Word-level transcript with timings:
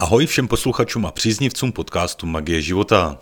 Ahoj 0.00 0.26
všem 0.26 0.48
posluchačům 0.48 1.06
a 1.06 1.12
příznivcům 1.12 1.72
podcastu 1.72 2.26
Magie 2.26 2.62
života. 2.62 3.18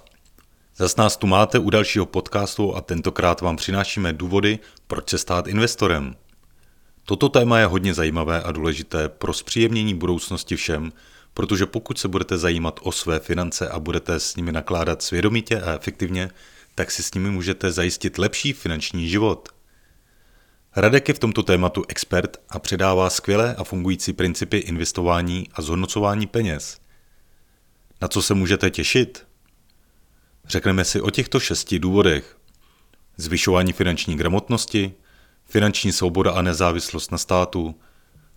Zas 0.77 0.97
nás 0.97 1.17
tu 1.17 1.27
máte 1.27 1.59
u 1.59 1.71
dalšího 1.71 2.07
podcastu 2.07 2.77
a 2.77 2.81
tentokrát 2.81 3.41
vám 3.41 3.57
přinášíme 3.57 4.13
důvody, 4.13 4.59
proč 4.87 5.11
se 5.11 5.19
stát 5.19 5.47
investorem. 5.47 6.17
Toto 7.05 7.29
téma 7.29 7.59
je 7.59 7.67
hodně 7.67 7.95
zajímavé 7.95 8.43
a 8.43 8.53
důležité 8.53 9.09
pro 9.09 9.33
zpříjemnění 9.33 9.95
budoucnosti 9.95 10.57
všem, 10.57 10.93
protože 11.35 11.67
pokud 11.67 11.99
se 11.99 12.09
budete 12.09 12.39
zajímat 12.39 12.81
o 12.83 12.93
své 12.93 13.21
finance 13.21 13.69
a 13.69 13.79
budete 13.79 14.21
s 14.21 14.37
nimi 14.37 14.53
nakládat 14.53 15.03
svědomitě 15.03 15.61
a 15.61 15.75
efektivně, 15.75 16.31
tak 16.75 16.91
si 16.91 17.03
s 17.03 17.15
nimi 17.15 17.31
můžete 17.31 17.73
zajistit 17.73 18.19
lepší 18.19 18.53
finanční 18.53 19.09
život. 19.09 19.49
Radek 20.79 21.09
je 21.09 21.15
v 21.15 21.19
tomto 21.19 21.43
tématu 21.43 21.85
expert 21.89 22.37
a 22.49 22.59
předává 22.59 23.11
skvělé 23.11 23.55
a 23.55 23.65
fungující 23.65 24.13
principy 24.13 24.59
investování 24.59 25.49
a 25.55 25.63
zhodnocování 25.63 26.27
peněz. 26.27 26.81
Na 28.03 28.09
co 28.09 28.23
se 28.23 28.35
můžete 28.35 28.71
těšit? 28.71 29.27
Řekneme 30.49 30.85
si 30.85 31.01
o 31.01 31.11
těchto 31.11 31.41
šesti 31.41 31.79
důvodech. 31.79 32.37
Zvyšování 33.17 33.73
finanční 33.73 34.17
gramotnosti, 34.17 34.95
finanční 35.45 35.93
svoboda 35.93 36.33
a 36.33 36.43
nezávislost 36.43 37.13
na 37.13 37.19
státu, 37.19 37.75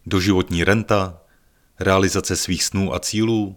doživotní 0.06 0.64
renta, 0.64 1.22
realizace 1.80 2.36
svých 2.36 2.64
snů 2.64 2.94
a 2.94 3.00
cílů, 3.00 3.56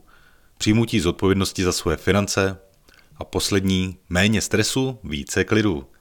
přijmutí 0.59 1.01
zodpovědnosti 1.01 1.64
za 1.64 1.73
své 1.73 1.96
finance 1.96 2.59
a 3.16 3.24
poslední 3.24 3.98
méně 4.09 4.40
stresu, 4.40 4.98
více 5.04 5.45
klidu. 5.45 5.91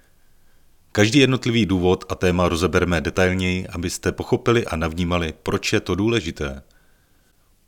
Každý 0.93 1.19
jednotlivý 1.19 1.65
důvod 1.65 2.05
a 2.09 2.15
téma 2.15 2.49
rozebereme 2.49 3.01
detailněji, 3.01 3.67
abyste 3.67 4.11
pochopili 4.11 4.65
a 4.65 4.75
navnímali, 4.75 5.33
proč 5.43 5.73
je 5.73 5.79
to 5.79 5.95
důležité. 5.95 6.63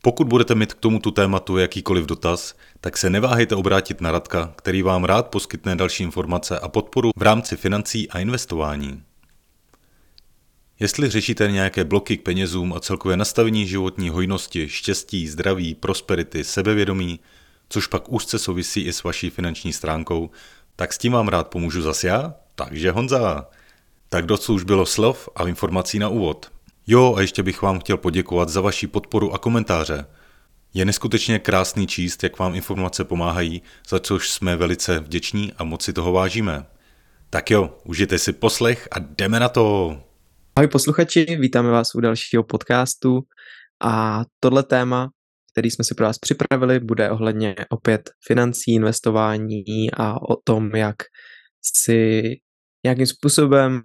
Pokud 0.01 0.27
budete 0.27 0.55
mít 0.55 0.73
k 0.73 0.79
tomuto 0.79 1.11
tématu 1.11 1.57
jakýkoliv 1.57 2.05
dotaz, 2.05 2.55
tak 2.81 2.97
se 2.97 3.09
neváhejte 3.09 3.55
obrátit 3.55 4.01
na 4.01 4.11
Radka, 4.11 4.53
který 4.55 4.81
vám 4.81 5.03
rád 5.03 5.27
poskytne 5.27 5.75
další 5.75 6.03
informace 6.03 6.59
a 6.59 6.67
podporu 6.67 7.11
v 7.15 7.21
rámci 7.21 7.57
financí 7.57 8.09
a 8.09 8.19
investování. 8.19 9.03
Jestli 10.79 11.09
řešíte 11.09 11.51
nějaké 11.51 11.83
bloky 11.83 12.17
k 12.17 12.23
penězům 12.23 12.73
a 12.73 12.79
celkové 12.79 13.17
nastavení 13.17 13.67
životní 13.67 14.09
hojnosti, 14.09 14.69
štěstí, 14.69 15.27
zdraví, 15.27 15.75
prosperity, 15.75 16.43
sebevědomí, 16.43 17.19
což 17.69 17.87
pak 17.87 18.11
úzce 18.11 18.39
souvisí 18.39 18.81
i 18.81 18.93
s 18.93 19.03
vaší 19.03 19.29
finanční 19.29 19.73
stránkou, 19.73 20.29
tak 20.75 20.93
s 20.93 20.97
tím 20.97 21.13
vám 21.13 21.27
rád 21.27 21.47
pomůžu 21.47 21.81
zas 21.81 22.03
já, 22.03 22.33
takže 22.55 22.91
Honza. 22.91 23.49
Tak 24.09 24.25
dosud 24.25 24.53
už 24.53 24.63
bylo 24.63 24.85
slov 24.85 25.29
a 25.35 25.47
informací 25.47 25.99
na 25.99 26.09
úvod. 26.09 26.51
Jo, 26.87 27.15
a 27.17 27.21
ještě 27.21 27.43
bych 27.43 27.61
vám 27.61 27.79
chtěl 27.79 27.97
poděkovat 27.97 28.49
za 28.49 28.61
vaši 28.61 28.87
podporu 28.87 29.33
a 29.33 29.37
komentáře. 29.37 30.05
Je 30.73 30.85
neskutečně 30.85 31.39
krásný 31.39 31.87
číst, 31.87 32.23
jak 32.23 32.39
vám 32.39 32.55
informace 32.55 33.03
pomáhají, 33.03 33.61
za 33.89 33.99
což 33.99 34.29
jsme 34.29 34.55
velice 34.55 34.99
vděční 34.99 35.53
a 35.53 35.63
moc 35.63 35.83
si 35.83 35.93
toho 35.93 36.11
vážíme. 36.11 36.65
Tak 37.29 37.51
jo, 37.51 37.77
užijte 37.83 38.19
si 38.19 38.33
poslech 38.33 38.87
a 38.91 38.99
jdeme 38.99 39.39
na 39.39 39.49
to! 39.49 39.97
Ahoj 40.55 40.67
posluchači, 40.67 41.37
vítáme 41.39 41.69
vás 41.69 41.95
u 41.95 41.99
dalšího 41.99 42.43
podcastu 42.43 43.21
a 43.83 44.21
tohle 44.39 44.63
téma, 44.63 45.09
který 45.51 45.71
jsme 45.71 45.83
si 45.83 45.95
pro 45.95 46.05
vás 46.05 46.17
připravili, 46.17 46.79
bude 46.79 47.11
ohledně 47.11 47.55
opět 47.69 48.09
financí, 48.27 48.73
investování 48.73 49.91
a 49.93 50.29
o 50.29 50.35
tom, 50.43 50.75
jak 50.75 50.95
si 51.61 52.23
nějakým 52.85 53.05
způsobem 53.05 53.81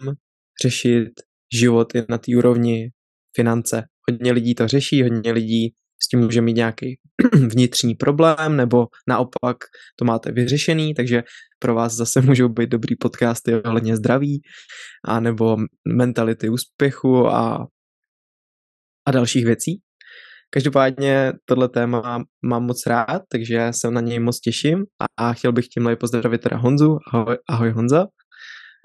řešit 0.62 1.08
život 1.54 1.92
na 2.08 2.18
té 2.18 2.36
úrovni 2.36 2.90
finance. 3.36 3.84
Hodně 4.10 4.32
lidí 4.32 4.54
to 4.54 4.68
řeší, 4.68 5.02
hodně 5.02 5.32
lidí 5.32 5.74
s 6.02 6.08
tím 6.08 6.20
může 6.20 6.40
mít 6.40 6.56
nějaký 6.56 6.98
vnitřní 7.48 7.94
problém, 7.94 8.56
nebo 8.56 8.86
naopak 9.08 9.56
to 9.98 10.04
máte 10.04 10.32
vyřešený, 10.32 10.94
takže 10.94 11.22
pro 11.58 11.74
vás 11.74 11.94
zase 11.94 12.20
můžou 12.20 12.48
být 12.48 12.70
dobrý 12.70 12.96
podcasty 12.96 13.62
ohledně 13.62 13.96
zdraví, 13.96 14.40
a 15.04 15.20
nebo 15.20 15.56
mentality 15.96 16.48
úspěchu 16.48 17.26
a, 17.26 17.66
a 19.06 19.10
dalších 19.10 19.44
věcí. 19.44 19.80
Každopádně 20.50 21.32
tohle 21.44 21.68
téma 21.68 22.24
mám 22.44 22.64
moc 22.64 22.86
rád, 22.86 23.22
takže 23.28 23.68
se 23.70 23.90
na 23.90 24.00
něj 24.00 24.18
moc 24.18 24.40
těším 24.40 24.84
a, 25.00 25.28
a 25.28 25.32
chtěl 25.32 25.52
bych 25.52 25.68
tímhle 25.68 25.96
pozdravit 25.96 26.40
teda 26.40 26.56
Honzu. 26.56 26.98
Ahoj, 27.12 27.36
ahoj 27.48 27.70
Honza. 27.70 28.06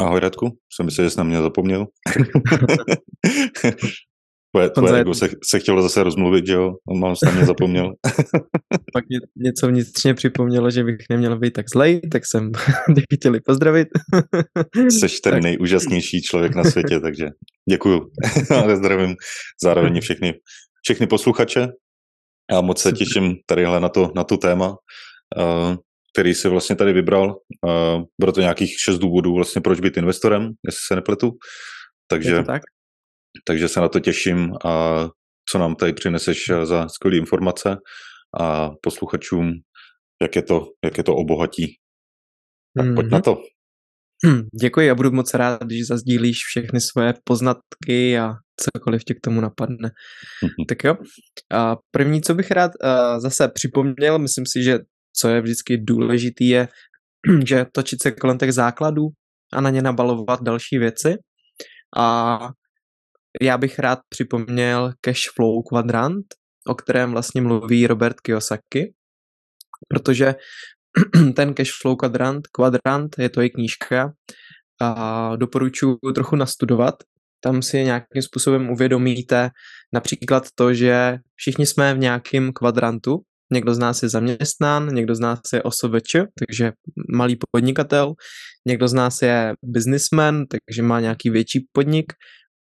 Ahoj 0.04 0.20
Radku, 0.20 0.50
jsem 0.76 0.86
myslel, 0.86 1.06
že 1.06 1.10
jsi 1.10 1.18
na 1.18 1.24
mě 1.24 1.42
zapomněl. 1.42 1.86
Tvoje, 4.56 4.70
tvoje 4.70 5.02
ego 5.02 5.14
se, 5.14 5.30
se 5.50 5.60
chtělo 5.60 5.82
zase 5.82 6.04
rozmluvit, 6.04 6.48
že 6.48 6.54
jo? 6.54 6.72
On 6.90 7.00
mám 7.00 7.16
na 7.26 7.32
mě 7.32 7.46
zapomněl. 7.46 7.92
Pak 8.94 9.06
mě 9.10 9.20
něco 9.36 9.68
vnitřně 9.68 10.14
připomnělo, 10.14 10.72
že 10.72 10.84
bych 10.84 10.96
neměl 11.10 11.40
být 11.40 11.54
tak 11.54 11.66
zlej, 11.74 12.02
tak 12.12 12.24
jsem 12.26 12.52
tě 12.96 13.02
chtěli 13.14 13.42
pozdravit. 13.42 13.88
Jsi 14.90 15.22
ten 15.24 15.34
tak. 15.34 15.44
nejúžasnější 15.44 16.22
člověk 16.22 16.56
na 16.56 16.64
světě, 16.64 17.00
takže 17.00 17.28
děkuju. 17.70 18.02
Ale 18.50 18.78
zdravím 18.78 19.16
zároveň 19.64 20.02
všechny, 20.02 20.34
všechny 20.84 21.08
posluchače. 21.08 21.68
Já 22.52 22.62
moc 22.62 22.82
se 22.82 22.92
těším 22.92 23.36
tadyhle 23.46 23.80
na 23.80 23.90
to, 23.90 24.12
na 24.16 24.24
tu 24.24 24.38
téma, 24.38 24.70
uh, 25.38 25.76
který 26.14 26.34
si 26.34 26.50
vlastně 26.50 26.76
tady 26.76 26.94
vybral. 26.94 27.28
Uh, 27.28 28.04
bude 28.22 28.32
to 28.32 28.42
nějakých 28.42 28.70
šest 28.86 29.00
důvodů, 29.00 29.36
vlastně 29.36 29.62
proč 29.62 29.80
být 29.80 29.98
investorem, 29.98 30.44
jestli 30.66 30.80
se 30.88 30.96
nepletu. 30.96 31.32
Takže 32.08 32.44
tak? 32.44 32.62
takže 33.48 33.68
se 33.68 33.80
na 33.80 33.90
to 33.90 34.00
těším 34.00 34.54
a 34.66 35.06
co 35.52 35.58
nám 35.58 35.76
tady 35.76 35.94
přineseš 35.94 36.52
za 36.64 36.88
skvělé 36.88 37.18
informace 37.18 37.78
a 38.42 38.70
posluchačům, 38.82 39.52
jak 40.22 40.36
je 40.36 40.42
to, 40.42 40.68
jak 40.86 40.98
je 40.98 41.04
to 41.04 41.16
obohatí. 41.16 41.76
Tak 42.78 42.86
mm-hmm. 42.86 42.96
pojď 42.96 43.08
na 43.12 43.18
mhm. 43.18 43.24
to. 43.24 43.38
Hm, 44.26 44.42
děkuji 44.62 44.92
a 44.92 44.96
budu 44.96 45.12
moc 45.12 45.34
rád, 45.34 45.64
když 45.64 45.88
zazdílíš 45.88 46.38
všechny 46.38 46.82
svoje 46.82 47.14
poznatky 47.24 48.20
a 48.20 48.34
cokoliv 48.60 49.04
tě 49.04 49.14
k 49.14 49.22
tomu 49.24 49.42
napadne. 49.42 49.90
Mm-hmm. 50.44 50.66
Tak 50.70 50.84
jo. 50.84 50.96
A 51.52 51.76
první, 51.92 52.22
co 52.22 52.36
bych 52.36 52.52
rád 52.52 52.72
uh, 52.84 53.20
zase 53.20 53.48
připomněl, 53.48 54.20
myslím 54.20 54.46
si, 54.48 54.64
že 54.64 54.80
co 55.16 55.30
je 55.30 55.42
vždycky 55.42 55.78
důležitý, 55.78 56.48
je, 56.48 56.68
že 57.46 57.66
točit 57.72 58.02
se 58.02 58.12
kolem 58.12 58.38
těch 58.38 58.54
základů 58.54 59.08
a 59.54 59.62
na 59.62 59.70
ně 59.70 59.82
nabalovat 59.82 60.44
další 60.44 60.78
věci. 60.78 61.18
A 61.98 62.40
já 63.42 63.58
bych 63.58 63.80
rád 63.80 64.00
připomněl 64.10 64.94
cash 65.02 65.30
flow 65.36 65.64
kvadrant, 65.64 66.26
o 66.68 66.76
kterém 66.76 67.12
vlastně 67.12 67.42
mluví 67.42 67.88
Robert 67.88 68.20
Kiyosaki, 68.20 68.94
protože 69.90 70.36
ten 71.36 71.54
cash 71.54 71.72
flow 71.82 71.96
kvadrant, 71.96 72.48
kvadrant 72.48 73.16
je 73.20 73.30
to 73.30 73.42
i 73.42 73.50
knížka 73.50 74.14
a 74.82 75.36
doporučuji 75.36 75.98
trochu 76.16 76.36
nastudovat. 76.36 76.96
Tam 77.44 77.62
si 77.62 77.84
nějakým 77.84 78.22
způsobem 78.22 78.70
uvědomíte 78.70 79.50
například 79.94 80.44
to, 80.56 80.74
že 80.74 81.18
všichni 81.36 81.66
jsme 81.66 81.94
v 81.94 81.98
nějakém 81.98 82.54
kvadrantu, 82.54 83.22
někdo 83.52 83.74
z 83.74 83.80
nás 83.80 84.04
je 84.04 84.10
zaměstnán, 84.10 84.94
někdo 84.94 85.16
z 85.16 85.20
nás 85.20 85.40
je 85.54 85.64
OSVČ, 85.64 86.16
takže 86.40 86.72
malý 87.16 87.38
podnikatel, 87.52 88.14
někdo 88.68 88.88
z 88.88 88.94
nás 88.94 89.22
je 89.22 89.54
businessman, 89.66 90.46
takže 90.48 90.82
má 90.82 91.00
nějaký 91.00 91.30
větší 91.30 91.68
podnik 91.72 92.14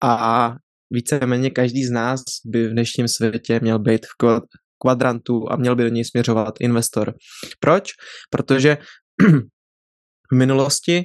a 0.04 0.54
víceméně 0.90 1.50
každý 1.50 1.84
z 1.84 1.90
nás 1.90 2.20
by 2.46 2.68
v 2.68 2.72
dnešním 2.72 3.08
světě 3.08 3.60
měl 3.62 3.78
být 3.78 4.06
v 4.06 4.40
kvadrantu 4.82 5.52
a 5.52 5.56
měl 5.56 5.76
by 5.76 5.82
do 5.82 5.88
něj 5.88 6.04
směřovat 6.04 6.54
investor. 6.60 7.14
Proč? 7.60 7.90
Protože 8.30 8.78
v 10.32 10.34
minulosti 10.34 11.02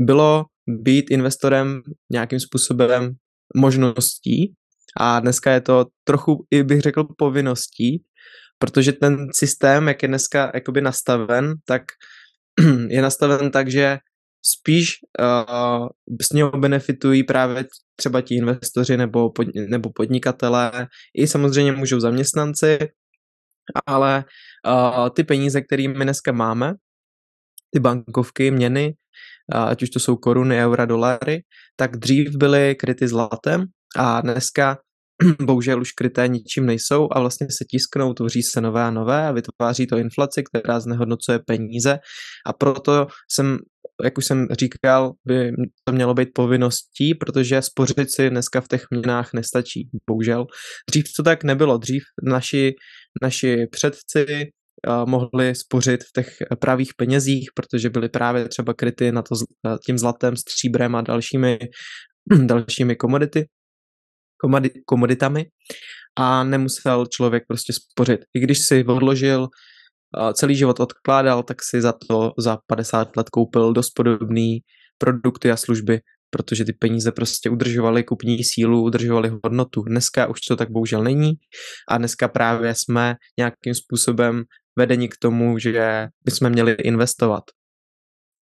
bylo 0.00 0.44
být 0.68 1.10
investorem 1.10 1.80
nějakým 2.12 2.40
způsobem 2.40 3.12
možností 3.56 4.54
a 5.00 5.20
dneska 5.20 5.52
je 5.52 5.60
to 5.60 5.86
trochu, 6.04 6.46
i 6.50 6.62
bych 6.62 6.80
řekl, 6.80 7.04
povinností, 7.18 8.02
protože 8.58 8.92
ten 8.92 9.26
systém, 9.34 9.88
jak 9.88 10.02
je 10.02 10.08
dneska 10.08 10.50
jakoby 10.54 10.80
nastaven, 10.80 11.54
tak 11.64 11.82
je 12.88 13.02
nastaven 13.02 13.50
tak, 13.50 13.70
že 13.70 13.98
spíš 14.44 14.92
uh, 15.20 15.88
z 16.22 16.32
něho 16.32 16.50
benefitují 16.50 17.24
právě 17.24 17.64
třeba 17.96 18.20
ti 18.20 18.34
investoři 18.34 18.96
nebo, 18.96 19.30
pod, 19.30 19.46
nebo 19.68 19.90
podnikatelé, 19.92 20.88
i 21.18 21.26
samozřejmě 21.26 21.72
můžou 21.72 22.00
zaměstnanci, 22.00 22.78
ale 23.86 24.24
uh, 24.66 25.08
ty 25.08 25.24
peníze, 25.24 25.60
které 25.60 25.88
my 25.88 26.04
dneska 26.04 26.32
máme, 26.32 26.74
ty 27.70 27.80
bankovky, 27.80 28.50
měny, 28.50 28.94
uh, 29.54 29.60
ať 29.60 29.82
už 29.82 29.90
to 29.90 30.00
jsou 30.00 30.16
koruny, 30.16 30.64
eura, 30.64 30.84
dolary, 30.84 31.42
tak 31.76 31.96
dřív 31.96 32.36
byly 32.36 32.74
kryty 32.74 33.08
zlatem 33.08 33.64
a 33.96 34.20
dneska 34.20 34.78
bohužel 35.42 35.80
už 35.80 35.92
kryté 35.92 36.28
ničím 36.28 36.66
nejsou 36.66 37.08
a 37.12 37.20
vlastně 37.20 37.46
se 37.46 37.64
tisknou, 37.70 38.14
tvoří 38.14 38.42
se 38.42 38.60
nové 38.60 38.82
a 38.82 38.90
nové 38.90 39.26
a 39.26 39.32
vytváří 39.32 39.86
to 39.86 39.96
inflaci, 39.96 40.42
která 40.42 40.80
znehodnocuje 40.80 41.38
peníze. 41.46 41.98
A 42.46 42.52
proto 42.52 43.06
jsem, 43.32 43.58
jak 44.04 44.18
už 44.18 44.26
jsem 44.26 44.46
říkal, 44.60 45.12
by 45.24 45.52
to 45.84 45.92
mělo 45.92 46.14
být 46.14 46.28
povinností, 46.34 47.14
protože 47.14 47.62
spořit 47.62 48.10
si 48.10 48.30
dneska 48.30 48.60
v 48.60 48.68
těch 48.68 48.84
měnách 48.90 49.32
nestačí, 49.34 49.88
bohužel. 50.10 50.46
Dřív 50.90 51.04
to 51.16 51.22
tak 51.22 51.44
nebylo, 51.44 51.78
dřív 51.78 52.02
naši, 52.22 52.74
naši 53.22 53.66
předci 53.70 54.26
mohli 55.06 55.54
spořit 55.54 56.04
v 56.04 56.12
těch 56.14 56.36
pravých 56.60 56.90
penězích, 56.96 57.48
protože 57.54 57.90
byly 57.90 58.08
právě 58.08 58.48
třeba 58.48 58.74
kryty 58.74 59.12
na 59.12 59.22
to 59.22 59.34
tím 59.86 59.98
zlatem, 59.98 60.36
stříbrem 60.36 60.94
a 60.94 61.00
dalšími, 61.00 61.58
dalšími 62.46 62.96
komodity, 62.96 63.44
komoditami 64.86 65.46
a 66.18 66.44
nemusel 66.44 67.06
člověk 67.06 67.42
prostě 67.48 67.72
spořit. 67.72 68.20
I 68.34 68.40
když 68.40 68.58
si 68.58 68.84
odložil, 68.84 69.48
celý 70.34 70.56
život 70.56 70.80
odkládal, 70.80 71.42
tak 71.42 71.56
si 71.62 71.80
za 71.80 71.92
to 71.92 72.32
za 72.38 72.58
50 72.66 73.16
let 73.16 73.30
koupil 73.30 73.72
dost 73.72 73.90
podobný 73.90 74.58
produkty 74.98 75.50
a 75.50 75.56
služby, 75.56 76.00
protože 76.30 76.64
ty 76.64 76.72
peníze 76.72 77.12
prostě 77.12 77.50
udržovaly 77.50 78.04
kupní 78.04 78.44
sílu, 78.44 78.82
udržovaly 78.82 79.32
hodnotu. 79.44 79.82
Dneska 79.82 80.26
už 80.26 80.40
to 80.40 80.56
tak 80.56 80.70
bohužel 80.70 81.02
není 81.02 81.32
a 81.88 81.98
dneska 81.98 82.28
právě 82.28 82.74
jsme 82.74 83.14
nějakým 83.38 83.74
způsobem 83.74 84.42
vedení 84.78 85.08
k 85.08 85.16
tomu, 85.20 85.58
že 85.58 86.08
bychom 86.24 86.50
měli 86.50 86.72
investovat. 86.72 87.44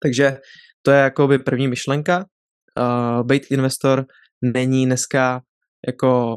Takže 0.03 0.39
to 0.83 0.91
je 0.91 0.99
jako 0.99 1.29
by 1.29 1.39
první 1.39 1.69
myšlenka. 1.69 2.25
Uh, 2.79 3.27
být 3.27 3.43
investor 3.51 4.07
není 4.43 4.87
dneska 4.87 5.41
jako 5.87 6.37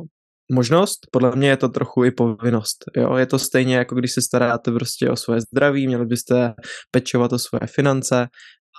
možnost, 0.51 0.99
podle 1.11 1.35
mě 1.35 1.49
je 1.49 1.57
to 1.57 1.69
trochu 1.69 2.03
i 2.03 2.11
povinnost. 2.11 2.77
Jo? 2.97 3.15
Je 3.15 3.25
to 3.25 3.39
stejně 3.39 3.75
jako 3.75 3.95
když 3.95 4.11
se 4.11 4.21
staráte 4.21 4.71
prostě 4.71 5.09
o 5.09 5.15
svoje 5.15 5.41
zdraví, 5.41 5.88
měli 5.88 6.05
byste 6.05 6.53
pečovat 6.91 7.33
o 7.33 7.39
svoje 7.39 7.67
finance 7.67 8.27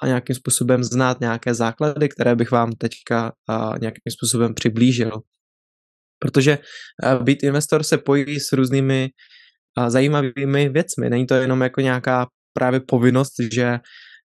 a 0.03 0.07
nějakým 0.07 0.37
způsobem 0.37 0.85
znát 0.85 1.21
nějaké 1.21 1.55
základy, 1.55 2.09
které 2.09 2.37
bych 2.37 2.51
vám 2.51 2.73
teďka 2.73 3.33
nějakým 3.81 4.11
způsobem 4.11 4.55
přiblížil. 4.55 5.13
Protože 6.19 6.59
být 7.23 7.43
investor 7.43 7.83
se 7.83 7.99
pojí 7.99 8.41
s 8.41 8.53
různými 8.53 9.09
zajímavými 9.89 10.69
věcmi. 10.69 11.11
Není 11.11 11.27
to 11.27 11.35
jenom 11.35 11.61
jako 11.61 11.81
nějaká 11.81 12.27
právě 12.53 12.81
povinnost, 12.81 13.33
že 13.53 13.79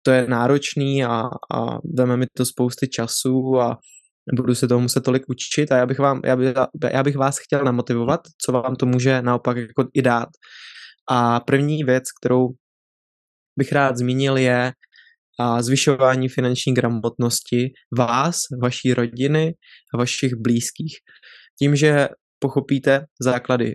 to 0.02 0.10
je 0.10 0.26
náročný 0.26 1.04
a, 1.04 1.22
a 1.54 1.78
veme 1.96 2.16
mi 2.16 2.26
to 2.36 2.44
spousty 2.46 2.88
času 2.88 3.60
a 3.60 3.78
budu 4.32 4.54
se 4.54 4.68
tomu 4.68 4.80
muset 4.80 5.04
tolik 5.04 5.22
učit 5.28 5.72
a 5.72 5.76
já 5.76 5.86
bych, 5.86 5.98
vám, 5.98 6.20
já, 6.24 6.36
bych, 6.36 6.54
já 6.92 7.02
bych 7.02 7.16
vás 7.16 7.38
chtěl 7.38 7.64
namotivovat, 7.64 8.20
co 8.44 8.52
vám 8.52 8.76
to 8.76 8.86
může 8.86 9.22
naopak 9.22 9.56
jako 9.56 9.88
i 9.94 10.02
dát. 10.02 10.28
A 11.10 11.40
první 11.40 11.84
věc, 11.84 12.04
kterou 12.20 12.48
bych 13.58 13.72
rád 13.72 13.96
zmínil, 13.96 14.36
je 14.36 14.72
a 15.40 15.62
zvyšování 15.62 16.28
finanční 16.28 16.74
gramotnosti 16.74 17.72
vás, 17.98 18.40
vaší 18.62 18.94
rodiny 18.94 19.54
a 19.94 19.98
vašich 19.98 20.34
blízkých. 20.34 20.96
Tím, 21.58 21.76
že 21.76 22.08
pochopíte 22.38 23.04
základy 23.22 23.74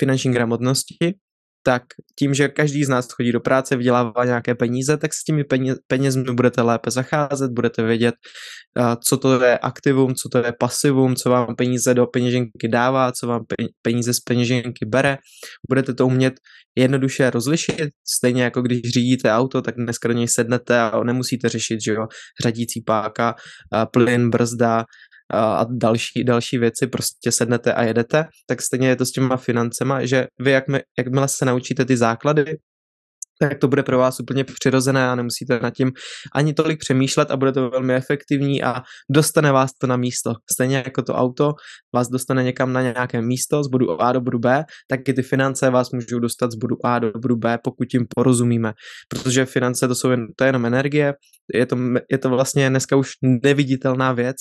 finanční 0.00 0.32
gramotnosti, 0.32 1.14
tak 1.66 1.82
tím, 2.18 2.34
že 2.34 2.48
každý 2.48 2.84
z 2.84 2.88
nás 2.88 3.06
chodí 3.10 3.32
do 3.32 3.40
práce, 3.40 3.76
vydělává 3.76 4.24
nějaké 4.24 4.54
peníze, 4.54 4.96
tak 4.96 5.14
s 5.14 5.24
těmi 5.24 5.44
penězmi 5.86 6.24
budete 6.34 6.62
lépe 6.62 6.90
zacházet, 6.90 7.50
budete 7.50 7.82
vědět, 7.82 8.14
co 9.08 9.16
to 9.16 9.44
je 9.44 9.58
aktivum, 9.58 10.14
co 10.14 10.28
to 10.28 10.38
je 10.38 10.52
pasivum, 10.60 11.16
co 11.16 11.30
vám 11.30 11.56
peníze 11.56 11.94
do 11.94 12.06
peněženky 12.06 12.68
dává, 12.68 13.12
co 13.12 13.26
vám 13.26 13.42
peníze 13.82 14.14
z 14.14 14.20
peněženky 14.20 14.86
bere. 14.86 15.18
Budete 15.68 15.94
to 15.94 16.06
umět 16.06 16.34
jednoduše 16.78 17.30
rozlišit, 17.30 17.90
stejně 18.16 18.42
jako 18.42 18.62
když 18.62 18.80
řídíte 18.94 19.32
auto, 19.32 19.62
tak 19.62 19.74
dneska 19.76 20.08
do 20.08 20.14
něj 20.14 20.28
sednete 20.28 20.80
a 20.80 21.04
nemusíte 21.04 21.48
řešit, 21.48 21.78
že 21.84 21.92
jo, 21.92 22.06
řadící 22.42 22.80
páka, 22.86 23.34
plyn, 23.92 24.30
brzda, 24.30 24.84
a 25.34 25.66
další, 25.70 26.24
další 26.24 26.58
věci, 26.58 26.86
prostě 26.86 27.32
sednete 27.32 27.74
a 27.74 27.82
jedete, 27.82 28.24
tak 28.46 28.62
stejně 28.62 28.88
je 28.88 28.96
to 28.96 29.06
s 29.06 29.10
těma 29.10 29.36
financema, 29.36 30.06
že 30.06 30.26
vy 30.40 30.50
jakmile, 30.50 30.82
jakmile 30.98 31.28
se 31.28 31.44
naučíte 31.44 31.84
ty 31.84 31.96
základy, 31.96 32.44
tak 33.40 33.58
to 33.58 33.68
bude 33.68 33.82
pro 33.82 33.98
vás 33.98 34.20
úplně 34.20 34.44
přirozené 34.44 35.08
a 35.08 35.14
nemusíte 35.14 35.60
nad 35.62 35.70
tím 35.70 35.92
ani 36.34 36.54
tolik 36.54 36.80
přemýšlet 36.80 37.30
a 37.30 37.36
bude 37.36 37.52
to 37.52 37.70
velmi 37.70 37.94
efektivní 37.94 38.62
a 38.62 38.82
dostane 39.10 39.52
vás 39.52 39.70
to 39.78 39.86
na 39.86 39.96
místo. 39.96 40.34
Stejně 40.52 40.76
jako 40.76 41.02
to 41.02 41.14
auto 41.14 41.54
vás 41.94 42.08
dostane 42.08 42.42
někam 42.42 42.72
na 42.72 42.82
nějaké 42.82 43.22
místo 43.22 43.64
z 43.64 43.68
bodu 43.68 44.02
A 44.02 44.12
do 44.12 44.20
bodu 44.20 44.38
B, 44.38 44.64
tak 44.88 45.08
i 45.08 45.12
ty 45.12 45.22
finance 45.22 45.70
vás 45.70 45.90
můžou 45.90 46.18
dostat 46.18 46.52
z 46.52 46.54
bodu 46.54 46.76
A 46.84 46.98
do 46.98 47.12
bodu 47.12 47.36
B, 47.36 47.58
pokud 47.64 47.94
jim 47.94 48.06
porozumíme. 48.16 48.72
Protože 49.08 49.46
finance 49.46 49.88
to, 49.88 49.94
jsou 49.94 50.10
jen, 50.10 50.26
to 50.36 50.44
je 50.44 50.48
jenom 50.48 50.66
energie, 50.66 51.14
je 51.54 51.66
to, 51.66 51.76
je 52.10 52.18
to 52.18 52.28
vlastně 52.28 52.70
dneska 52.70 52.96
už 52.96 53.10
neviditelná 53.42 54.12
věc 54.12 54.36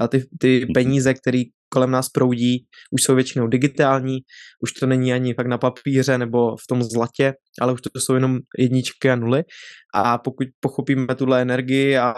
a 0.00 0.08
ty, 0.08 0.24
ty 0.40 0.66
peníze, 0.74 1.14
které 1.14 1.42
kolem 1.74 1.90
nás 1.90 2.08
proudí, 2.08 2.66
už 2.90 3.02
jsou 3.02 3.14
většinou 3.14 3.46
digitální, 3.46 4.18
už 4.62 4.72
to 4.72 4.86
není 4.86 5.12
ani 5.12 5.34
fakt 5.34 5.46
na 5.46 5.58
papíře 5.58 6.18
nebo 6.18 6.56
v 6.56 6.66
tom 6.68 6.82
zlatě, 6.82 7.32
ale 7.60 7.72
už 7.72 7.80
to 7.80 8.00
jsou 8.00 8.14
jenom 8.14 8.38
jedničky 8.58 9.10
a 9.10 9.16
nuly. 9.16 9.42
A 9.94 10.18
pokud 10.18 10.46
pochopíme 10.60 11.14
tuhle 11.14 11.42
energii 11.42 11.98
a 11.98 12.14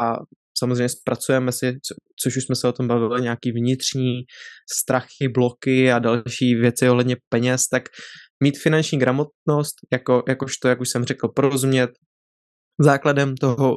samozřejmě 0.58 0.88
zpracujeme 0.88 1.52
si, 1.52 1.72
co, 1.72 1.94
což 2.22 2.36
už 2.36 2.44
jsme 2.44 2.56
se 2.56 2.68
o 2.68 2.72
tom 2.72 2.88
bavili, 2.88 3.22
nějaký 3.22 3.52
vnitřní 3.52 4.12
strachy, 4.72 5.28
bloky 5.34 5.92
a 5.92 5.98
další 5.98 6.54
věci 6.54 6.88
ohledně 6.88 7.16
peněz, 7.28 7.68
tak 7.72 7.82
mít 8.42 8.58
finanční 8.58 8.98
gramotnost, 8.98 9.74
jako, 9.92 10.22
jakožto, 10.28 10.68
jak 10.68 10.80
už 10.80 10.88
jsem 10.88 11.04
řekl, 11.04 11.28
porozumět 11.28 11.90
základem 12.80 13.34
toho 13.34 13.76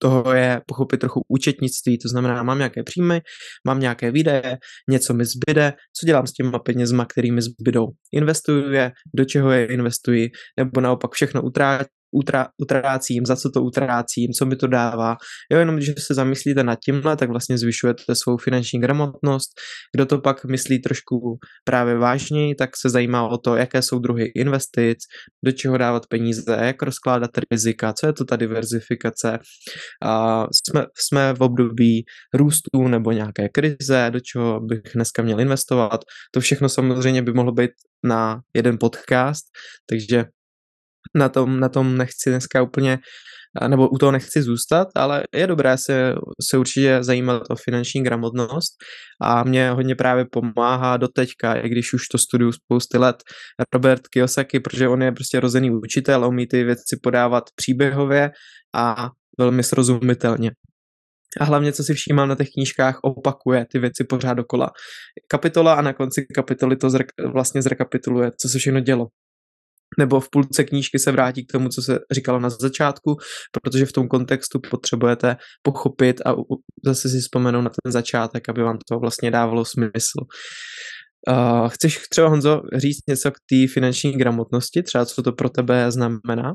toho 0.00 0.32
je 0.32 0.60
pochopit 0.66 1.00
trochu 1.00 1.20
účetnictví, 1.28 1.98
to 1.98 2.08
znamená, 2.08 2.42
mám 2.42 2.58
nějaké 2.58 2.82
příjmy, 2.82 3.20
mám 3.66 3.80
nějaké 3.80 4.10
výdaje, 4.10 4.58
něco 4.90 5.14
mi 5.14 5.24
zbyde, 5.24 5.72
co 6.00 6.06
dělám 6.06 6.26
s 6.26 6.32
těma 6.32 6.58
penězma, 6.58 7.04
kterými 7.04 7.42
zbydou. 7.42 7.86
Investuju 8.12 8.72
je, 8.72 8.92
do 9.14 9.24
čeho 9.24 9.50
je 9.50 9.66
investuji, 9.66 10.30
nebo 10.58 10.80
naopak 10.80 11.12
všechno 11.12 11.42
utrát, 11.42 11.86
utra, 12.16 12.48
utrácím, 12.62 13.26
za 13.26 13.36
co 13.36 13.50
to 13.50 13.62
utrácím, 13.62 14.32
co 14.38 14.46
mi 14.46 14.56
to 14.56 14.66
dává. 14.66 15.16
Jo, 15.52 15.58
jenom 15.58 15.76
když 15.76 15.94
se 15.98 16.14
zamyslíte 16.14 16.64
nad 16.64 16.78
tímhle, 16.84 17.16
tak 17.16 17.30
vlastně 17.30 17.58
zvyšujete 17.58 18.14
svou 18.14 18.36
finanční 18.36 18.80
gramotnost. 18.80 19.50
Kdo 19.94 20.06
to 20.06 20.18
pak 20.18 20.44
myslí 20.44 20.82
trošku 20.82 21.38
právě 21.64 21.98
vážněji, 21.98 22.54
tak 22.54 22.70
se 22.76 22.90
zajímá 22.90 23.28
o 23.28 23.38
to, 23.38 23.56
jaké 23.56 23.82
jsou 23.82 23.98
druhy 23.98 24.24
investic, 24.34 24.98
do 25.44 25.52
čeho 25.52 25.78
dávat 25.78 26.06
peníze, 26.06 26.58
jak 26.62 26.82
rozkládat 26.82 27.30
rizika, 27.52 27.92
co 27.92 28.06
je 28.06 28.12
to 28.12 28.24
ta 28.24 28.36
diverzifikace. 28.36 29.38
A 30.02 30.44
jsme, 30.52 30.86
jsme 30.98 31.34
v 31.34 31.40
období 31.40 32.04
růstu 32.34 32.88
nebo 32.88 33.12
nějaké 33.12 33.48
krize, 33.48 34.10
do 34.10 34.20
čeho 34.20 34.60
bych 34.60 34.80
dneska 34.94 35.22
měl 35.22 35.40
investovat. 35.40 36.00
To 36.34 36.40
všechno 36.40 36.68
samozřejmě 36.68 37.22
by 37.22 37.32
mohlo 37.32 37.52
být 37.52 37.70
na 38.04 38.40
jeden 38.56 38.78
podcast, 38.80 39.44
takže 39.90 40.24
na 41.16 41.28
tom, 41.28 41.60
na 41.60 41.68
tom 41.68 41.98
nechci 41.98 42.30
dneska 42.30 42.62
úplně, 42.62 42.98
nebo 43.68 43.88
u 43.88 43.98
toho 43.98 44.12
nechci 44.12 44.42
zůstat, 44.42 44.88
ale 44.94 45.22
je 45.34 45.46
dobré 45.46 45.78
se, 45.78 46.14
se 46.50 46.58
určitě 46.58 46.98
zajímat 47.00 47.42
o 47.50 47.56
finanční 47.56 48.02
gramotnost 48.02 48.72
a 49.22 49.44
mě 49.44 49.70
hodně 49.70 49.94
právě 49.94 50.24
pomáhá 50.32 50.96
do 50.96 51.08
teďka, 51.08 51.54
i 51.54 51.68
když 51.68 51.92
už 51.92 52.08
to 52.08 52.18
studuju 52.18 52.52
spousty 52.52 52.98
let, 52.98 53.16
Robert 53.74 54.08
Kiyosaki, 54.08 54.60
protože 54.60 54.88
on 54.88 55.02
je 55.02 55.12
prostě 55.12 55.40
rozený 55.40 55.70
učitel 55.70 56.24
umí 56.24 56.46
ty 56.46 56.64
věci 56.64 56.96
podávat 57.02 57.44
příběhově 57.56 58.30
a 58.74 59.08
velmi 59.38 59.62
srozumitelně. 59.62 60.50
A 61.40 61.44
hlavně, 61.44 61.72
co 61.72 61.84
si 61.84 61.94
všímám 61.94 62.28
na 62.28 62.34
těch 62.34 62.48
knížkách, 62.54 62.98
opakuje 63.02 63.66
ty 63.72 63.78
věci 63.78 64.04
pořád 64.04 64.34
dokola. 64.34 64.70
Kapitola 65.28 65.74
a 65.74 65.82
na 65.82 65.92
konci 65.92 66.26
kapitoly 66.34 66.76
to 66.76 66.88
zre- 66.88 67.32
vlastně 67.32 67.62
zrekapituluje, 67.62 68.30
co 68.40 68.48
se 68.48 68.58
všechno 68.58 68.80
dělo 68.80 69.06
nebo 69.98 70.20
v 70.20 70.30
půlce 70.30 70.64
knížky 70.64 70.98
se 70.98 71.12
vrátí 71.12 71.46
k 71.46 71.52
tomu, 71.52 71.68
co 71.68 71.82
se 71.82 71.98
říkalo 72.10 72.40
na 72.40 72.50
začátku, 72.50 73.16
protože 73.52 73.86
v 73.86 73.92
tom 73.92 74.08
kontextu 74.08 74.60
potřebujete 74.70 75.36
pochopit 75.62 76.20
a 76.26 76.34
zase 76.84 77.08
si 77.08 77.20
vzpomenout 77.20 77.62
na 77.62 77.70
ten 77.70 77.92
začátek, 77.92 78.48
aby 78.48 78.62
vám 78.62 78.78
to 78.88 78.98
vlastně 78.98 79.30
dávalo 79.30 79.64
smysl. 79.64 80.20
Uh, 81.28 81.68
chceš 81.68 82.08
třeba, 82.10 82.28
Honzo, 82.28 82.62
říct 82.76 82.98
něco 83.08 83.30
k 83.30 83.34
té 83.50 83.72
finanční 83.72 84.12
gramotnosti, 84.12 84.82
třeba 84.82 85.06
co 85.06 85.22
to 85.22 85.32
pro 85.32 85.50
tebe 85.50 85.90
znamená? 85.90 86.54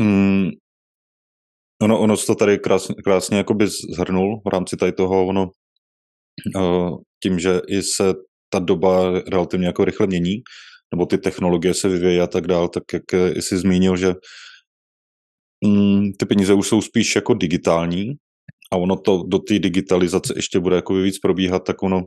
Mm, 0.00 0.50
ono, 1.82 2.00
ono 2.00 2.16
to 2.16 2.34
tady 2.34 2.58
krásně, 2.58 2.94
krásně 3.04 3.36
jakoby 3.36 3.66
zhrnul 3.96 4.40
v 4.44 4.48
rámci 4.48 4.76
tady 4.76 4.92
toho, 4.92 5.26
ono 5.26 5.50
uh, 6.56 6.96
tím, 7.22 7.38
že 7.38 7.60
i 7.68 7.82
se 7.82 8.14
ta 8.52 8.58
doba 8.58 9.20
relativně 9.28 9.66
jako 9.66 9.84
rychle 9.84 10.06
mění, 10.06 10.34
nebo 10.94 11.06
ty 11.06 11.18
technologie 11.18 11.74
se 11.74 11.88
vyvíjí 11.88 12.20
a 12.20 12.26
tak 12.26 12.46
dál, 12.46 12.68
tak 12.68 12.82
jak 12.92 13.02
jsi 13.36 13.58
zmínil, 13.58 13.96
že 13.96 14.14
mm, 15.64 16.12
ty 16.18 16.26
peníze 16.26 16.54
už 16.54 16.68
jsou 16.68 16.82
spíš 16.82 17.16
jako 17.16 17.34
digitální 17.34 18.12
a 18.72 18.76
ono 18.76 18.96
to 18.96 19.22
do 19.26 19.38
té 19.38 19.58
digitalizace 19.58 20.32
ještě 20.36 20.60
bude 20.60 20.76
jako 20.76 20.94
víc 20.94 21.18
probíhat, 21.18 21.64
tak 21.64 21.82
ono 21.82 22.02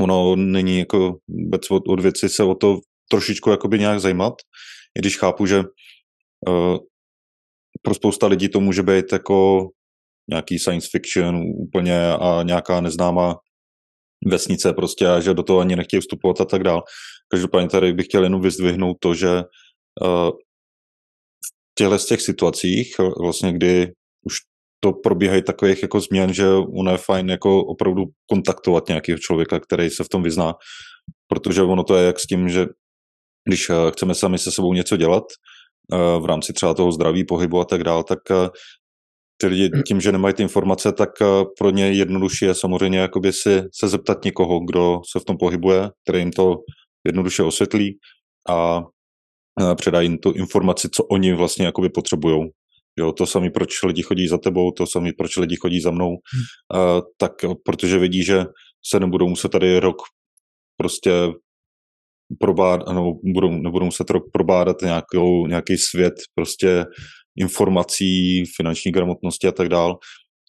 ono 0.00 0.36
není 0.36 0.78
jako 0.78 1.16
vůbec 1.28 1.70
od, 1.70 1.82
od 1.88 2.00
věci 2.00 2.28
se 2.28 2.42
o 2.44 2.54
to 2.54 2.78
trošičku 3.10 3.50
jakoby 3.50 3.78
nějak 3.78 4.00
zajímat, 4.00 4.34
i 4.98 5.00
když 5.00 5.18
chápu, 5.18 5.46
že 5.46 5.58
uh, 5.58 6.76
pro 7.82 7.94
spousta 7.94 8.26
lidí 8.26 8.48
to 8.48 8.60
může 8.60 8.82
být 8.82 9.12
jako 9.12 9.68
nějaký 10.30 10.58
science 10.58 10.88
fiction 10.90 11.42
úplně 11.56 12.08
a 12.12 12.42
nějaká 12.42 12.80
neznámá 12.80 13.36
vesnice 14.26 14.72
prostě 14.72 15.08
a 15.08 15.20
že 15.20 15.34
do 15.34 15.42
toho 15.42 15.60
ani 15.60 15.76
nechtějí 15.76 16.00
vstupovat 16.00 16.40
a 16.40 16.44
tak 16.44 16.62
dál. 16.62 16.82
Každopádně 17.32 17.68
tady 17.68 17.92
bych 17.92 18.06
chtěl 18.06 18.24
jenom 18.24 18.40
vyzdvihnout 18.40 18.96
to, 19.00 19.14
že 19.14 19.30
uh, 20.02 20.30
v 21.70 21.74
těchto 21.78 21.98
z 21.98 22.06
těch 22.06 22.20
situacích, 22.20 22.96
vlastně 23.20 23.52
kdy 23.52 23.92
už 24.26 24.34
to 24.80 24.92
probíhají 24.92 25.42
takových 25.42 25.82
jako 25.82 26.00
změn, 26.00 26.34
že 26.34 26.48
ono 26.48 26.92
je 26.92 26.98
fajn 26.98 27.30
jako 27.30 27.64
opravdu 27.64 28.04
kontaktovat 28.30 28.88
nějakého 28.88 29.18
člověka, 29.18 29.60
který 29.60 29.90
se 29.90 30.04
v 30.04 30.08
tom 30.08 30.22
vyzná, 30.22 30.54
protože 31.28 31.62
ono 31.62 31.84
to 31.84 31.96
je 31.96 32.06
jak 32.06 32.20
s 32.20 32.26
tím, 32.26 32.48
že 32.48 32.66
když 33.48 33.70
uh, 33.70 33.90
chceme 33.90 34.14
sami 34.14 34.38
se 34.38 34.52
sebou 34.52 34.72
něco 34.72 34.96
dělat, 34.96 35.24
uh, 35.92 36.22
v 36.22 36.26
rámci 36.26 36.52
třeba 36.52 36.74
toho 36.74 36.92
zdraví, 36.92 37.24
pohybu 37.24 37.60
a 37.60 37.64
tak 37.64 37.84
dále, 37.84 38.04
tak 38.04 38.18
ty 39.42 39.46
lidi 39.46 39.70
tím, 39.86 40.00
že 40.00 40.12
nemají 40.12 40.34
ty 40.34 40.42
informace, 40.42 40.92
tak 40.92 41.10
eh, 41.22 41.44
pro 41.58 41.70
ně 41.70 41.92
jednodušší 41.92 42.44
je 42.44 42.54
samozřejmě 42.54 43.08
si 43.30 43.62
se 43.74 43.88
zeptat 43.88 44.24
někoho, 44.24 44.60
kdo 44.60 45.00
se 45.12 45.20
v 45.20 45.24
tom 45.24 45.36
pohybuje, 45.36 45.90
který 46.02 46.18
jim 46.18 46.32
to 46.32 46.56
jednoduše 47.06 47.42
osvětlí 47.42 47.98
a 48.48 48.82
předá 49.74 50.00
jim 50.00 50.18
tu 50.18 50.32
informaci, 50.32 50.88
co 50.94 51.04
oni 51.04 51.34
vlastně 51.34 51.66
jakoby 51.66 51.88
potřebujou. 51.88 52.44
Jo, 52.98 53.12
to 53.12 53.26
samé, 53.26 53.50
proč 53.50 53.82
lidi 53.82 54.02
chodí 54.02 54.28
za 54.28 54.38
tebou, 54.38 54.70
to 54.70 54.86
samé, 54.86 55.10
proč 55.18 55.36
lidi 55.36 55.56
chodí 55.56 55.80
za 55.80 55.90
mnou, 55.90 56.08
hmm. 56.08 56.80
uh, 56.80 57.00
tak 57.18 57.32
protože 57.64 57.98
vidí, 57.98 58.24
že 58.24 58.44
se 58.90 59.00
nebudou 59.00 59.28
muset 59.28 59.48
tady 59.48 59.80
rok 59.80 59.96
prostě 60.76 61.10
probádat, 62.40 62.88
nebo 62.94 63.12
budou, 63.24 63.50
nebudou 63.50 63.84
muset 63.84 64.10
rok 64.10 64.22
probádat 64.32 64.76
nějakou, 64.82 65.46
nějaký 65.46 65.76
svět 65.76 66.14
prostě 66.34 66.84
informací, 67.36 68.44
finanční 68.56 68.92
gramotnosti 68.92 69.46
a 69.48 69.52
tak 69.52 69.68
dál, 69.68 69.98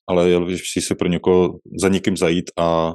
ale 0.08 0.30
je 0.30 0.38
lepší 0.38 0.82
si 0.82 0.96
pro 0.96 1.08
někoho 1.08 1.50
za 1.82 1.90
někým 1.90 2.18
zajít 2.18 2.46
a 2.60 2.94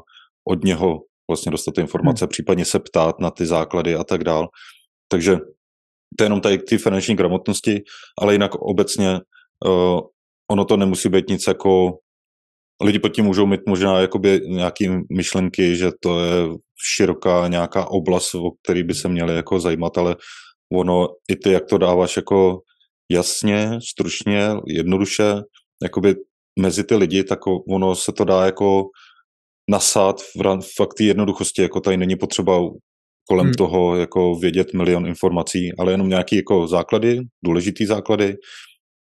od 0.49 0.65
něho 0.65 0.99
vlastně 1.31 1.53
dostat 1.53 1.79
informace, 1.79 2.25
hmm. 2.25 2.29
případně 2.29 2.65
se 2.65 2.79
ptát 2.79 3.21
na 3.21 3.31
ty 3.31 3.47
základy 3.47 3.95
a 3.95 4.05
tak 4.05 4.25
dál. 4.25 4.49
Takže 5.09 5.37
to 6.17 6.25
je 6.25 6.27
jenom 6.27 6.41
tady 6.41 6.59
ty 6.59 6.79
finanční 6.79 7.17
gramotnosti, 7.17 7.83
ale 8.21 8.35
jinak 8.35 8.55
obecně 8.55 9.21
uh, 9.67 10.01
ono 10.51 10.65
to 10.65 10.77
nemusí 10.77 11.09
být 11.09 11.29
nic 11.29 11.47
jako 11.47 11.99
lidi 12.83 12.99
pod 12.99 13.09
tím 13.09 13.25
můžou 13.25 13.47
mít 13.47 13.61
možná 13.67 14.01
jakoby 14.01 14.41
nějaký 14.47 14.89
myšlenky, 15.13 15.77
že 15.77 15.91
to 16.01 16.21
je 16.25 16.33
široká 16.95 17.49
nějaká 17.49 17.91
oblast, 17.91 18.35
o 18.35 18.51
který 18.63 18.83
by 18.83 18.95
se 18.95 19.09
měli 19.09 19.35
jako 19.37 19.61
zajímat, 19.61 19.99
ale 19.99 20.17
ono 20.73 21.09
i 21.31 21.37
ty, 21.37 21.53
jak 21.53 21.67
to 21.67 21.79
dáváš 21.79 22.17
jako 22.17 22.61
jasně, 23.13 23.79
stručně, 23.91 24.51
jednoduše, 24.67 25.35
jakoby 25.83 26.15
mezi 26.61 26.85
ty 26.85 26.95
lidi, 26.97 27.25
tak 27.25 27.39
ono 27.71 27.95
se 27.95 28.13
to 28.13 28.25
dá 28.25 28.47
jako 28.47 28.85
nasát 29.69 30.21
v 30.21 30.65
fakt 30.77 30.95
té 30.95 31.05
jednoduchosti, 31.05 31.63
jako 31.63 31.81
tady 31.81 31.97
není 31.97 32.17
potřeba 32.17 32.61
kolem 33.29 33.47
hmm. 33.47 33.55
toho 33.55 33.97
jako 33.97 34.35
vědět 34.35 34.75
milion 34.75 35.07
informací, 35.07 35.71
ale 35.79 35.93
jenom 35.93 36.09
nějaký 36.09 36.37
jako 36.37 36.67
základy, 36.67 37.21
důležitý 37.45 37.87
základy 37.87 38.35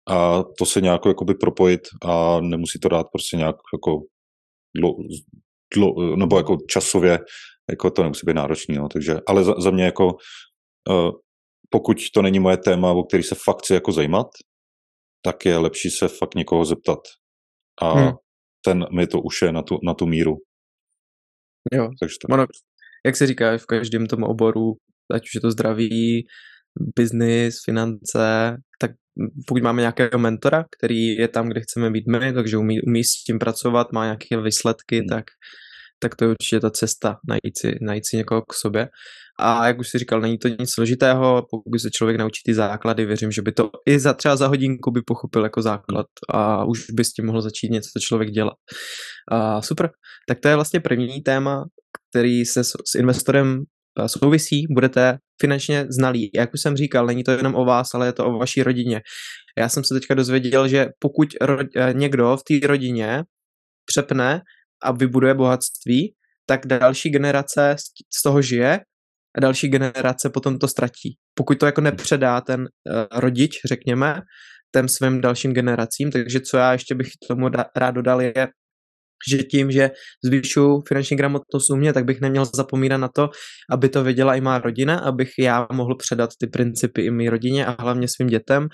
a 0.09 0.43
to 0.57 0.65
se 0.65 0.81
nějak 0.81 1.01
jakoby 1.07 1.33
propojit 1.33 1.81
a 2.05 2.41
nemusí 2.41 2.79
to 2.79 2.89
dát 2.89 3.07
prostě 3.11 3.37
nějak 3.37 3.55
jako 3.73 3.99
dlo, 4.77 4.95
dlo, 5.75 6.15
nebo 6.15 6.37
jako 6.37 6.57
časově, 6.69 7.19
jako 7.69 7.91
to 7.91 8.03
nemusí 8.03 8.21
být 8.25 8.33
náročný, 8.35 8.75
no, 8.75 8.87
takže, 8.93 9.19
ale 9.27 9.43
za, 9.43 9.53
za 9.59 9.71
mě 9.71 9.83
jako 9.83 10.05
uh, 10.89 11.11
pokud 11.69 11.97
to 12.13 12.21
není 12.21 12.39
moje 12.39 12.57
téma, 12.57 12.91
o 12.91 13.03
který 13.03 13.23
se 13.23 13.35
fakt 13.35 13.57
chci 13.57 13.73
jako 13.73 13.91
zajímat, 13.91 14.27
tak 15.21 15.45
je 15.45 15.57
lepší 15.57 15.89
se 15.89 16.07
fakt 16.07 16.35
někoho 16.35 16.65
zeptat. 16.65 16.99
A 17.81 17.93
hmm. 17.93 18.11
ten 18.65 18.85
mi 18.95 19.07
to 19.07 19.21
už 19.21 19.41
je 19.41 19.51
na 19.51 19.61
tu, 19.61 19.79
na 19.83 19.93
tu 19.93 20.05
míru. 20.05 20.37
Jo, 21.73 21.89
Takže 21.99 22.15
to... 22.21 22.33
ono, 22.33 22.45
jak 23.05 23.15
se 23.15 23.27
říká 23.27 23.57
v 23.57 23.65
každém 23.65 24.05
tom 24.05 24.23
oboru, 24.23 24.73
ať 25.13 25.23
už 25.23 25.35
je 25.35 25.41
to 25.41 25.51
zdraví, 25.51 26.25
biznis, 26.95 27.55
finance, 27.65 28.57
tak 28.79 28.91
pokud 29.47 29.63
máme 29.63 29.81
nějakého 29.81 30.19
mentora, 30.19 30.65
který 30.77 31.07
je 31.07 31.27
tam, 31.27 31.49
kde 31.49 31.61
chceme 31.61 31.91
být 31.91 32.07
my, 32.07 32.33
takže 32.33 32.57
umí, 32.57 32.81
umí 32.81 33.03
s 33.03 33.23
tím 33.23 33.39
pracovat, 33.39 33.91
má 33.91 34.03
nějaké 34.03 34.41
výsledky, 34.41 34.97
hmm. 34.97 35.07
tak 35.07 35.25
tak 35.99 36.15
to 36.15 36.25
je 36.25 36.29
určitě 36.29 36.59
ta 36.59 36.69
cesta, 36.69 37.17
najít 37.27 37.57
si, 37.57 37.77
najít 37.81 38.05
si 38.05 38.17
někoho 38.17 38.41
k 38.41 38.53
sobě. 38.53 38.89
A 39.39 39.67
jak 39.67 39.79
už 39.79 39.89
si 39.89 39.97
říkal, 39.97 40.21
není 40.21 40.37
to 40.37 40.47
nic 40.47 40.73
složitého, 40.73 41.45
pokud 41.49 41.79
se 41.79 41.89
člověk 41.91 42.17
naučí 42.17 42.41
ty 42.45 42.53
základy, 42.53 43.05
věřím, 43.05 43.31
že 43.31 43.41
by 43.41 43.51
to 43.51 43.69
i 43.87 43.99
za 43.99 44.13
třeba 44.13 44.35
za 44.35 44.47
hodinku 44.47 44.91
by 44.91 45.01
pochopil 45.01 45.43
jako 45.43 45.61
základ 45.61 46.05
a 46.33 46.65
už 46.65 46.85
by 46.91 47.03
s 47.05 47.13
tím 47.13 47.25
mohl 47.25 47.41
začít 47.41 47.71
něco 47.71 47.99
člověk 47.99 48.31
dělat. 48.31 48.53
A 49.31 49.61
super, 49.61 49.89
tak 50.27 50.39
to 50.39 50.47
je 50.47 50.55
vlastně 50.55 50.79
první 50.79 51.21
téma, 51.21 51.65
který 52.09 52.45
se 52.45 52.63
s, 52.63 52.69
s 52.69 52.95
investorem 52.95 53.63
souvisí, 54.07 54.65
budete 54.69 55.17
finančně 55.41 55.85
znalí. 55.89 56.29
Jak 56.35 56.53
už 56.53 56.61
jsem 56.61 56.75
říkal, 56.75 57.05
není 57.05 57.23
to 57.23 57.31
jenom 57.31 57.55
o 57.55 57.65
vás, 57.65 57.87
ale 57.93 58.05
je 58.05 58.13
to 58.13 58.25
o 58.25 58.37
vaší 58.37 58.63
rodině. 58.63 59.01
Já 59.57 59.69
jsem 59.69 59.83
se 59.83 59.93
teďka 59.93 60.13
dozvěděl, 60.13 60.67
že 60.67 60.87
pokud 60.99 61.27
ro- 61.41 61.95
někdo 61.95 62.37
v 62.37 62.59
té 62.59 62.67
rodině 62.67 63.23
přepne 63.85 64.41
a 64.83 64.91
vybuduje 64.91 65.33
bohatství, 65.33 66.13
tak 66.45 66.65
další 66.65 67.09
generace 67.09 67.75
z 68.19 68.23
toho 68.23 68.41
žije 68.41 68.79
a 69.37 69.39
další 69.39 69.67
generace 69.67 70.29
potom 70.29 70.59
to 70.59 70.67
ztratí. 70.67 71.17
Pokud 71.33 71.59
to 71.59 71.65
jako 71.65 71.81
nepředá 71.81 72.41
ten 72.41 72.59
uh, 72.61 73.19
rodič, 73.19 73.51
řekněme, 73.65 74.21
těm 74.75 74.87
svým 74.87 75.21
dalším 75.21 75.53
generacím, 75.53 76.11
takže 76.11 76.39
co 76.39 76.57
já 76.57 76.71
ještě 76.73 76.95
bych 76.95 77.07
tomu 77.27 77.47
da- 77.47 77.69
rád 77.75 77.91
dodal 77.91 78.21
je, 78.21 78.47
že 79.29 79.43
tím, 79.43 79.71
že 79.71 79.91
zvyšuju 80.25 80.81
finanční 80.87 81.17
gramotnost 81.17 81.69
u 81.71 81.75
mě, 81.75 81.93
tak 81.93 82.05
bych 82.05 82.21
neměl 82.21 82.45
zapomínat 82.45 83.01
na 83.01 83.09
to, 83.15 83.29
aby 83.71 83.89
to 83.89 84.03
věděla 84.03 84.35
i 84.35 84.41
má 84.41 84.59
rodina, 84.59 84.99
abych 84.99 85.29
já 85.39 85.67
mohl 85.71 85.95
předat 85.95 86.29
ty 86.39 86.47
principy 86.47 87.01
i 87.01 87.11
mé 87.11 87.29
rodině 87.29 87.65
a 87.65 87.81
hlavně 87.81 88.07
svým 88.07 88.27
dětem 88.27 88.67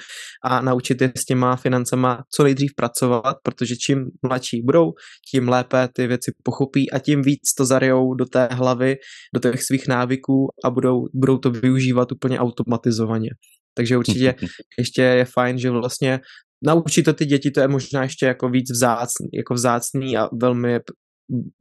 a 0.45 0.61
naučit 0.61 1.01
je 1.01 1.11
s 1.17 1.25
těma 1.25 1.55
financema 1.55 2.23
co 2.35 2.43
nejdřív 2.43 2.71
pracovat, 2.75 3.35
protože 3.43 3.75
čím 3.75 4.05
mladší 4.27 4.61
budou, 4.65 4.91
tím 5.31 5.49
lépe 5.49 5.89
ty 5.93 6.07
věci 6.07 6.31
pochopí 6.43 6.91
a 6.91 6.99
tím 6.99 7.21
víc 7.21 7.41
to 7.57 7.65
zarijou 7.65 8.13
do 8.13 8.25
té 8.25 8.47
hlavy, 8.51 8.95
do 9.33 9.39
těch 9.39 9.63
svých 9.63 9.87
návyků 9.87 10.47
a 10.65 10.69
budou, 10.69 11.01
budou 11.13 11.37
to 11.37 11.51
využívat 11.51 12.11
úplně 12.11 12.39
automatizovaně. 12.39 13.29
Takže 13.75 13.97
určitě 13.97 14.35
ještě 14.79 15.01
je 15.01 15.25
fajn, 15.25 15.57
že 15.57 15.69
vlastně 15.69 16.19
naučit 16.65 17.03
to 17.03 17.13
ty 17.13 17.25
děti, 17.25 17.51
to 17.51 17.59
je 17.59 17.67
možná 17.67 18.03
ještě 18.03 18.25
jako 18.25 18.49
víc 18.49 18.71
vzácný, 18.71 19.27
jako 19.33 19.53
vzácný 19.53 20.17
a 20.17 20.29
velmi 20.41 20.79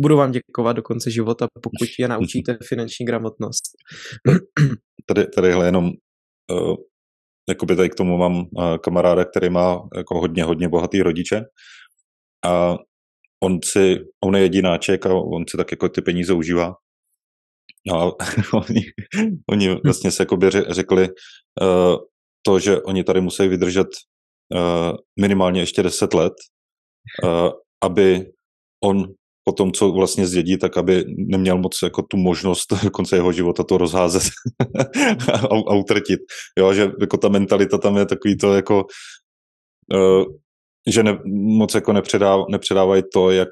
budu 0.01 0.17
vám 0.17 0.33
děkovat 0.33 0.73
do 0.73 0.83
konce 0.83 1.11
života, 1.11 1.47
pokud 1.63 1.89
je 1.99 2.09
naučíte 2.09 2.59
finanční 2.69 3.07
gramotnost. 3.07 3.63
Tady, 5.07 5.27
tadyhle 5.27 5.67
jenom 5.67 5.91
uh, 6.53 6.77
jakoby 7.49 7.77
tady 7.77 7.91
k 7.91 7.95
tomu 7.95 8.17
mám 8.17 8.37
uh, 8.37 8.47
kamaráda, 8.85 9.25
který 9.25 9.51
má 9.51 9.81
jako 9.97 10.21
hodně, 10.21 10.45
hodně 10.45 10.69
bohatý 10.69 11.03
rodiče 11.03 11.41
a 12.47 12.77
on 13.45 13.59
si, 13.65 13.99
on 14.25 14.37
je 14.37 14.43
jedináček 14.43 15.07
a 15.07 15.15
on 15.15 15.45
si 15.51 15.57
tak 15.57 15.71
jako 15.71 15.89
ty 15.89 16.03
peníze 16.03 16.33
užívá. 16.33 16.75
No 17.87 18.01
a 18.03 18.17
oni, 18.55 18.81
oni 19.51 19.81
vlastně 19.85 20.11
se 20.11 20.23
jako 20.23 20.39
řekli 20.69 21.09
uh, 21.09 21.97
to, 22.43 22.59
že 22.59 22.83
oni 22.83 23.05
tady 23.05 23.21
musí 23.21 23.49
vydržet 23.49 23.89
minimálně 25.21 25.61
ještě 25.61 25.83
10 25.83 26.15
let, 26.15 26.33
uh, 27.25 27.51
aby 27.83 28.27
on 28.85 29.05
po 29.45 29.53
tom, 29.53 29.73
co 29.73 29.93
vlastně 29.93 30.27
zdědí, 30.27 30.59
tak 30.59 30.77
aby 30.77 31.05
neměl 31.09 31.59
moc 31.59 31.83
jako 31.83 32.03
tu 32.03 32.17
možnost 32.17 32.73
do 32.85 32.91
konce 32.91 33.17
jeho 33.17 33.33
života 33.33 33.65
to 33.65 33.79
rozházet 33.79 34.23
a, 35.33 35.57
a 35.69 35.75
utratit. 35.75 36.21
Jo, 36.59 36.75
že 36.75 36.91
jako 37.01 37.17
ta 37.17 37.29
mentalita 37.29 37.79
tam 37.79 37.97
je 37.97 38.07
takový 38.07 38.37
to 38.37 38.55
jako, 38.55 38.85
uh, 39.95 40.25
že 40.89 41.03
ne, 41.03 41.19
moc 41.35 41.75
jako 41.75 41.93
nepředáv, 41.93 42.41
nepředávají 42.51 43.03
to, 43.13 43.31
jak 43.31 43.49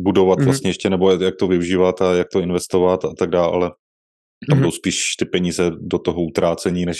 budovat 0.00 0.38
mm-hmm. 0.38 0.44
vlastně 0.44 0.70
ještě, 0.70 0.90
nebo 0.90 1.10
jak 1.10 1.36
to 1.36 1.46
využívat 1.46 2.02
a 2.02 2.14
jak 2.14 2.28
to 2.32 2.40
investovat 2.40 3.04
a 3.04 3.14
tak 3.18 3.30
dále, 3.30 3.52
ale 3.52 3.70
tam 4.48 4.58
mm-hmm. 4.58 4.62
jdou 4.62 4.70
spíš 4.70 5.16
ty 5.18 5.24
peníze 5.24 5.70
do 5.80 5.98
toho 5.98 6.22
utrácení, 6.22 6.86
než 6.86 6.98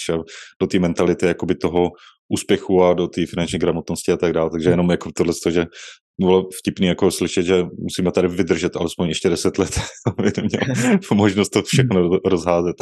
do 0.60 0.66
té 0.66 0.78
mentality 0.78 1.26
jakoby 1.26 1.54
toho 1.54 1.90
úspěchu 2.28 2.82
a 2.82 2.94
do 2.94 3.08
té 3.08 3.26
finanční 3.26 3.58
gramotnosti 3.58 4.12
a 4.12 4.16
tak 4.16 4.32
dále. 4.32 4.50
Takže 4.50 4.70
jenom 4.70 4.90
jako 4.90 5.10
tohle, 5.16 5.32
že 5.50 5.66
bylo 6.20 6.48
vtipný 6.58 6.86
jako 6.86 7.10
slyšet, 7.10 7.42
že 7.42 7.64
musíme 7.78 8.12
tady 8.12 8.28
vydržet 8.28 8.76
alespoň 8.76 9.08
ještě 9.08 9.28
deset 9.28 9.58
let, 9.58 9.80
aby 10.18 10.30
neměl 10.36 10.98
možnost 11.14 11.48
to 11.48 11.62
všechno 11.62 12.08
rozházet. 12.24 12.76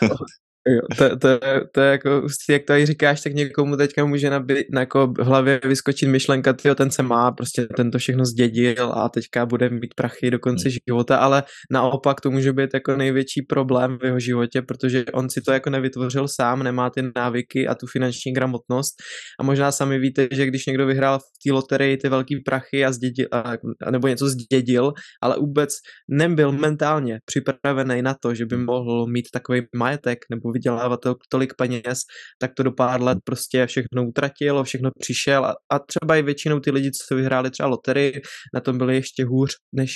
Jo, 0.68 0.80
to, 0.98 1.16
to, 1.16 1.40
to, 1.72 1.80
je 1.80 1.90
jako, 1.90 2.26
jak 2.50 2.64
to 2.64 2.86
říkáš, 2.86 3.20
tak 3.20 3.34
někomu 3.34 3.76
teďka 3.76 4.04
může 4.04 4.30
na, 4.30 4.44
na 4.72 4.80
jako 4.80 5.06
v 5.06 5.24
hlavě 5.24 5.60
vyskočit 5.64 6.08
myšlenka, 6.08 6.52
tyjo, 6.52 6.74
ten 6.74 6.90
se 6.90 7.02
má, 7.02 7.32
prostě 7.32 7.66
ten 7.76 7.90
to 7.90 7.98
všechno 7.98 8.24
zdědil 8.24 8.92
a 8.92 9.08
teďka 9.08 9.46
bude 9.46 9.70
mít 9.70 9.94
prachy 9.96 10.30
do 10.30 10.38
konce 10.38 10.68
hmm. 10.68 10.76
života, 10.88 11.16
ale 11.16 11.42
naopak 11.70 12.20
to 12.20 12.30
může 12.30 12.52
být 12.52 12.70
jako 12.74 12.96
největší 12.96 13.42
problém 13.42 13.98
v 13.98 14.04
jeho 14.04 14.20
životě, 14.20 14.62
protože 14.62 15.04
on 15.04 15.30
si 15.30 15.40
to 15.40 15.52
jako 15.52 15.70
nevytvořil 15.70 16.28
sám, 16.28 16.62
nemá 16.62 16.90
ty 16.90 17.02
návyky 17.16 17.68
a 17.68 17.74
tu 17.74 17.86
finanční 17.86 18.32
gramotnost 18.32 18.94
a 19.40 19.42
možná 19.42 19.72
sami 19.72 19.98
víte, 19.98 20.28
že 20.32 20.46
když 20.46 20.66
někdo 20.66 20.86
vyhrál 20.86 21.18
v 21.18 21.22
té 21.22 21.52
loterii 21.52 21.96
ty 21.96 22.08
velký 22.08 22.40
prachy 22.40 22.84
a 22.84 22.92
zdědil, 22.92 23.26
a, 23.32 23.52
nebo 23.90 24.08
něco 24.08 24.28
zdědil, 24.28 24.92
ale 25.22 25.36
vůbec 25.38 25.70
nebyl 26.10 26.52
mentálně 26.52 27.18
připravený 27.24 28.02
na 28.02 28.14
to, 28.22 28.34
že 28.34 28.46
by 28.46 28.56
mohl 28.56 29.06
mít 29.06 29.26
takový 29.32 29.62
majetek 29.76 30.18
nebo 30.30 30.52
vydělávat 30.58 31.00
tolik 31.28 31.52
peněz, 31.58 31.98
tak 32.38 32.50
to 32.56 32.62
do 32.62 32.72
pár 32.72 33.02
let 33.02 33.18
prostě 33.24 33.66
všechno 33.66 34.08
utratilo, 34.08 34.64
všechno 34.64 34.90
přišel 34.98 35.44
a, 35.44 35.54
a 35.72 35.78
třeba 35.78 36.16
i 36.16 36.22
většinou 36.22 36.60
ty 36.60 36.70
lidi, 36.70 36.90
co 36.90 37.16
vyhráli 37.16 37.50
třeba 37.50 37.68
loterii, 37.68 38.22
na 38.54 38.60
tom 38.60 38.78
byli 38.78 38.94
ještě 38.94 39.24
hůř 39.24 39.50
než, 39.72 39.90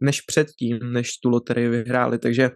než 0.00 0.20
předtím, 0.20 0.78
než 0.92 1.08
tu 1.22 1.28
loterii 1.28 1.68
vyhráli, 1.68 2.18
takže 2.18 2.50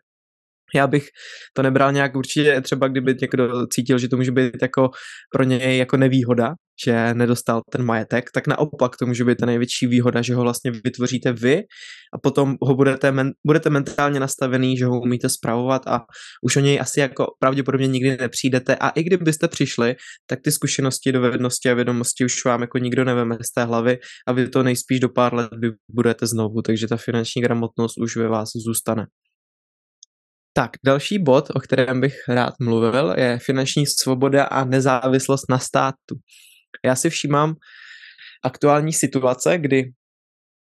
já 0.74 0.86
bych 0.86 1.08
to 1.52 1.62
nebral 1.62 1.92
nějak 1.92 2.16
určitě, 2.16 2.60
třeba 2.60 2.88
kdyby 2.88 3.14
někdo 3.20 3.66
cítil, 3.66 3.98
že 3.98 4.08
to 4.08 4.16
může 4.16 4.32
být 4.32 4.54
jako 4.62 4.90
pro 5.32 5.42
něj 5.42 5.78
jako 5.78 5.96
nevýhoda, 5.96 6.54
že 6.84 7.14
nedostal 7.14 7.60
ten 7.70 7.84
majetek, 7.84 8.30
tak 8.34 8.46
naopak 8.46 8.96
to 8.96 9.06
může 9.06 9.24
být 9.24 9.38
ta 9.38 9.46
největší 9.46 9.86
výhoda, 9.86 10.22
že 10.22 10.34
ho 10.34 10.42
vlastně 10.42 10.70
vytvoříte 10.84 11.32
vy 11.32 11.62
a 12.14 12.18
potom 12.22 12.56
ho 12.62 12.74
budete, 12.74 13.12
men, 13.12 13.30
budete 13.46 13.70
mentálně 13.70 14.20
nastavený, 14.20 14.76
že 14.76 14.86
ho 14.86 15.00
umíte 15.00 15.28
spravovat 15.28 15.82
a 15.86 16.00
už 16.42 16.56
o 16.56 16.60
něj 16.60 16.80
asi 16.80 17.00
jako 17.00 17.26
pravděpodobně 17.38 17.86
nikdy 17.86 18.16
nepřijdete 18.16 18.76
a 18.76 18.88
i 18.88 19.02
kdybyste 19.02 19.48
přišli, 19.48 19.96
tak 20.26 20.38
ty 20.44 20.52
zkušenosti, 20.52 21.12
dovednosti 21.12 21.70
a 21.70 21.74
vědomosti 21.74 22.24
už 22.24 22.44
vám 22.44 22.60
jako 22.60 22.78
nikdo 22.78 23.04
neveme 23.04 23.36
z 23.40 23.52
té 23.54 23.64
hlavy 23.64 23.98
a 24.28 24.32
vy 24.32 24.48
to 24.48 24.62
nejspíš 24.62 25.00
do 25.00 25.08
pár 25.08 25.34
let 25.34 25.50
budete 25.90 26.26
znovu, 26.26 26.62
takže 26.62 26.86
ta 26.86 26.96
finanční 26.96 27.42
gramotnost 27.42 27.98
už 27.98 28.16
ve 28.16 28.28
vás 28.28 28.48
zůstane. 28.66 29.06
Tak, 30.56 30.70
další 30.84 31.18
bod, 31.18 31.50
o 31.54 31.60
kterém 31.60 32.00
bych 32.00 32.28
rád 32.28 32.54
mluvil, 32.60 33.14
je 33.18 33.38
finanční 33.38 33.86
svoboda 33.86 34.44
a 34.44 34.64
nezávislost 34.64 35.44
na 35.50 35.58
státu. 35.58 36.14
Já 36.84 36.96
si 36.96 37.10
všímám 37.10 37.54
aktuální 38.44 38.92
situace, 38.92 39.58
kdy 39.58 39.84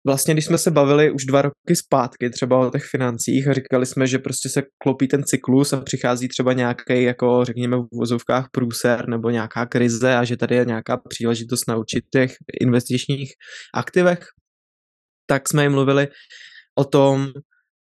vlastně, 0.06 0.34
když 0.34 0.44
jsme 0.44 0.58
se 0.58 0.70
bavili 0.70 1.10
už 1.10 1.24
dva 1.24 1.42
roky 1.42 1.76
zpátky 1.76 2.30
třeba 2.30 2.58
o 2.58 2.70
těch 2.70 2.84
financích 2.84 3.48
a 3.48 3.52
říkali 3.52 3.86
jsme, 3.86 4.06
že 4.06 4.18
prostě 4.18 4.48
se 4.48 4.62
klopí 4.82 5.08
ten 5.08 5.24
cyklus 5.24 5.72
a 5.72 5.80
přichází 5.80 6.28
třeba 6.28 6.52
nějaký, 6.52 7.02
jako 7.02 7.44
řekněme 7.44 7.76
v 7.76 7.86
vozovkách 7.92 8.48
průser 8.52 9.08
nebo 9.08 9.30
nějaká 9.30 9.66
krize 9.66 10.16
a 10.16 10.24
že 10.24 10.36
tady 10.36 10.54
je 10.54 10.64
nějaká 10.64 10.96
příležitost 11.08 11.68
na 11.68 11.76
určitých 11.76 12.36
investičních 12.60 13.32
aktivech, 13.74 14.26
tak 15.26 15.48
jsme 15.48 15.62
jim 15.62 15.72
mluvili 15.72 16.08
o 16.78 16.84
tom, 16.84 17.32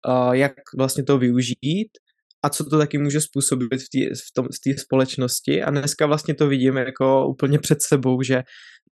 uh, 0.07 0.33
jak 0.33 0.53
vlastně 0.77 1.03
to 1.03 1.17
využít 1.17 1.89
a 2.43 2.49
co 2.49 2.63
to 2.63 2.77
taky 2.77 2.97
může 2.97 3.21
způsobit 3.21 3.81
v 3.81 3.89
té 3.89 4.15
v 4.15 4.31
tom, 4.35 4.47
v 4.75 4.79
společnosti. 4.79 5.63
A 5.63 5.71
dneska 5.71 6.05
vlastně 6.05 6.35
to 6.35 6.47
vidíme 6.47 6.81
jako 6.81 7.27
úplně 7.27 7.59
před 7.59 7.81
sebou, 7.81 8.21
že 8.21 8.43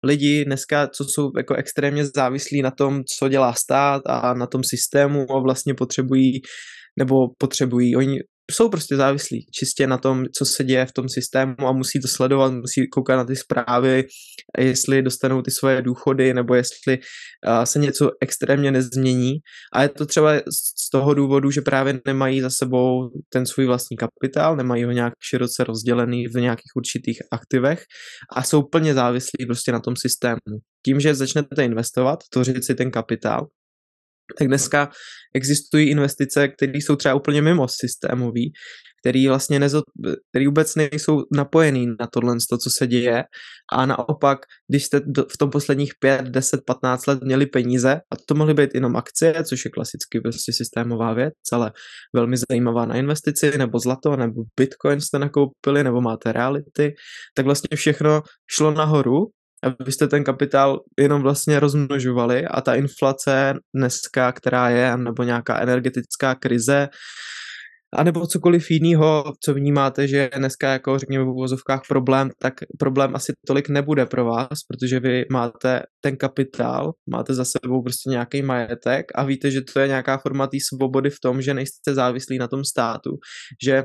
lidi 0.03 0.45
dneska, 0.45 0.87
co 0.87 1.05
jsou 1.05 1.31
jako 1.37 1.55
extrémně 1.55 2.05
závislí 2.05 2.61
na 2.61 2.71
tom, 2.71 3.03
co 3.17 3.29
dělá 3.29 3.53
stát 3.53 4.01
a 4.05 4.33
na 4.33 4.47
tom 4.47 4.63
systému 4.63 5.31
a 5.31 5.39
vlastně 5.39 5.73
potřebují 5.73 6.41
nebo 6.99 7.27
potřebují, 7.37 7.95
oni 7.95 8.19
jsou 8.51 8.69
prostě 8.69 8.95
závislí 8.95 9.47
čistě 9.51 9.87
na 9.87 9.97
tom, 9.97 10.25
co 10.37 10.45
se 10.45 10.63
děje 10.63 10.85
v 10.85 10.91
tom 10.91 11.09
systému 11.09 11.55
a 11.59 11.71
musí 11.71 12.01
to 12.01 12.07
sledovat, 12.07 12.53
musí 12.53 12.87
koukat 12.91 13.17
na 13.17 13.25
ty 13.25 13.35
zprávy, 13.35 14.05
jestli 14.57 15.01
dostanou 15.01 15.41
ty 15.41 15.51
svoje 15.51 15.81
důchody 15.81 16.33
nebo 16.33 16.55
jestli 16.55 16.97
uh, 16.97 17.63
se 17.63 17.79
něco 17.79 18.11
extrémně 18.21 18.71
nezmění. 18.71 19.33
A 19.73 19.83
je 19.83 19.89
to 19.89 20.05
třeba 20.05 20.33
z 20.35 20.89
toho 20.91 21.13
důvodu, 21.13 21.51
že 21.51 21.61
právě 21.61 21.99
nemají 22.07 22.41
za 22.41 22.49
sebou 22.49 23.09
ten 23.29 23.45
svůj 23.45 23.65
vlastní 23.65 23.97
kapitál, 23.97 24.55
nemají 24.55 24.83
ho 24.83 24.91
nějak 24.91 25.13
široce 25.29 25.63
rozdělený 25.63 26.27
v 26.27 26.33
nějakých 26.33 26.71
určitých 26.75 27.17
aktivech 27.31 27.83
a 28.35 28.43
jsou 28.43 28.63
plně 28.63 28.93
závislí 28.93 29.45
prostě 29.45 29.71
na 29.71 29.79
tom 29.79 29.95
systému. 29.95 30.59
Tím, 30.85 30.99
že 30.99 31.15
začnete 31.15 31.63
investovat, 31.63 32.19
tvořit 32.31 32.65
si 32.65 32.75
ten 32.75 32.91
kapitál, 32.91 33.47
tak 34.39 34.47
dneska 34.47 34.89
existují 35.35 35.89
investice, 35.89 36.47
které 36.47 36.73
jsou 36.77 36.95
třeba 36.95 37.15
úplně 37.15 37.41
mimo 37.41 37.67
systémový, 37.67 38.51
který 39.01 39.27
vlastně 39.27 39.59
nezo, 39.59 39.81
který 40.31 40.45
vůbec 40.45 40.75
nejsou 40.75 41.23
napojený 41.31 41.87
na 41.99 42.07
tohle, 42.13 42.35
to, 42.49 42.57
co 42.57 42.69
se 42.69 42.87
děje. 42.87 43.23
A 43.73 43.85
naopak, 43.85 44.39
když 44.69 44.85
jste 44.85 44.99
v 45.33 45.37
tom 45.39 45.49
posledních 45.49 45.91
5, 45.99 46.21
10, 46.21 46.61
15 46.65 47.07
let 47.07 47.19
měli 47.23 47.45
peníze, 47.45 47.95
a 47.95 48.15
to 48.27 48.35
mohly 48.35 48.53
být 48.53 48.69
jenom 48.73 48.95
akcie, 48.95 49.43
což 49.43 49.65
je 49.65 49.71
klasicky 49.71 50.21
prostě 50.21 50.53
systémová 50.53 51.13
věc, 51.13 51.33
ale 51.51 51.71
velmi 52.15 52.35
zajímavá 52.49 52.85
na 52.85 52.95
investici, 52.95 53.57
nebo 53.57 53.79
zlato, 53.79 54.15
nebo 54.15 54.43
bitcoin 54.59 55.01
jste 55.01 55.19
nakoupili, 55.19 55.83
nebo 55.83 56.01
máte 56.01 56.31
reality, 56.31 56.93
tak 57.35 57.45
vlastně 57.45 57.77
všechno 57.77 58.21
šlo 58.51 58.71
nahoru 58.71 59.25
a 59.63 59.83
vy 59.83 59.91
jste 59.91 60.07
ten 60.07 60.23
kapitál 60.23 60.79
jenom 60.99 61.21
vlastně 61.21 61.59
rozmnožovali 61.59 62.45
a 62.45 62.61
ta 62.61 62.75
inflace 62.75 63.53
dneska, 63.75 64.31
která 64.31 64.69
je, 64.69 64.97
nebo 64.97 65.23
nějaká 65.23 65.59
energetická 65.59 66.35
krize, 66.35 66.89
a 67.93 68.03
nebo 68.03 68.27
cokoliv 68.27 68.71
jiného, 68.71 69.33
co 69.43 69.53
vnímáte, 69.53 70.07
že 70.07 70.17
je 70.17 70.29
dneska 70.37 70.71
jako 70.71 70.99
řekněme 70.99 71.23
v 71.25 71.29
uvozovkách 71.29 71.81
problém, 71.87 72.29
tak 72.39 72.53
problém 72.79 73.15
asi 73.15 73.33
tolik 73.47 73.69
nebude 73.69 74.05
pro 74.05 74.25
vás, 74.25 74.59
protože 74.67 74.99
vy 74.99 75.25
máte 75.31 75.81
ten 76.01 76.17
kapitál, 76.17 76.91
máte 77.09 77.33
za 77.33 77.45
sebou 77.45 77.83
prostě 77.83 78.09
nějaký 78.09 78.41
majetek 78.41 79.05
a 79.15 79.23
víte, 79.23 79.51
že 79.51 79.61
to 79.61 79.79
je 79.79 79.87
nějaká 79.87 80.17
forma 80.17 80.47
té 80.47 80.57
svobody 80.69 81.09
v 81.09 81.19
tom, 81.19 81.41
že 81.41 81.53
nejste 81.53 81.93
závislí 81.93 82.37
na 82.37 82.47
tom 82.47 82.63
státu, 82.63 83.09
že 83.63 83.83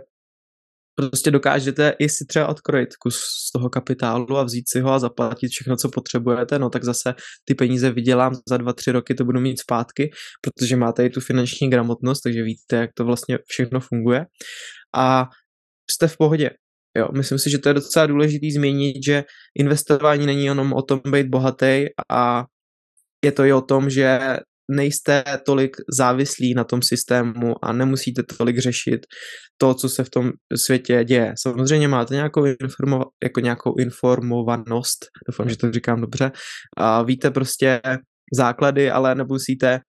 prostě 0.94 1.31
dokážete 1.31 1.94
i 1.98 2.09
si 2.09 2.24
třeba 2.28 2.48
odkrojit 2.48 2.96
kus 2.96 3.16
z 3.16 3.52
toho 3.52 3.70
kapitálu 3.70 4.37
a 4.37 4.44
vzít 4.44 4.64
si 4.68 4.81
ho 4.81 4.90
a 4.90 4.98
zaplatit 4.98 5.48
všechno, 5.48 5.76
co 5.76 5.88
potřebujete, 5.88 6.59
no 6.59 6.70
tak 6.70 6.85
zase 6.85 7.14
ty 7.44 7.55
peníze 7.55 7.90
vydělám 7.90 8.35
za 8.48 8.57
dva, 8.57 8.72
tři 8.72 8.92
roky, 8.92 9.14
to 9.14 9.24
budu 9.24 9.40
mít 9.40 9.61
zpátky, 9.61 10.11
protože 10.40 10.76
máte 10.76 11.07
i 11.07 11.11
tu 11.11 11.20
finanční 11.20 11.70
gramotnost, 11.70 12.20
takže 12.20 12.42
víte, 12.42 12.76
jak 12.76 12.90
to 12.94 13.05
vlastně 13.05 13.38
všechno 13.46 13.81
funguje 13.81 14.26
a 14.96 15.28
jste 15.90 16.09
v 16.09 16.16
pohodě. 16.16 16.50
Jo, 16.96 17.09
myslím 17.16 17.38
si, 17.38 17.50
že 17.50 17.59
to 17.59 17.68
je 17.68 17.74
docela 17.74 18.07
důležité 18.07 18.46
změnit, 18.55 18.96
že 19.07 19.24
investování 19.59 20.26
není 20.26 20.44
jenom 20.44 20.72
o 20.72 20.83
tom 20.83 21.00
být 21.11 21.26
bohatý 21.26 21.87
a 22.11 22.44
je 23.24 23.33
to 23.33 23.44
i 23.44 23.52
o 23.52 23.61
tom, 23.61 23.90
že 23.90 24.18
nejste 24.70 25.25
tolik 25.46 25.77
závislí 25.98 26.55
na 26.55 26.64
tom 26.64 26.83
systému 26.83 27.64
a 27.64 27.72
nemusíte 27.72 28.22
tolik 28.38 28.59
řešit 28.59 29.01
to, 29.57 29.75
co 29.75 29.88
se 29.88 30.05
v 30.05 30.11
tom 30.11 30.31
světě 30.57 31.05
děje. 31.05 31.35
Samozřejmě 31.42 31.88
máte 31.88 32.14
nějakou, 32.14 32.44
informova- 32.44 33.11
jako 33.25 33.40
nějakou 33.40 33.75
informovanost, 33.79 35.07
doufám, 35.29 35.48
že 35.48 35.57
to 35.57 35.72
říkám 35.72 36.01
dobře, 36.01 36.31
a 36.77 37.03
víte 37.03 37.31
prostě 37.31 37.81
základy, 38.35 38.90
ale 38.90 39.14
nemusíte 39.14 39.81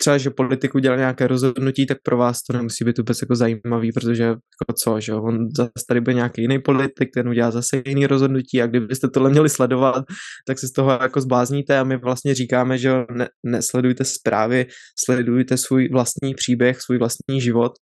třeba, 0.00 0.18
že 0.18 0.30
politik 0.30 0.74
udělal 0.74 0.98
nějaké 0.98 1.26
rozhodnutí, 1.26 1.86
tak 1.86 1.98
pro 2.02 2.16
vás 2.16 2.42
to 2.42 2.52
nemusí 2.52 2.84
být 2.84 2.98
vůbec 2.98 3.22
jako 3.22 3.34
zajímavý, 3.36 3.92
protože 3.92 4.22
jako 4.24 4.72
co, 4.82 5.00
že 5.00 5.14
on 5.14 5.48
zase 5.56 5.70
tady 5.88 6.00
byl 6.00 6.14
nějaký 6.14 6.42
jiný 6.42 6.58
politik, 6.58 7.08
ten 7.14 7.28
udělá 7.28 7.50
zase 7.50 7.82
jiný 7.86 8.06
rozhodnutí 8.06 8.62
a 8.62 8.66
kdybyste 8.66 9.08
tohle 9.08 9.30
měli 9.30 9.48
sledovat, 9.48 10.04
tak 10.46 10.58
se 10.58 10.68
z 10.68 10.72
toho 10.72 10.90
jako 10.90 11.20
zblázníte 11.20 11.78
a 11.78 11.84
my 11.84 11.96
vlastně 11.96 12.34
říkáme, 12.34 12.78
že 12.78 12.92
ne, 13.10 13.28
nesledujte 13.46 14.04
zprávy, 14.04 14.66
sledujte 15.04 15.56
svůj 15.56 15.88
vlastní 15.92 16.34
příběh, 16.34 16.80
svůj 16.80 16.98
vlastní 16.98 17.40
život 17.40 17.72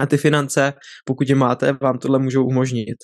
a 0.00 0.06
ty 0.06 0.16
finance, 0.16 0.72
pokud 1.04 1.28
je 1.28 1.34
máte, 1.34 1.72
vám 1.82 1.98
tohle 1.98 2.18
můžou 2.18 2.44
umožnit. 2.44 2.96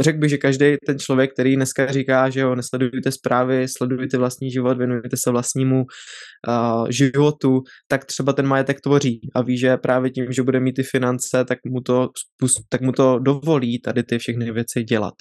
Řekl 0.00 0.18
bych, 0.18 0.30
že 0.30 0.38
každý 0.38 0.76
ten 0.86 0.98
člověk, 0.98 1.32
který 1.32 1.56
dneska 1.56 1.92
říká, 1.92 2.30
že 2.30 2.40
jo, 2.40 2.54
nesledujte 2.54 3.12
zprávy, 3.12 3.68
sledujte 3.68 4.18
vlastní 4.18 4.50
život, 4.50 4.78
věnujte 4.78 5.16
se 5.24 5.30
vlastnímu 5.30 5.84
životu, 6.88 7.60
tak 7.88 8.04
třeba 8.04 8.32
ten 8.32 8.46
majetek 8.46 8.80
tvoří 8.80 9.20
a 9.34 9.42
ví, 9.42 9.58
že 9.58 9.76
právě 9.76 10.10
tím, 10.10 10.32
že 10.32 10.42
bude 10.42 10.60
mít 10.60 10.72
ty 10.72 10.82
finance, 10.82 11.44
tak 11.44 11.58
mu 11.66 11.80
to, 11.80 12.08
tak 12.68 12.80
mu 12.80 12.92
to 12.92 13.18
dovolí 13.18 13.80
tady 13.80 14.02
ty 14.02 14.18
všechny 14.18 14.52
věci 14.52 14.82
dělat. 14.82 15.14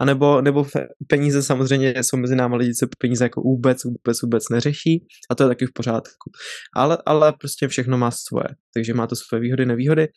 A 0.00 0.04
nebo, 0.04 0.40
nebo 0.40 0.66
peníze 1.08 1.42
samozřejmě 1.42 1.94
jsou 1.96 2.16
mezi 2.16 2.36
námi 2.36 2.56
lidi, 2.56 2.72
co 2.74 2.86
peníze 2.98 3.24
jako 3.24 3.40
vůbec, 3.40 3.78
vůbec, 3.84 4.22
vůbec 4.22 4.42
neřeší 4.50 5.06
a 5.30 5.34
to 5.34 5.42
je 5.42 5.48
taky 5.48 5.66
v 5.66 5.72
pořádku. 5.74 6.30
Ale, 6.76 6.98
ale 7.06 7.32
prostě 7.40 7.68
všechno 7.68 7.98
má 7.98 8.10
svoje, 8.10 8.48
takže 8.74 8.94
má 8.94 9.06
to 9.06 9.16
svoje 9.16 9.40
výhody, 9.40 9.66
nevýhody. 9.66 10.08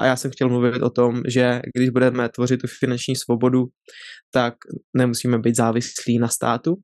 A 0.00 0.06
já 0.06 0.16
jsem 0.16 0.30
chtěl 0.30 0.48
mluvit 0.48 0.82
o 0.82 0.90
tom, 0.90 1.22
že 1.28 1.60
když 1.76 1.90
budeme 1.90 2.28
tvořit 2.28 2.60
tu 2.60 2.66
finanční 2.66 3.16
svobodu, 3.16 3.64
tak 4.32 4.54
nemusíme 4.96 5.38
být 5.38 5.56
závislí 5.56 6.18
na 6.18 6.28
státu, 6.28 6.74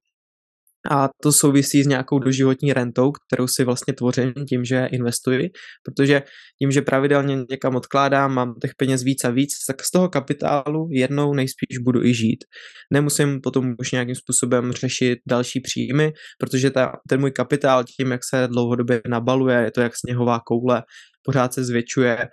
a 0.91 1.09
to 1.23 1.33
souvisí 1.33 1.83
s 1.83 1.87
nějakou 1.87 2.19
doživotní 2.19 2.73
rentou, 2.73 3.13
kterou 3.13 3.47
si 3.47 3.65
vlastně 3.65 3.95
tvořím 3.95 4.33
tím, 4.49 4.65
že 4.65 4.89
investuji, 4.93 5.51
protože 5.83 6.23
tím, 6.63 6.71
že 6.71 6.83
pravidelně 6.83 7.45
někam 7.51 7.77
odkládám, 7.77 8.35
mám 8.35 8.55
těch 8.55 8.75
peněz 8.77 9.03
víc 9.03 9.25
a 9.25 9.31
víc, 9.31 9.53
tak 9.67 9.83
z 9.83 9.91
toho 9.91 10.09
kapitálu 10.09 10.89
jednou 10.91 11.35
nejspíš 11.35 11.79
budu 11.79 12.05
i 12.05 12.15
žít. 12.15 12.45
Nemusím 12.93 13.41
potom 13.41 13.75
už 13.79 13.93
nějakým 13.93 14.15
způsobem 14.15 14.73
řešit 14.73 15.19
další 15.29 15.61
příjmy, 15.61 16.13
protože 16.39 16.71
ta, 16.71 16.93
ten 17.09 17.21
můj 17.21 17.31
kapitál 17.31 17.85
tím, 17.85 18.11
jak 18.11 18.21
se 18.25 18.49
dlouhodobě 18.49 19.01
nabaluje, 19.09 19.59
je 19.59 19.71
to 19.71 19.81
jak 19.81 19.93
sněhová 19.97 20.41
koule, 20.47 20.83
pořád 21.23 21.55
se 21.55 21.65
zvětšuje, 21.65 22.29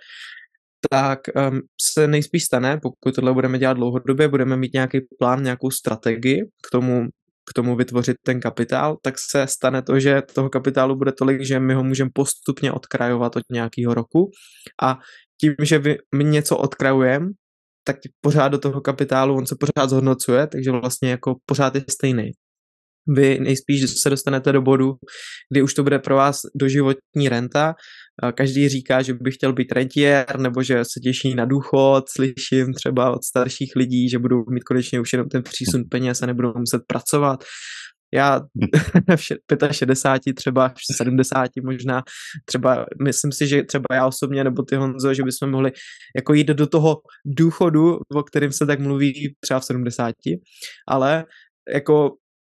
tak 0.90 1.20
um, 1.50 1.60
se 1.94 2.06
nejspíš 2.06 2.44
stane, 2.44 2.78
pokud 2.82 3.14
tohle 3.14 3.32
budeme 3.32 3.58
dělat 3.58 3.72
dlouhodobě, 3.74 4.28
budeme 4.28 4.56
mít 4.56 4.74
nějaký 4.74 4.98
plán, 5.18 5.42
nějakou 5.42 5.70
strategii 5.70 6.42
k 6.66 6.70
tomu, 6.72 7.06
k 7.50 7.52
tomu 7.54 7.76
vytvořit 7.76 8.16
ten 8.26 8.40
kapitál, 8.40 8.96
tak 9.02 9.14
se 9.30 9.46
stane 9.46 9.82
to, 9.82 10.00
že 10.00 10.22
toho 10.34 10.50
kapitálu 10.50 10.96
bude 10.96 11.12
tolik, 11.12 11.42
že 11.46 11.60
my 11.60 11.74
ho 11.74 11.84
můžeme 11.84 12.10
postupně 12.14 12.72
odkrajovat 12.72 13.36
od 13.36 13.42
nějakého 13.52 13.94
roku 13.94 14.30
a 14.82 14.98
tím, 15.40 15.54
že 15.62 15.82
my 16.14 16.24
něco 16.24 16.56
odkrajujeme, 16.56 17.26
tak 17.84 17.96
pořád 18.20 18.48
do 18.48 18.58
toho 18.58 18.80
kapitálu 18.80 19.36
on 19.36 19.46
se 19.46 19.56
pořád 19.60 19.90
zhodnocuje, 19.90 20.46
takže 20.46 20.70
vlastně 20.70 21.10
jako 21.10 21.34
pořád 21.46 21.74
je 21.74 21.84
stejný 21.90 22.30
vy 23.06 23.38
nejspíš 23.40 24.00
se 24.00 24.10
dostanete 24.10 24.52
do 24.52 24.62
bodu, 24.62 24.94
kdy 25.52 25.62
už 25.62 25.74
to 25.74 25.82
bude 25.82 25.98
pro 25.98 26.16
vás 26.16 26.40
doživotní 26.60 27.28
renta. 27.28 27.74
Každý 28.34 28.68
říká, 28.68 29.02
že 29.02 29.14
by 29.14 29.30
chtěl 29.30 29.52
být 29.52 29.72
rentier, 29.72 30.38
nebo 30.38 30.62
že 30.62 30.84
se 30.84 31.00
těší 31.02 31.34
na 31.34 31.44
důchod, 31.44 32.04
slyším 32.08 32.74
třeba 32.74 33.10
od 33.10 33.24
starších 33.24 33.72
lidí, 33.76 34.08
že 34.08 34.18
budou 34.18 34.44
mít 34.50 34.64
konečně 34.64 35.00
už 35.00 35.12
jenom 35.12 35.28
ten 35.28 35.42
přísun 35.42 35.84
peněz 35.90 36.22
a 36.22 36.26
nebudou 36.26 36.52
muset 36.58 36.82
pracovat. 36.86 37.44
Já 38.14 38.40
v 39.16 39.72
65, 39.72 40.34
třeba 40.34 40.68
v 40.68 40.96
70 40.96 41.50
možná, 41.64 42.02
třeba 42.44 42.86
myslím 43.04 43.32
si, 43.32 43.46
že 43.46 43.62
třeba 43.62 43.86
já 43.92 44.06
osobně 44.06 44.44
nebo 44.44 44.62
ty 44.62 44.76
Honzo, 44.76 45.14
že 45.14 45.22
bychom 45.22 45.50
mohli 45.50 45.72
jako 46.16 46.34
jít 46.34 46.46
do 46.46 46.66
toho 46.66 46.96
důchodu, 47.24 47.98
o 48.14 48.22
kterém 48.22 48.52
se 48.52 48.66
tak 48.66 48.80
mluví 48.80 49.34
třeba 49.40 49.60
v 49.60 49.64
70, 49.64 50.14
ale 50.88 51.24
jako 51.74 52.10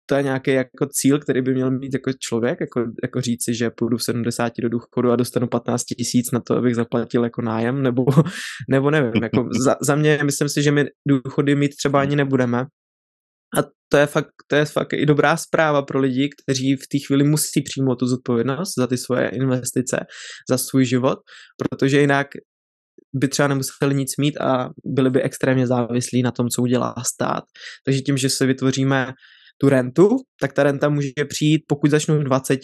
to 0.09 0.15
je 0.15 0.23
nějaký 0.23 0.51
jako 0.51 0.87
cíl, 0.91 1.19
který 1.19 1.41
by 1.41 1.53
měl 1.53 1.71
mít 1.71 1.93
jako 1.93 2.11
člověk, 2.19 2.59
jako, 2.61 2.85
jako 3.03 3.21
říci, 3.21 3.53
že 3.53 3.69
půjdu 3.69 3.97
v 3.97 4.03
70 4.03 4.53
do 4.61 4.69
důchodu 4.69 5.11
a 5.11 5.15
dostanu 5.15 5.47
15 5.47 5.83
tisíc 5.83 6.31
na 6.31 6.39
to, 6.39 6.55
abych 6.55 6.75
zaplatil 6.75 7.23
jako 7.23 7.41
nájem, 7.41 7.83
nebo, 7.83 8.05
nebo 8.69 8.91
nevím, 8.91 9.23
jako 9.23 9.49
za, 9.65 9.75
za 9.81 9.95
mě 9.95 10.19
myslím 10.23 10.49
si, 10.49 10.63
že 10.63 10.71
my 10.71 10.85
důchody 11.07 11.55
mít 11.55 11.75
třeba 11.75 12.01
ani 12.01 12.15
nebudeme, 12.15 12.65
a 13.57 13.63
to 13.89 13.97
je, 13.97 14.05
fakt, 14.05 14.27
to 14.47 14.55
je 14.55 14.65
fakt 14.65 14.93
i 14.93 15.05
dobrá 15.05 15.37
zpráva 15.37 15.81
pro 15.81 15.99
lidi, 15.99 16.29
kteří 16.29 16.75
v 16.75 16.87
té 16.87 16.97
chvíli 17.07 17.23
musí 17.23 17.61
přijmout 17.61 17.95
tu 17.95 18.07
zodpovědnost 18.07 18.73
za 18.77 18.87
ty 18.87 18.97
svoje 18.97 19.29
investice, 19.29 19.97
za 20.49 20.57
svůj 20.57 20.85
život, 20.85 21.19
protože 21.57 22.01
jinak 22.01 22.27
by 23.15 23.27
třeba 23.27 23.47
nemuseli 23.47 23.95
nic 23.95 24.17
mít 24.19 24.37
a 24.37 24.69
byli 24.85 25.09
by 25.09 25.21
extrémně 25.21 25.67
závislí 25.67 26.21
na 26.21 26.31
tom, 26.31 26.47
co 26.49 26.61
udělá 26.61 26.95
stát. 27.15 27.43
Takže 27.85 28.01
tím, 28.01 28.17
že 28.17 28.29
se 28.29 28.45
vytvoříme 28.45 29.13
tu 29.57 29.69
rentu, 29.69 30.09
tak 30.41 30.53
ta 30.53 30.63
renta 30.63 30.89
může 30.89 31.11
přijít, 31.29 31.63
pokud 31.67 31.91
začnu 31.91 32.19
v 32.19 32.23
20, 32.23 32.59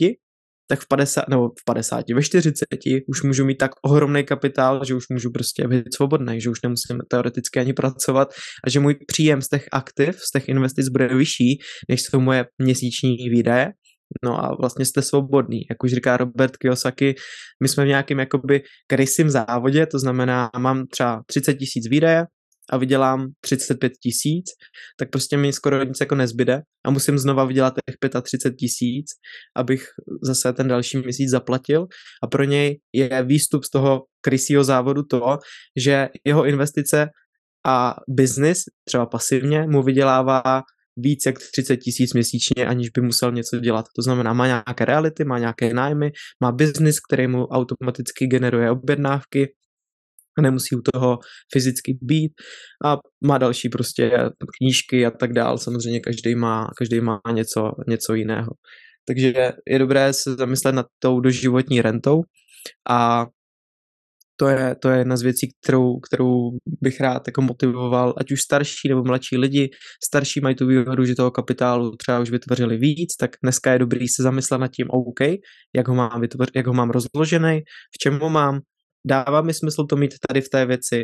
tak 0.68 0.80
v 0.80 0.88
50, 0.88 1.28
nebo 1.30 1.50
v 1.50 1.66
50, 1.66 2.06
ve 2.16 2.24
40 2.24 2.66
už 3.08 3.24
můžu 3.24 3.46
mít 3.46 3.58
tak 3.58 3.72
ohromný 3.86 4.24
kapitál, 4.24 4.86
že 4.86 4.96
už 4.96 5.04
můžu 5.10 5.32
prostě 5.32 5.68
být 5.68 5.94
svobodný, 5.96 6.42
že 6.42 6.50
už 6.50 6.62
nemusím 6.64 6.98
teoreticky 7.10 7.60
ani 7.60 7.74
pracovat 7.74 8.34
a 8.68 8.70
že 8.70 8.80
můj 8.80 8.96
příjem 9.08 9.42
z 9.42 9.50
těch 9.50 9.66
aktiv, 9.72 10.16
z 10.16 10.32
těch 10.32 10.50
investic 10.50 10.90
bude 10.90 11.08
vyšší, 11.08 11.60
než 11.90 12.02
jsou 12.02 12.20
moje 12.20 12.46
měsíční 12.62 13.30
výdaje. 13.30 13.72
No 14.26 14.46
a 14.46 14.56
vlastně 14.60 14.86
jste 14.86 15.02
svobodný. 15.02 15.62
Jak 15.70 15.84
už 15.84 15.92
říká 15.94 16.18
Robert 16.18 16.58
Kiyosaki, 16.58 17.16
my 17.64 17.68
jsme 17.68 17.86
v 17.86 17.88
nějakém 17.88 18.20
jakoby 18.20 18.62
krysím 18.88 19.30
závodě, 19.30 19.86
to 19.86 20.00
znamená, 20.00 20.50
mám 20.58 20.88
třeba 20.88 21.22
30 21.28 21.54
tisíc 21.54 21.90
výdaje, 21.90 22.26
a 22.70 22.78
vydělám 22.78 23.28
35 23.42 23.94
tisíc, 24.04 24.46
tak 25.00 25.10
prostě 25.10 25.38
mi 25.38 25.54
skoro 25.54 25.84
nic 25.84 26.00
jako 26.00 26.16
nezbyde 26.16 26.62
a 26.86 26.92
musím 26.92 27.18
znova 27.18 27.46
vydělat 27.46 27.74
těch 27.90 27.96
35 28.24 28.56
tisíc, 28.56 29.06
abych 29.56 29.86
zase 30.24 30.54
ten 30.54 30.68
další 30.68 30.98
měsíc 30.98 31.30
zaplatil 31.30 31.86
a 32.24 32.28
pro 32.28 32.44
něj 32.44 32.80
je 32.94 33.24
výstup 33.24 33.64
z 33.64 33.70
toho 33.70 34.02
krysího 34.22 34.64
závodu 34.64 35.04
to, 35.04 35.38
že 35.80 36.10
jeho 36.26 36.46
investice 36.46 37.10
a 37.68 37.96
biznis, 38.10 38.64
třeba 38.88 39.06
pasivně, 39.06 39.66
mu 39.68 39.84
vydělává 39.84 40.42
víc 40.98 41.26
jak 41.26 41.36
30 41.52 41.78
tisíc 41.78 42.14
měsíčně, 42.14 42.66
aniž 42.66 42.90
by 42.90 43.02
musel 43.02 43.32
něco 43.32 43.60
dělat. 43.60 43.86
To 43.96 44.02
znamená, 44.02 44.34
má 44.34 44.48
nějaké 44.48 44.86
reality, 44.86 45.26
má 45.26 45.40
nějaké 45.40 45.74
nájmy, 45.74 46.12
má 46.44 46.52
biznis, 46.52 47.00
který 47.00 47.28
mu 47.28 47.48
automaticky 47.48 48.28
generuje 48.28 48.72
objednávky, 48.72 49.54
a 50.38 50.42
nemusí 50.42 50.76
u 50.76 50.82
toho 50.94 51.18
fyzicky 51.54 51.98
být 52.02 52.32
a 52.86 52.98
má 53.26 53.38
další 53.38 53.70
prostě 53.70 54.12
knížky 54.58 55.06
a 55.06 55.12
tak 55.12 55.34
dál. 55.34 55.58
Samozřejmě 55.58 56.00
každý 56.00 56.36
má, 56.36 56.68
každý 56.78 57.02
má 57.02 57.22
něco, 57.32 57.72
něco 57.88 58.14
jiného. 58.14 58.52
Takže 59.08 59.54
je 59.68 59.80
dobré 59.80 60.14
se 60.14 60.36
zamyslet 60.36 60.76
nad 60.76 60.86
tou 61.00 61.20
doživotní 61.20 61.82
rentou 61.82 62.22
a 62.90 63.26
to 64.36 64.48
je, 64.48 64.76
to 64.82 64.90
je 64.90 64.98
jedna 64.98 65.18
z 65.18 65.22
věcí, 65.22 65.48
kterou, 65.64 66.00
kterou 66.00 66.52
bych 66.82 67.02
rád 67.02 67.28
jako 67.28 67.42
motivoval, 67.42 68.14
ať 68.18 68.32
už 68.32 68.42
starší 68.42 68.90
nebo 68.90 69.04
mladší 69.04 69.38
lidi. 69.38 69.70
Starší 70.06 70.40
mají 70.42 70.56
tu 70.56 70.68
výhodu, 70.68 71.06
že 71.06 71.16
toho 71.16 71.32
kapitálu 71.32 71.96
třeba 71.96 72.20
už 72.20 72.32
vytvořili 72.32 72.78
víc, 72.78 73.16
tak 73.20 73.32
dneska 73.44 73.74
je 73.74 73.80
dobrý 73.80 74.08
se 74.08 74.24
zamyslet 74.24 74.58
nad 74.58 74.68
tím, 74.68 74.88
OK, 74.90 75.20
jak 75.76 75.88
ho 75.88 75.96
mám, 75.96 76.22
vytvořit, 76.22 76.56
jak 76.56 76.68
ho 76.68 76.74
mám 76.74 76.90
rozložený, 76.90 77.62
v 77.96 77.98
čem 77.98 78.20
ho 78.20 78.30
mám, 78.30 78.60
dává 79.08 79.42
mi 79.42 79.54
smysl 79.54 79.86
to 79.86 79.96
mít 79.96 80.14
tady 80.28 80.42
v 80.42 80.50
té 80.50 80.66
věci, 80.66 81.04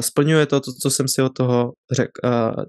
splňuje 0.00 0.46
to, 0.46 0.60
to 0.60 0.72
co 0.82 0.90
jsem 0.90 1.08
si 1.08 1.22
od 1.22 1.32
toho 1.36 1.72
řekl 1.92 2.10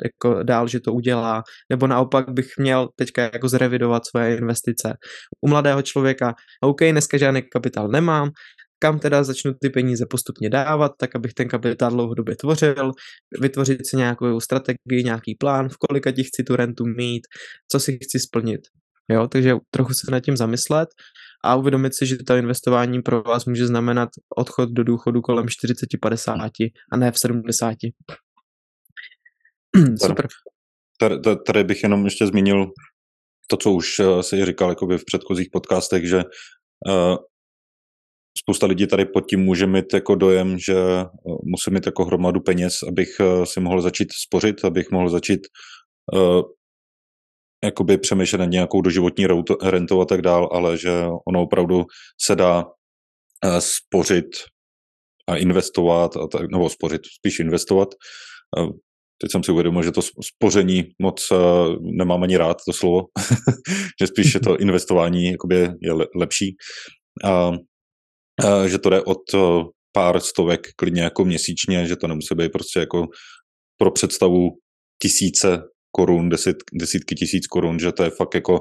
jako 0.04 0.44
dál, 0.44 0.68
že 0.68 0.80
to 0.80 0.94
udělá, 0.94 1.44
nebo 1.70 1.88
naopak 1.88 2.30
bych 2.30 2.48
měl 2.58 2.88
teďka 2.96 3.22
jako 3.22 3.50
zrevidovat 3.50 4.04
svoje 4.10 4.38
investice. 4.38 4.94
U 5.46 5.48
mladého 5.48 5.82
člověka, 5.82 6.34
OK, 6.64 6.80
dneska 6.92 7.18
žádný 7.18 7.42
kapitál 7.54 7.88
nemám, 7.88 8.30
kam 8.84 9.00
teda 9.00 9.24
začnu 9.24 9.52
ty 9.62 9.70
peníze 9.70 10.06
postupně 10.10 10.50
dávat, 10.50 10.92
tak 11.00 11.16
abych 11.16 11.34
ten 11.34 11.48
kapitál 11.48 11.92
dlouhodobě 11.92 12.36
tvořil, 12.36 12.92
vytvořit 13.42 13.88
si 13.88 13.98
nějakou 13.98 14.40
strategii, 14.40 15.04
nějaký 15.04 15.36
plán, 15.40 15.70
v 15.70 15.78
kolika 15.78 16.12
ti 16.12 16.24
chci 16.24 16.44
tu 16.44 16.56
rentu 16.56 16.86
mít, 16.86 17.22
co 17.72 17.80
si 17.80 17.98
chci 18.02 18.20
splnit. 18.20 18.62
Jo, 19.12 19.28
takže 19.28 19.56
trochu 19.76 19.94
se 19.94 20.12
nad 20.12 20.20
tím 20.20 20.38
zamyslet 20.38 20.90
a 21.44 21.56
uvědomit 21.56 21.96
si, 21.96 22.06
že 22.06 22.18
to 22.28 22.36
investování 22.36 23.02
pro 23.02 23.22
vás 23.22 23.46
může 23.46 23.68
znamenat 23.68 24.10
odchod 24.38 24.70
do 24.70 24.84
důchodu 24.84 25.22
kolem 25.22 25.46
40-50 25.46 26.50
a 26.92 26.98
ne 26.98 27.12
v 27.12 27.20
70. 27.20 27.76
Super. 30.08 30.28
Tady, 31.00 31.16
tady 31.46 31.64
bych 31.64 31.84
jenom 31.84 32.06
ještě 32.06 32.28
zmínil 32.28 32.72
to, 33.48 33.58
co 33.58 33.72
už 33.72 34.00
eh, 34.00 34.24
si 34.24 34.46
říkal 34.46 34.70
jakoby 34.70 34.98
v 34.98 35.06
předchozích 35.06 35.48
podcastech, 35.52 36.08
že 36.08 36.24
uh, 36.88 37.16
spousta 38.38 38.68
lidí 38.68 38.88
tady 38.88 39.06
pod 39.06 39.22
tím 39.30 39.40
může 39.40 39.68
mít 39.68 39.94
jako 39.94 40.16
dojem, 40.16 40.60
že 40.60 40.76
uh, 40.76 41.38
musím 41.44 41.74
mít 41.74 41.86
jako 41.86 42.06
hromadu 42.06 42.40
peněz, 42.40 42.84
abych 42.88 43.10
uh, 43.20 43.44
si 43.44 43.60
mohl 43.60 43.82
začít 43.82 44.08
spořit, 44.26 44.66
abych 44.66 44.92
mohl 44.92 45.10
začít 45.10 45.40
uh, 46.14 46.42
jakoby 47.64 47.98
přemýšlet 47.98 48.40
nad 48.40 48.46
nějakou 48.46 48.82
doživotní 48.82 49.28
rentou 49.64 50.02
a 50.02 50.06
tak 50.06 50.22
dál, 50.22 50.50
ale 50.52 50.78
že 50.78 50.92
ono 51.28 51.42
opravdu 51.42 51.86
se 52.22 52.36
dá 52.36 52.66
eh, 53.46 53.62
spořit 53.62 54.28
a 55.30 55.38
investovat, 55.38 56.18
a 56.18 56.28
tak, 56.28 56.52
nebo 56.52 56.70
spořit, 56.70 57.02
spíš 57.20 57.40
investovat. 57.40 57.90
Eh, 58.60 58.68
teď 59.22 59.32
jsem 59.32 59.44
si 59.44 59.52
uvědomil, 59.52 59.84
že 59.84 59.92
to 59.92 60.02
spoření 60.02 60.84
moc 61.02 61.28
eh, 61.32 61.36
nemám 61.82 62.24
ani 62.24 62.38
rád, 62.38 62.58
to 62.66 62.74
slovo, 62.74 63.02
že 64.02 64.08
spíš 64.08 64.34
je 64.34 64.40
to 64.40 64.58
investování 64.60 65.32
jakoby 65.32 65.56
je 65.82 65.94
lepší. 66.16 66.56
A, 67.24 67.30
a 67.30 68.68
že 68.68 68.78
to 68.78 68.90
jde 68.90 69.02
od 69.02 69.22
pár 69.92 70.20
stovek 70.20 70.68
klidně 70.76 71.02
jako 71.02 71.26
měsíčně, 71.26 71.86
že 71.88 71.96
to 71.96 72.08
nemusí 72.08 72.36
být 72.36 72.52
prostě 72.52 72.80
jako 72.80 73.08
pro 73.78 73.92
představu 73.92 74.50
tisíce 75.02 75.64
korun, 75.92 76.30
deset, 76.30 76.58
desítky 76.74 77.16
tisíc 77.16 77.48
korun, 77.48 77.80
že 77.80 77.92
to 77.92 78.04
je 78.04 78.10
fakt 78.10 78.36
jako 78.36 78.60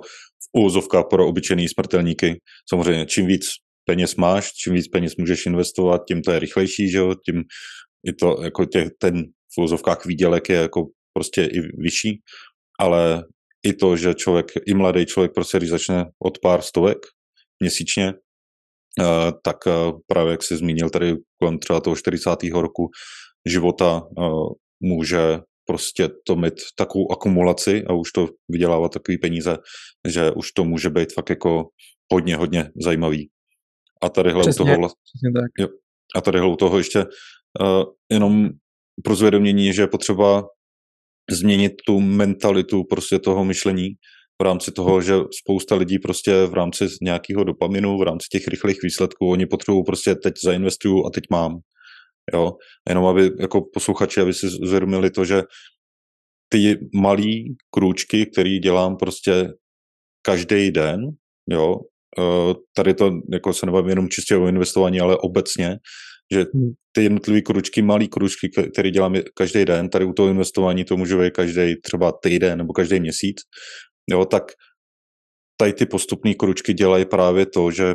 v 0.55 0.61
úzovkách 0.65 1.05
pro 1.11 1.29
obyčejný 1.29 1.69
smrtelníky. 1.69 2.41
Samozřejmě, 2.69 3.07
čím 3.07 3.27
víc 3.27 3.47
peněz 3.85 4.17
máš, 4.17 4.53
čím 4.53 4.75
víc 4.75 4.89
peněz 4.89 5.17
můžeš 5.17 5.47
investovat, 5.47 6.03
tím 6.09 6.23
to 6.23 6.33
je 6.33 6.39
rychlejší, 6.39 6.91
že 6.91 6.99
jo, 6.99 7.15
tím 7.15 7.43
i 8.07 8.13
to, 8.13 8.43
jako 8.43 8.65
tě, 8.65 8.91
ten 8.99 9.25
v 9.59 9.63
úzovkách 9.63 10.07
výdělek 10.07 10.49
je 10.49 10.57
jako 10.57 10.87
prostě 11.13 11.45
i 11.45 11.61
vyšší, 11.61 12.21
ale 12.81 13.25
i 13.67 13.73
to, 13.73 13.97
že 13.97 14.15
člověk, 14.15 14.47
i 14.67 14.75
mladý 14.75 15.07
člověk 15.07 15.33
prostě, 15.35 15.59
když 15.59 15.71
začne 15.71 16.05
od 16.25 16.39
pár 16.39 16.63
stovek 16.63 16.99
měsíčně, 17.61 18.13
uh, 19.01 19.31
tak 19.45 19.57
uh, 19.67 19.99
právě 20.07 20.31
jak 20.31 20.43
jsi 20.43 20.57
zmínil 20.57 20.91
tady 20.91 21.17
kolem 21.43 21.59
třeba 21.59 21.81
toho 21.81 21.97
40. 21.97 22.31
roku 22.53 22.89
života 23.47 24.03
uh, 24.19 24.53
může 24.81 25.39
prostě 25.71 26.09
to 26.27 26.37
mít 26.37 26.55
takovou 26.77 27.13
akumulaci 27.13 27.85
a 27.85 27.93
už 27.93 28.13
to 28.13 28.29
vydělávat 28.49 28.93
takový 28.93 29.19
peníze, 29.19 29.57
že 30.09 30.31
už 30.31 30.53
to 30.53 30.65
může 30.65 30.91
být 30.91 31.13
fakt 31.13 31.31
jako 31.31 31.69
hodně, 32.13 32.37
hodně 32.37 32.71
zajímavý. 32.83 33.31
A 34.03 34.09
tadyhle 34.09 34.43
Přesně, 34.43 34.63
u 34.63 34.67
toho, 34.67 34.89
přesně 34.89 35.31
tak. 35.35 35.51
Jo, 35.59 35.69
a 36.17 36.21
tadyhle 36.21 36.49
u 36.49 36.57
toho 36.57 36.79
ještě 36.79 37.05
uh, 37.05 37.85
jenom 38.11 38.49
pro 39.05 39.15
zvědomění, 39.15 39.73
že 39.73 39.83
je 39.83 39.87
potřeba 39.87 40.45
změnit 41.31 41.73
tu 41.87 42.01
mentalitu 42.01 42.85
prostě 42.85 43.19
toho 43.19 43.45
myšlení 43.45 43.89
v 44.41 44.43
rámci 44.43 44.73
toho, 44.73 45.03
že 45.03 45.15
spousta 45.43 45.75
lidí 45.75 45.99
prostě 45.99 46.47
v 46.47 46.55
rámci 46.55 46.87
nějakého 47.03 47.45
dopaminu, 47.45 47.99
v 47.99 48.03
rámci 48.03 48.27
těch 48.33 48.49
rychlých 48.49 48.79
výsledků, 48.83 49.31
oni 49.31 49.47
potřebují 49.47 49.85
prostě 49.85 50.15
teď 50.15 50.35
zainvestuju 50.45 51.07
a 51.07 51.11
teď 51.11 51.25
mám. 51.31 51.59
Jo? 52.35 52.53
Jenom 52.89 53.07
aby 53.07 53.31
jako 53.41 53.61
posluchači, 53.75 54.21
aby 54.21 54.35
si 54.35 54.49
zvědomili 54.49 55.11
to, 55.11 55.25
že 55.25 55.43
ty 56.53 56.79
malý 56.95 57.57
krůčky, 57.71 58.27
který 58.27 58.59
dělám 58.59 58.97
prostě 58.97 59.49
každý 60.23 60.71
den, 60.71 61.01
jo, 61.51 61.77
e, 62.19 62.23
tady 62.75 62.95
to 62.95 63.11
jako 63.33 63.53
se 63.53 63.67
nebavím 63.67 63.89
jenom 63.89 64.09
čistě 64.09 64.37
o 64.37 64.47
investování, 64.47 65.01
ale 65.01 65.17
obecně, 65.17 65.77
že 66.33 66.47
hmm. 66.55 66.71
ty 66.93 67.03
jednotlivé 67.03 67.41
kručky, 67.41 67.83
malý 67.83 68.09
kručky, 68.09 68.49
které 68.73 68.91
dělám 68.91 69.15
každý 69.35 69.65
den, 69.65 69.89
tady 69.89 70.05
u 70.05 70.13
toho 70.13 70.29
investování 70.29 70.85
to 70.85 70.97
může 70.97 71.17
být 71.17 71.33
každý 71.33 71.81
třeba 71.81 72.13
týden 72.23 72.59
nebo 72.59 72.73
každý 72.73 73.01
měsíc, 73.01 73.37
jo, 74.11 74.25
tak 74.25 74.43
tady 75.57 75.73
ty 75.73 75.87
postupné 75.87 76.35
kručky 76.35 76.75
dělají 76.75 77.05
právě 77.05 77.47
to, 77.47 77.71
že 77.71 77.95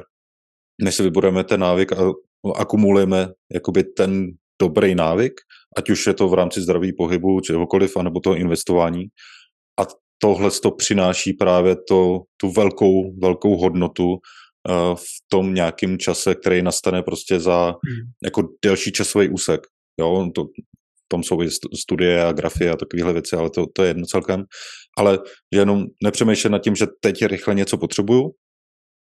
než 0.82 0.95
si 0.95 1.04
vybudeme 1.04 1.43
ten 1.43 1.60
návyk 1.60 1.93
a 1.93 2.12
akumulujeme 2.53 3.29
jakoby 3.53 3.84
ten 3.84 4.27
dobrý 4.62 4.95
návyk, 4.95 5.34
ať 5.77 5.89
už 5.89 6.08
je 6.08 6.13
to 6.13 6.29
v 6.29 6.34
rámci 6.34 6.62
zdraví 6.62 6.93
pohybu, 6.93 7.39
čehokoliv, 7.39 7.97
anebo 7.97 8.19
toho 8.19 8.36
investování. 8.36 9.03
A 9.79 9.86
tohle 10.17 10.51
to 10.51 10.71
přináší 10.71 11.34
právě 11.34 11.75
to, 11.88 12.19
tu 12.38 12.51
velkou, 12.51 13.19
velkou 13.19 13.58
hodnotu 13.58 14.10
uh, 14.10 14.95
v 14.95 15.05
tom 15.29 15.53
nějakém 15.53 15.97
čase, 15.97 16.36
který 16.36 16.62
nastane 16.62 17.03
prostě 17.03 17.39
za 17.39 17.65
hmm. 17.65 18.12
jako 18.23 18.43
delší 18.65 18.91
časový 18.91 19.29
úsek. 19.29 19.62
Jo, 19.99 20.29
to, 20.36 20.43
v 21.05 21.08
tom 21.08 21.23
jsou 21.23 21.41
i 21.41 21.49
studie 21.79 22.23
a 22.23 22.31
grafie 22.31 22.71
a 22.71 22.75
takovéhle 22.75 23.13
věci, 23.13 23.36
ale 23.36 23.49
to, 23.49 23.65
to 23.73 23.84
je 23.84 23.89
jedno 23.89 24.05
celkem. 24.05 24.43
Ale 24.97 25.19
že 25.53 25.60
jenom 25.62 25.86
nepřemýšlet 26.03 26.49
nad 26.49 26.60
tím, 26.60 26.75
že 26.75 26.86
teď 26.99 27.25
rychle 27.25 27.55
něco 27.55 27.77
potřebuju, 27.77 28.31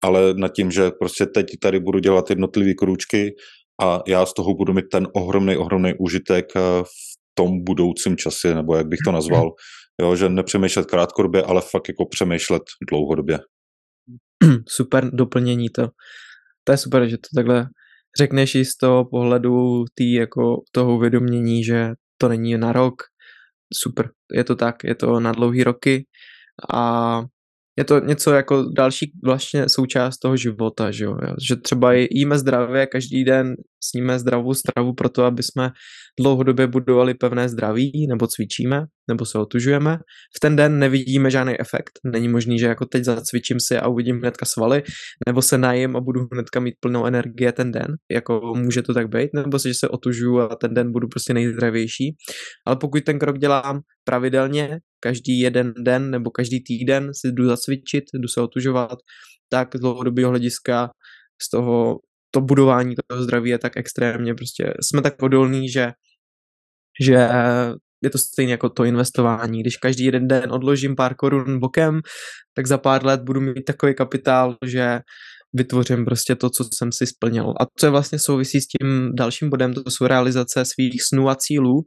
ale 0.05 0.35
nad 0.35 0.53
tím, 0.53 0.71
že 0.71 0.91
prostě 0.91 1.27
teď 1.27 1.47
tady 1.63 1.81
budu 1.81 1.99
dělat 1.99 2.31
jednotlivé 2.31 2.75
krůčky 2.75 3.35
a 3.83 4.03
já 4.07 4.27
z 4.27 4.35
toho 4.35 4.55
budu 4.55 4.73
mít 4.73 4.89
ten 4.93 5.09
ohromný, 5.15 5.57
ohromný 5.57 5.95
užitek 5.99 6.47
eh, 6.57 6.61
v 6.83 7.21
tom 7.35 7.65
budoucím 7.65 8.17
čase, 8.17 8.55
nebo 8.55 8.77
jak 8.77 8.87
bych 8.87 8.99
to 9.05 9.13
nazval. 9.13 9.51
Jo, 10.01 10.17
že 10.17 10.29
nepřemýšlet 10.29 10.87
krátkodobě, 10.87 11.43
ale 11.43 11.61
fakt 11.61 11.89
jako 11.89 12.07
přemýšlet 12.11 12.63
dlouhodobě. 12.91 13.39
Super 14.69 15.11
doplnění 15.11 15.69
to. 15.69 15.89
To 16.65 16.73
je 16.73 16.79
super, 16.79 17.09
že 17.09 17.17
to 17.17 17.29
takhle 17.35 17.67
řekneš 18.19 18.55
i 18.55 18.65
z 18.65 18.77
toho 18.77 19.05
pohledu 19.05 19.85
tý, 19.95 20.13
jako 20.13 20.57
toho 20.73 20.95
uvědomění, 20.95 21.65
že 21.65 21.91
to 22.19 22.29
není 22.29 22.59
na 22.59 22.73
rok. 22.73 22.95
Super, 23.75 24.11
je 24.33 24.45
to 24.45 24.57
tak, 24.57 24.85
je 24.85 24.95
to 24.95 25.21
na 25.21 25.33
dlouhý 25.33 25.65
roky 25.65 26.07
a 26.73 27.23
je 27.79 27.85
to 27.85 28.01
něco 28.01 28.33
jako 28.33 28.65
další 28.77 29.13
vlastně 29.25 29.69
součást 29.69 30.19
toho 30.19 30.37
života, 30.37 30.91
že 30.91 31.05
jo? 31.05 31.17
Že 31.49 31.57
třeba 31.57 31.93
jíme 31.93 32.39
zdravě, 32.39 32.87
každý 32.87 33.25
den 33.25 33.55
sníme 33.85 34.19
zdravou 34.19 34.55
stravu 34.55 34.95
pro 34.95 35.09
to, 35.09 35.25
aby 35.25 35.43
jsme 35.43 35.71
dlouhodobě 36.21 36.67
budovali 36.67 37.15
pevné 37.15 37.49
zdraví, 37.49 38.07
nebo 38.09 38.27
cvičíme, 38.27 38.85
nebo 39.09 39.27
se 39.27 39.39
otužujeme. 39.39 39.97
V 40.37 40.41
ten 40.41 40.57
den 40.57 40.79
nevidíme 40.79 41.31
žádný 41.31 41.61
efekt. 41.61 41.91
Není 42.05 42.29
možný, 42.29 42.59
že 42.59 42.67
jako 42.67 42.87
teď 42.87 43.05
zacvičím 43.05 43.57
si 43.61 43.79
a 43.79 43.89
uvidím 43.89 44.19
hnedka 44.19 44.47
svaly, 44.47 44.83
nebo 45.29 45.43
se 45.43 45.59
najím 45.59 45.97
a 45.97 46.01
budu 46.01 46.21
hnedka 46.33 46.61
mít 46.61 46.75
plnou 46.81 47.07
energie 47.07 47.53
ten 47.53 47.73
den. 47.73 47.95
Jako 48.13 48.41
může 48.57 48.83
to 48.83 48.95
tak 48.95 49.09
být, 49.09 49.31
nebo 49.35 49.59
se, 49.59 49.69
že 49.69 49.75
se 49.75 49.89
otužuju 49.89 50.41
a 50.41 50.57
ten 50.57 50.75
den 50.75 50.93
budu 50.93 51.09
prostě 51.09 51.35
nejzdravější. 51.35 52.17
Ale 52.67 52.77
pokud 52.77 53.05
ten 53.05 53.19
krok 53.19 53.39
dělám 53.39 53.81
pravidelně, 54.05 54.79
každý 55.01 55.41
jeden 55.41 55.75
den 55.85 56.11
nebo 56.11 56.31
každý 56.31 56.65
týden 56.65 57.11
si 57.15 57.33
jdu 57.33 57.47
zacvičit, 57.47 58.05
jdu 58.15 58.29
se 58.29 58.41
otužovat, 58.41 58.99
tak 59.49 59.77
z 59.77 59.81
dlouhodobého 59.81 60.31
hlediska 60.31 60.91
z 61.43 61.51
toho 61.51 61.99
to 62.31 62.41
budování 62.41 62.95
toho 63.07 63.23
zdraví 63.23 63.51
je 63.51 63.59
tak 63.59 63.77
extrémně 63.77 64.35
prostě, 64.35 64.75
jsme 64.83 65.03
tak 65.03 65.23
odolní, 65.23 65.69
že, 65.69 65.93
že 67.01 67.29
je 68.03 68.11
to 68.11 68.19
stejně 68.19 68.53
jako 68.53 68.69
to 68.69 68.85
investování. 68.85 69.61
Když 69.61 69.77
každý 69.77 70.05
jeden 70.05 70.29
den 70.29 70.53
odložím 70.53 70.97
pár 70.97 71.15
korun 71.15 71.61
bokem, 71.61 72.01
tak 72.55 72.67
za 72.67 72.79
pár 72.79 73.07
let 73.07 73.21
budu 73.21 73.41
mít 73.41 73.65
takový 73.67 73.95
kapitál, 73.95 74.57
že 74.67 75.01
vytvořím 75.53 76.05
prostě 76.05 76.35
to, 76.35 76.51
co 76.51 76.65
jsem 76.75 76.93
si 76.93 77.07
splnil. 77.07 77.55
A 77.61 77.67
co 77.79 77.87
je 77.87 77.91
vlastně 77.91 78.19
souvisí 78.19 78.61
s 78.61 78.67
tím 78.67 79.15
dalším 79.15 79.51
bodem, 79.51 79.75
to 79.75 79.91
jsou 79.91 80.07
realizace 80.07 80.65
svých 80.65 81.03
snů 81.03 81.29
a 81.29 81.37
cílů, 81.37 81.83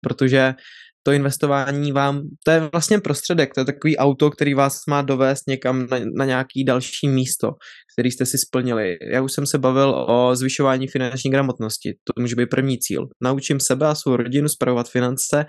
protože 0.00 0.54
to 1.02 1.12
investování 1.12 1.92
vám, 1.92 2.22
to 2.44 2.50
je 2.50 2.68
vlastně 2.72 2.98
prostředek, 2.98 3.54
to 3.54 3.60
je 3.60 3.64
takový 3.64 3.96
auto, 3.96 4.30
který 4.30 4.54
vás 4.54 4.78
má 4.88 5.02
dovést 5.02 5.46
někam 5.48 5.86
na, 5.90 5.98
na 6.16 6.24
nějaký 6.24 6.64
další 6.64 7.08
místo, 7.08 7.50
který 7.94 8.10
jste 8.10 8.26
si 8.26 8.38
splnili. 8.38 8.96
Já 9.12 9.22
už 9.22 9.32
jsem 9.32 9.46
se 9.46 9.58
bavil 9.58 10.06
o 10.08 10.36
zvyšování 10.36 10.88
finanční 10.88 11.30
gramotnosti, 11.30 11.94
to 12.04 12.20
může 12.20 12.36
být 12.36 12.50
první 12.50 12.78
cíl. 12.78 13.06
Naučím 13.22 13.60
sebe 13.60 13.86
a 13.86 13.94
svou 13.94 14.16
rodinu 14.16 14.48
spravovat 14.48 14.90
finance 14.90 15.46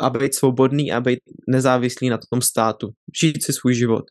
a 0.00 0.10
být 0.10 0.34
svobodný 0.34 0.92
a 0.92 1.00
být 1.00 1.18
nezávislý 1.48 2.08
na 2.08 2.18
tom 2.32 2.42
státu, 2.42 2.88
žít 3.22 3.44
si 3.44 3.52
svůj 3.52 3.74
život. 3.74 4.04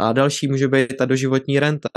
A 0.00 0.12
další 0.12 0.48
může 0.48 0.68
být 0.68 0.96
ta 0.98 1.04
doživotní 1.04 1.60
renta, 1.60 1.88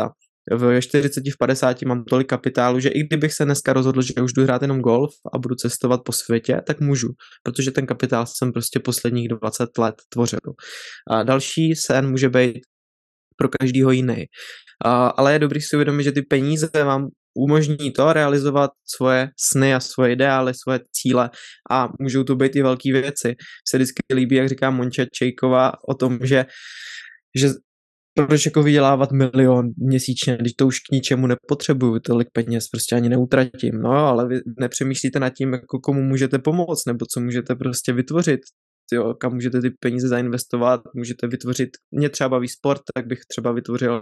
v 0.51 0.81
40, 0.81 1.23
v 1.33 1.37
50 1.39 1.81
mám 1.81 2.03
tolik 2.03 2.27
kapitálu, 2.27 2.79
že 2.79 2.89
i 2.89 3.03
kdybych 3.03 3.33
se 3.33 3.45
dneska 3.45 3.73
rozhodl, 3.73 4.01
že 4.01 4.13
už 4.23 4.33
jdu 4.33 4.43
hrát 4.43 4.61
jenom 4.61 4.79
golf 4.79 5.11
a 5.33 5.37
budu 5.37 5.55
cestovat 5.55 6.01
po 6.05 6.11
světě, 6.11 6.61
tak 6.67 6.79
můžu, 6.79 7.07
protože 7.43 7.71
ten 7.71 7.85
kapitál 7.85 8.25
jsem 8.25 8.51
prostě 8.51 8.79
posledních 8.79 9.27
20 9.27 9.77
let 9.77 9.95
tvořil. 10.13 10.39
A 11.11 11.23
další 11.23 11.75
sen 11.75 12.09
může 12.09 12.29
být 12.29 12.59
pro 13.37 13.49
každýho 13.59 13.91
jiný. 13.91 14.25
A, 14.85 15.07
ale 15.07 15.33
je 15.33 15.39
dobrý 15.39 15.61
si 15.61 15.75
uvědomit, 15.75 16.03
že 16.03 16.11
ty 16.11 16.21
peníze 16.21 16.69
vám 16.73 17.07
umožní 17.37 17.91
to 17.91 18.13
realizovat 18.13 18.71
svoje 18.95 19.29
sny 19.51 19.73
a 19.73 19.79
svoje 19.79 20.11
ideály, 20.11 20.53
svoje 20.53 20.79
cíle 20.91 21.29
a 21.71 21.87
můžou 21.99 22.23
to 22.23 22.35
být 22.35 22.55
i 22.55 22.61
velké 22.61 22.91
věci. 22.93 23.35
Se 23.69 23.77
vždycky 23.77 24.01
líbí, 24.13 24.35
jak 24.35 24.49
říká 24.49 24.69
Monča 24.69 25.05
Čejková 25.13 25.71
o 25.89 25.93
tom, 25.93 26.19
že 26.23 26.45
že 27.37 27.49
proč 28.15 28.45
jako 28.45 28.63
vydělávat 28.63 29.11
milion 29.11 29.69
měsíčně, 29.77 30.37
když 30.37 30.53
to 30.53 30.67
už 30.67 30.79
k 30.79 30.91
ničemu 30.91 31.27
nepotřebuju, 31.27 31.99
tolik 31.99 32.27
peněz 32.33 32.67
prostě 32.67 32.95
ani 32.95 33.09
neutratím, 33.09 33.81
no 33.81 33.91
ale 33.91 34.27
vy 34.27 34.39
nepřemýšlíte 34.59 35.19
nad 35.19 35.29
tím, 35.29 35.53
jako 35.53 35.79
komu 35.79 36.01
můžete 36.01 36.39
pomoct, 36.39 36.85
nebo 36.87 37.05
co 37.13 37.19
můžete 37.19 37.55
prostě 37.55 37.93
vytvořit, 37.93 38.39
jo, 38.93 39.13
kam 39.13 39.33
můžete 39.33 39.61
ty 39.61 39.69
peníze 39.79 40.07
zainvestovat, 40.07 40.81
můžete 40.95 41.27
vytvořit, 41.27 41.69
mě 41.91 42.09
třeba 42.09 42.29
baví 42.29 42.47
sport, 42.47 42.81
tak 42.95 43.07
bych 43.07 43.19
třeba 43.27 43.51
vytvořil 43.51 44.01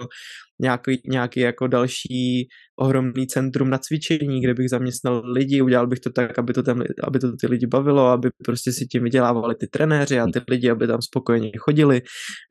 nějaký, 0.62 1.02
nějaký 1.08 1.40
jako 1.40 1.68
další 1.68 2.48
ohromný 2.80 3.28
centrum 3.28 3.70
na 3.70 3.78
cvičení, 3.78 4.42
kde 4.42 4.54
bych 4.54 4.70
zaměstnal 4.70 5.22
lidi, 5.26 5.62
udělal 5.62 5.88
bych 5.88 6.00
to 6.00 6.10
tak, 6.10 6.40
aby 6.40 6.54
to, 6.54 6.64
tam, 6.64 6.84
aby 7.04 7.20
to 7.20 7.32
ty 7.42 7.48
lidi 7.48 7.68
bavilo, 7.68 8.08
aby 8.08 8.30
prostě 8.46 8.72
si 8.72 8.86
tím 8.86 9.04
vydělávali 9.04 9.56
ty 9.56 9.68
trenéři 9.68 10.20
a 10.20 10.26
ty 10.34 10.42
lidi, 10.50 10.70
aby 10.70 10.88
tam 10.88 11.02
spokojeně 11.02 11.52
chodili. 11.60 12.02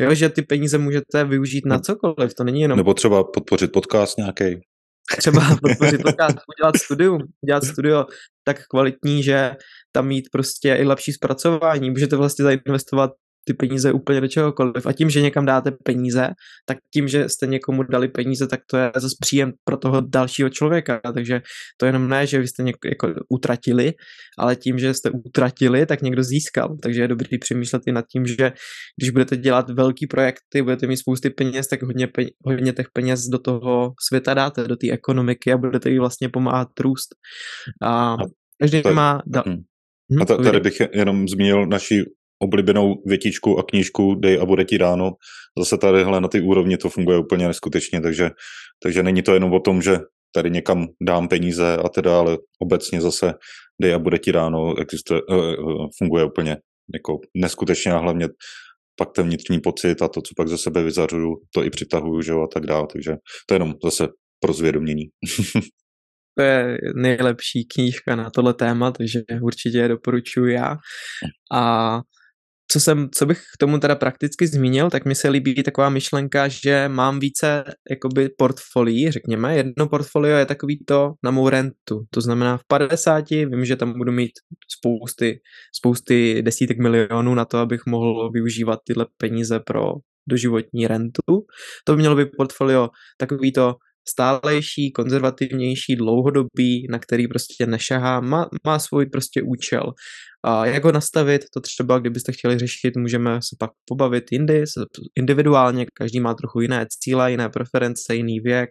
Jo, 0.00 0.14
že 0.14 0.28
ty 0.28 0.42
peníze 0.42 0.78
můžete 0.78 1.24
využít 1.24 1.66
na 1.66 1.78
cokoliv, 1.78 2.34
to 2.34 2.44
není 2.44 2.60
jenom... 2.60 2.76
Nebo 2.76 2.94
třeba 2.94 3.24
podpořit 3.24 3.72
podcast 3.72 4.18
nějaký. 4.18 4.71
Třeba 5.18 5.40
podpořit 5.62 6.02
podcast, 6.02 6.36
udělat 6.58 6.76
studium, 6.76 7.18
udělat 7.42 7.64
studio 7.64 8.06
tak 8.44 8.66
kvalitní, 8.66 9.22
že 9.22 9.56
tam 9.92 10.06
mít 10.06 10.28
prostě 10.32 10.74
i 10.74 10.84
lepší 10.84 11.12
zpracování. 11.12 11.90
Můžete 11.90 12.16
vlastně 12.16 12.42
zainvestovat 12.42 13.10
ty 13.44 13.54
peníze 13.54 13.92
úplně 13.92 14.20
do 14.20 14.28
čehokoliv. 14.28 14.86
A 14.86 14.92
tím, 14.92 15.10
že 15.10 15.22
někam 15.22 15.46
dáte 15.46 15.70
peníze, 15.84 16.28
tak 16.66 16.78
tím, 16.94 17.08
že 17.08 17.28
jste 17.28 17.46
někomu 17.46 17.82
dali 17.82 18.08
peníze, 18.08 18.46
tak 18.46 18.60
to 18.70 18.76
je 18.76 18.90
zase 18.96 19.14
příjem 19.20 19.52
pro 19.64 19.76
toho 19.76 20.00
dalšího 20.00 20.48
člověka. 20.48 21.00
Takže 21.14 21.42
to 21.80 21.86
jenom 21.86 22.08
ne, 22.08 22.26
že 22.26 22.38
vy 22.38 22.48
jste 22.48 22.62
něko, 22.62 22.78
jako 22.88 23.14
utratili, 23.28 23.92
ale 24.38 24.56
tím, 24.56 24.78
že 24.78 24.94
jste 24.94 25.10
utratili, 25.10 25.86
tak 25.86 26.02
někdo 26.02 26.22
získal. 26.22 26.76
Takže 26.82 27.00
je 27.02 27.08
dobrý 27.08 27.38
přemýšlet 27.38 27.82
i 27.86 27.92
nad 27.92 28.04
tím, 28.12 28.26
že 28.26 28.52
když 29.00 29.10
budete 29.10 29.36
dělat 29.36 29.70
velký 29.70 30.06
projekty, 30.06 30.62
budete 30.62 30.86
mít 30.86 30.96
spousty 30.96 31.30
peněz, 31.30 31.68
tak 31.68 31.82
hodně, 31.82 32.06
peněz, 32.06 32.30
hodně 32.46 32.72
těch 32.72 32.86
peněz 32.92 33.20
do 33.32 33.38
toho 33.38 33.92
světa 34.08 34.34
dáte, 34.34 34.68
do 34.68 34.76
té 34.76 34.90
ekonomiky 34.90 35.52
a 35.52 35.56
budete 35.56 35.90
jí 35.90 35.98
vlastně 35.98 36.28
pomáhat 36.28 36.68
růst. 36.80 37.08
A 37.82 38.16
každý 38.60 38.82
má... 38.94 39.22
Da- 39.26 39.42
hmm. 39.46 39.62
A 40.20 40.24
tady 40.24 40.60
bych 40.60 40.80
jenom 40.94 41.28
zmínil 41.28 41.66
naši 41.66 42.04
oblíbenou 42.42 42.94
větičku 43.06 43.58
a 43.58 43.62
knížku 43.62 44.14
Dej 44.14 44.38
a 44.40 44.44
bude 44.44 44.64
ti 44.64 44.78
ráno. 44.78 45.12
Zase 45.58 45.78
tadyhle 45.78 46.20
na 46.20 46.28
ty 46.28 46.40
úrovni 46.40 46.76
to 46.76 46.88
funguje 46.88 47.18
úplně 47.18 47.48
neskutečně, 47.48 48.00
takže, 48.00 48.30
takže 48.82 49.02
není 49.02 49.22
to 49.22 49.34
jenom 49.34 49.52
o 49.52 49.60
tom, 49.60 49.82
že 49.82 49.98
tady 50.34 50.50
někam 50.50 50.86
dám 51.02 51.28
peníze 51.28 51.76
a 51.76 51.88
teda, 51.88 52.18
ale 52.18 52.38
obecně 52.62 53.00
zase 53.00 53.34
Dej 53.82 53.94
a 53.94 53.98
bude 53.98 54.18
ti 54.18 54.32
ráno 54.32 54.78
existuje, 54.80 55.20
uh, 55.22 55.86
funguje 55.98 56.24
úplně 56.24 56.56
jako 56.94 57.18
neskutečně 57.34 57.92
a 57.92 57.98
hlavně 57.98 58.28
pak 58.96 59.12
ten 59.12 59.26
vnitřní 59.26 59.60
pocit 59.60 60.02
a 60.02 60.08
to, 60.08 60.20
co 60.20 60.34
pak 60.36 60.48
ze 60.48 60.58
sebe 60.58 60.82
vyzařuju, 60.82 61.34
to 61.54 61.64
i 61.64 61.70
přitahuju, 61.70 62.22
že 62.22 62.32
a 62.32 62.46
tak 62.54 62.66
dále, 62.66 62.86
takže 62.92 63.16
to 63.46 63.54
je 63.54 63.56
jenom 63.56 63.74
zase 63.84 64.08
pro 64.40 64.52
zvědomění. 64.52 65.04
to 66.38 66.42
je 66.42 66.78
nejlepší 66.94 67.64
knížka 67.74 68.16
na 68.16 68.30
tohle 68.30 68.54
téma, 68.54 68.90
takže 68.90 69.20
určitě 69.42 69.78
je 69.78 69.88
doporučuji 69.88 70.54
já. 70.54 70.76
A 71.52 72.00
co, 72.68 72.80
jsem, 72.80 73.08
co 73.14 73.26
bych 73.26 73.38
k 73.38 73.58
tomu 73.58 73.78
teda 73.78 73.94
prakticky 73.94 74.46
zmínil, 74.46 74.90
tak 74.90 75.04
mi 75.04 75.14
se 75.14 75.28
líbí 75.28 75.62
taková 75.62 75.88
myšlenka, 75.88 76.48
že 76.48 76.88
mám 76.88 77.20
více 77.20 77.64
jakoby 77.90 78.28
portfolií, 78.38 79.10
řekněme. 79.10 79.56
Jedno 79.56 79.88
portfolio 79.88 80.36
je 80.36 80.46
takový 80.46 80.84
to 80.84 81.12
na 81.24 81.30
mou 81.30 81.48
rentu. 81.48 82.04
To 82.10 82.20
znamená 82.20 82.56
v 82.56 82.64
50 82.66 83.30
vím, 83.30 83.64
že 83.64 83.76
tam 83.76 83.98
budu 83.98 84.12
mít 84.12 84.32
spousty, 84.78 85.40
spousty 85.76 86.42
desítek 86.42 86.78
milionů 86.78 87.34
na 87.34 87.44
to, 87.44 87.58
abych 87.58 87.80
mohl 87.86 88.30
využívat 88.30 88.78
tyhle 88.86 89.06
peníze 89.16 89.60
pro 89.60 89.92
doživotní 90.28 90.86
rentu. 90.86 91.22
To 91.84 91.92
by 91.92 91.98
mělo 91.98 92.16
být 92.16 92.28
portfolio 92.36 92.88
takový 93.18 93.52
to 93.52 93.74
stálejší, 94.08 94.92
konzervativnější, 94.92 95.96
dlouhodobý, 95.96 96.86
na 96.90 96.98
který 96.98 97.28
prostě 97.28 97.66
nešahá, 97.66 98.20
má, 98.20 98.48
má 98.66 98.78
svůj 98.78 99.06
prostě 99.06 99.42
účel. 99.42 99.92
A 100.44 100.66
jak 100.66 100.84
ho 100.84 100.92
nastavit, 100.92 101.42
to 101.54 101.60
třeba, 101.60 101.98
kdybyste 101.98 102.32
chtěli 102.32 102.58
řešit, 102.58 102.96
můžeme 102.96 103.34
se 103.42 103.56
pak 103.58 103.70
pobavit 103.84 104.24
jindy, 104.32 104.64
individuálně, 105.18 105.86
každý 105.94 106.20
má 106.20 106.34
trochu 106.34 106.60
jiné 106.60 106.86
cíle, 107.00 107.30
jiné 107.30 107.48
preference, 107.48 108.14
jiný 108.14 108.40
věk, 108.40 108.70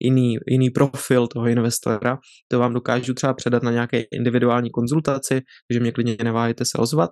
jiný, 0.00 0.36
jiný 0.48 0.70
profil 0.70 1.26
toho 1.26 1.46
investora. 1.46 2.18
To 2.48 2.58
vám 2.58 2.74
dokážu 2.74 3.14
třeba 3.14 3.34
předat 3.34 3.62
na 3.62 3.70
nějaké 3.70 4.02
individuální 4.12 4.70
konzultaci, 4.70 5.40
takže 5.68 5.80
mě 5.80 5.92
klidně 5.92 6.16
neváhejte 6.24 6.64
se 6.64 6.78
ozvat. 6.78 7.10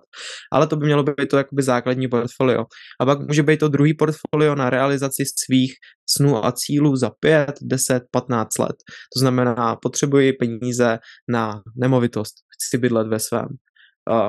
Ale 0.53 0.67
to 0.67 0.75
by 0.75 0.85
mělo 0.85 1.03
být 1.03 1.29
to 1.29 1.37
jakoby 1.37 1.63
základní 1.63 2.07
portfolio. 2.07 2.65
A 3.01 3.05
pak 3.05 3.19
může 3.27 3.43
být 3.43 3.59
to 3.59 3.67
druhý 3.67 3.93
portfolio 3.93 4.55
na 4.55 4.69
realizaci 4.69 5.23
svých 5.45 5.73
snů 6.09 6.45
a 6.45 6.51
cílů 6.51 6.95
za 6.95 7.11
5, 7.19 7.53
10, 7.61 8.03
15 8.11 8.57
let. 8.59 8.75
To 9.13 9.19
znamená, 9.19 9.75
potřebuji 9.81 10.33
peníze 10.33 10.99
na 11.29 11.61
nemovitost, 11.81 12.33
chci 12.55 12.77
bydlet 12.77 13.07
ve 13.07 13.19
svém 13.19 13.47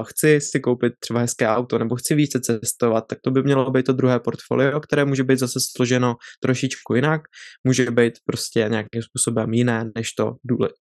chci 0.03 0.41
si 0.41 0.61
koupit 0.61 0.93
třeba 0.99 1.21
hezké 1.21 1.49
auto 1.49 1.79
nebo 1.79 1.97
chci 1.97 2.15
více 2.15 2.41
cestovat, 2.41 3.05
tak 3.09 3.19
to 3.25 3.31
by 3.31 3.43
mělo 3.43 3.71
být 3.71 3.87
to 3.87 3.93
druhé 3.93 4.21
portfolio, 4.21 4.81
které 4.81 5.05
může 5.05 5.25
být 5.25 5.39
zase 5.39 5.59
složeno 5.77 6.15
trošičku 6.43 6.95
jinak, 6.95 7.21
může 7.67 7.91
být 7.91 8.13
prostě 8.25 8.67
nějakým 8.71 9.03
způsobem 9.03 9.53
jiné 9.53 9.91
než 9.97 10.13
to, 10.13 10.33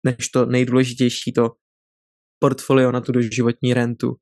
než 0.06 0.30
to 0.30 0.46
nejdůležitější 0.46 1.34
to 1.34 1.50
portfolio 2.40 2.92
na 2.92 3.02
tu 3.02 3.12
doživotní 3.12 3.74
rentu. 3.74 4.14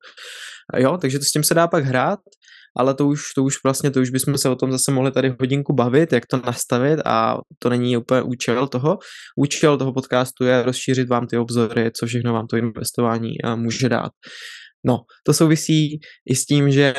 Jo, 0.76 0.98
takže 1.00 1.18
to 1.18 1.24
s 1.24 1.30
tím 1.30 1.44
se 1.44 1.54
dá 1.54 1.66
pak 1.68 1.84
hrát, 1.84 2.18
ale 2.78 2.94
to 2.94 3.06
už, 3.06 3.22
to 3.36 3.44
už 3.44 3.54
vlastně, 3.64 3.90
to 3.90 4.00
už 4.00 4.10
bychom 4.10 4.38
se 4.38 4.48
o 4.48 4.56
tom 4.56 4.72
zase 4.72 4.92
mohli 4.92 5.12
tady 5.12 5.34
hodinku 5.40 5.72
bavit, 5.72 6.12
jak 6.12 6.26
to 6.26 6.36
nastavit 6.36 7.00
a 7.04 7.38
to 7.58 7.68
není 7.68 7.96
úplně 7.96 8.22
účel 8.22 8.68
toho. 8.68 8.98
Účel 9.36 9.78
toho 9.78 9.92
podcastu 9.92 10.44
je 10.44 10.62
rozšířit 10.62 11.08
vám 11.08 11.26
ty 11.26 11.38
obzory, 11.38 11.90
co 12.00 12.06
všechno 12.06 12.32
vám 12.32 12.46
to 12.46 12.56
investování 12.56 13.30
může 13.54 13.88
dát. 13.88 14.12
No, 14.86 15.04
to 15.24 15.34
souvisí 15.34 16.00
i 16.26 16.36
s 16.36 16.46
tím, 16.46 16.70
že 16.70 16.94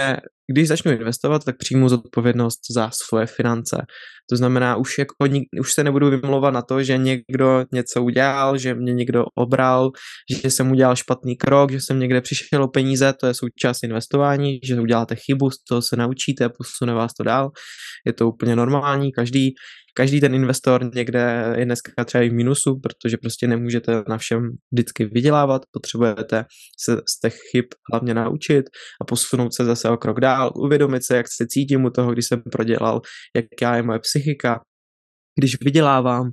když 0.51 0.67
začnu 0.67 0.91
investovat, 0.91 1.45
tak 1.45 1.57
přijmu 1.57 1.89
zodpovědnost 1.89 2.59
za 2.75 2.89
svoje 3.03 3.25
finance. 3.25 3.85
To 4.29 4.35
znamená, 4.35 4.75
už, 4.75 4.97
jako, 4.97 5.15
už 5.59 5.73
se 5.73 5.83
nebudu 5.83 6.09
vymlouvat 6.09 6.53
na 6.53 6.61
to, 6.61 6.83
že 6.83 6.97
někdo 6.97 7.65
něco 7.73 8.03
udělal, 8.03 8.57
že 8.57 8.75
mě 8.75 8.93
někdo 8.93 9.25
obral, 9.35 9.91
že 10.41 10.51
jsem 10.51 10.71
udělal 10.71 10.95
špatný 10.95 11.37
krok, 11.37 11.71
že 11.71 11.81
jsem 11.81 11.99
někde 11.99 12.21
přišel 12.21 12.63
o 12.63 12.67
peníze, 12.67 13.13
to 13.13 13.27
je 13.27 13.33
součást 13.33 13.83
investování, 13.83 14.59
že 14.63 14.81
uděláte 14.81 15.15
chybu, 15.15 15.49
z 15.49 15.63
toho 15.69 15.81
se 15.81 15.95
naučíte, 15.95 16.49
posune 16.49 16.93
vás 16.93 17.13
to 17.13 17.23
dál. 17.23 17.49
Je 18.05 18.13
to 18.13 18.27
úplně 18.27 18.55
normální, 18.55 19.11
každý 19.11 19.53
každý 19.97 20.21
ten 20.21 20.35
investor 20.35 20.95
někde 20.95 21.53
je 21.57 21.65
dneska 21.65 22.05
třeba 22.05 22.23
i 22.23 22.29
v 22.29 22.33
minusu, 22.33 22.79
protože 22.83 23.17
prostě 23.17 23.47
nemůžete 23.47 24.03
na 24.09 24.17
všem 24.17 24.41
vždycky 24.71 25.05
vydělávat, 25.05 25.61
potřebujete 25.71 26.45
se 26.79 26.97
z 26.97 27.19
těch 27.19 27.35
chyb 27.51 27.65
hlavně 27.91 28.13
naučit 28.13 28.65
a 29.01 29.05
posunout 29.05 29.55
se 29.55 29.65
zase 29.65 29.89
o 29.89 29.97
krok 29.97 30.19
dál, 30.19 30.36
uvědomit 30.45 31.03
se, 31.05 31.17
jak 31.17 31.25
se 31.29 31.47
cítím 31.47 31.85
u 31.85 31.89
toho, 31.89 32.11
když 32.11 32.25
jsem 32.25 32.41
prodělal, 32.51 33.01
jaká 33.35 33.75
je 33.75 33.83
moje 33.83 33.99
psychika, 33.99 34.61
když 35.39 35.55
vydělávám 35.61 36.31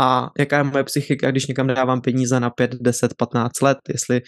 a 0.00 0.30
jaká 0.38 0.58
je 0.58 0.64
moje 0.64 0.84
psychika, 0.84 1.30
když 1.30 1.46
někam 1.46 1.66
dávám 1.66 2.00
peníze 2.00 2.40
na 2.40 2.50
5, 2.50 2.74
10, 2.80 3.14
15 3.18 3.60
let, 3.62 3.78
jestli 3.88 4.20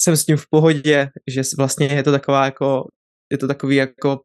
jsem 0.00 0.16
s 0.16 0.24
tím 0.24 0.36
v 0.36 0.46
pohodě, 0.50 1.08
že 1.30 1.42
vlastně 1.58 1.86
je 1.86 2.02
to 2.02 2.12
taková 2.12 2.44
jako, 2.44 2.84
je 3.32 3.38
to 3.38 3.48
takový 3.48 3.76
jako 3.76 4.20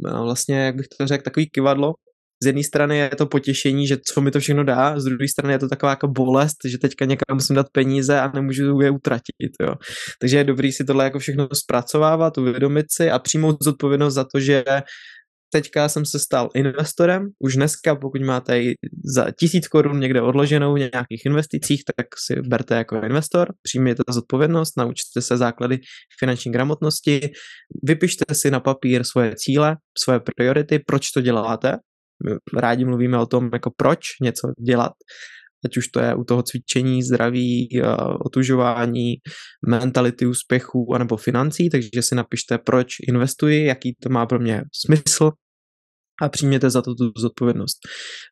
no, 0.00 0.24
vlastně, 0.24 0.56
jak 0.56 0.76
bych 0.76 0.86
to 0.98 1.06
řekl, 1.06 1.24
takový 1.24 1.50
kivadlo, 1.50 1.94
z 2.42 2.46
jedné 2.46 2.62
strany 2.62 2.98
je 2.98 3.08
to 3.08 3.26
potěšení, 3.26 3.86
že 3.86 3.96
co 4.14 4.20
mi 4.20 4.30
to 4.30 4.40
všechno 4.40 4.64
dá, 4.64 5.00
z 5.00 5.04
druhé 5.04 5.28
strany 5.28 5.54
je 5.54 5.58
to 5.58 5.68
taková 5.68 5.92
jako 5.92 6.08
bolest, 6.08 6.56
že 6.64 6.78
teďka 6.78 7.04
někam 7.04 7.34
musím 7.34 7.56
dát 7.56 7.66
peníze 7.72 8.20
a 8.20 8.32
nemůžu 8.34 8.80
je 8.80 8.90
utratit. 8.90 9.52
Jo. 9.62 9.74
Takže 10.20 10.36
je 10.36 10.44
dobrý 10.44 10.72
si 10.72 10.84
tohle 10.84 11.04
jako 11.04 11.18
všechno 11.18 11.48
zpracovávat, 11.52 12.38
uvědomit 12.38 12.86
si 12.90 13.10
a 13.10 13.18
přijmout 13.18 13.56
zodpovědnost 13.62 14.14
za 14.14 14.24
to, 14.24 14.40
že 14.40 14.64
teďka 15.52 15.88
jsem 15.88 16.06
se 16.06 16.18
stal 16.18 16.48
investorem, 16.54 17.28
už 17.38 17.56
dneska, 17.56 17.94
pokud 17.94 18.20
máte 18.22 18.62
za 19.14 19.30
tisíc 19.30 19.68
korun 19.68 20.00
někde 20.00 20.22
odloženou 20.22 20.74
v 20.74 20.78
nějakých 20.78 21.26
investicích, 21.26 21.82
tak 21.96 22.06
si 22.26 22.40
berte 22.40 22.74
jako 22.74 22.96
investor, 22.96 23.52
přijměte 23.62 24.02
zodpovědnost, 24.10 24.76
naučte 24.76 25.22
se 25.22 25.36
základy 25.36 25.78
finanční 26.18 26.52
gramotnosti, 26.52 27.30
vypište 27.82 28.34
si 28.34 28.50
na 28.50 28.60
papír 28.60 29.04
svoje 29.04 29.34
cíle, 29.36 29.76
svoje 29.98 30.20
priority, 30.36 30.78
proč 30.86 31.10
to 31.10 31.20
děláte, 31.20 31.78
rádi 32.56 32.84
mluvíme 32.84 33.18
o 33.18 33.26
tom, 33.26 33.50
jako 33.52 33.70
proč 33.76 34.00
něco 34.22 34.48
dělat, 34.66 34.92
ať 35.64 35.76
už 35.76 35.88
to 35.88 36.00
je 36.00 36.14
u 36.14 36.24
toho 36.24 36.42
cvičení, 36.42 37.02
zdraví, 37.02 37.68
eh, 37.78 37.96
otužování, 38.24 39.14
mentality 39.68 40.26
úspěchů 40.26 40.94
anebo 40.94 41.16
financí, 41.16 41.70
takže 41.70 42.02
si 42.02 42.14
napište, 42.14 42.58
proč 42.58 42.88
investuji, 43.08 43.64
jaký 43.64 43.96
to 44.02 44.08
má 44.08 44.26
pro 44.26 44.38
mě 44.38 44.62
smysl 44.84 45.30
a 46.22 46.28
přijměte 46.28 46.70
za 46.70 46.82
to 46.82 46.94
tu 46.94 47.12
zodpovědnost. 47.16 47.78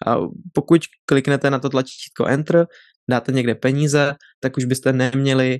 A 0.06 0.16
pokud 0.54 0.82
kliknete 1.04 1.50
na 1.50 1.58
to 1.58 1.68
tlačítko 1.68 2.26
Enter, 2.26 2.66
dáte 3.10 3.32
někde 3.32 3.54
peníze, 3.54 4.14
tak 4.40 4.56
už 4.56 4.64
byste 4.64 4.92
neměli 4.92 5.58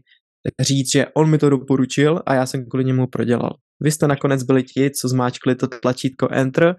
říct, 0.60 0.92
že 0.92 1.06
on 1.16 1.30
mi 1.30 1.38
to 1.38 1.50
doporučil 1.50 2.22
a 2.26 2.34
já 2.34 2.46
jsem 2.46 2.64
kvůli 2.70 2.84
němu 2.84 3.06
prodělal. 3.06 3.50
Vy 3.80 3.90
jste 3.90 4.08
nakonec 4.08 4.42
byli 4.42 4.62
ti, 4.62 4.90
co 4.90 5.08
zmáčkli 5.08 5.54
to 5.54 5.66
tlačítko 5.66 6.28
Enter 6.30 6.76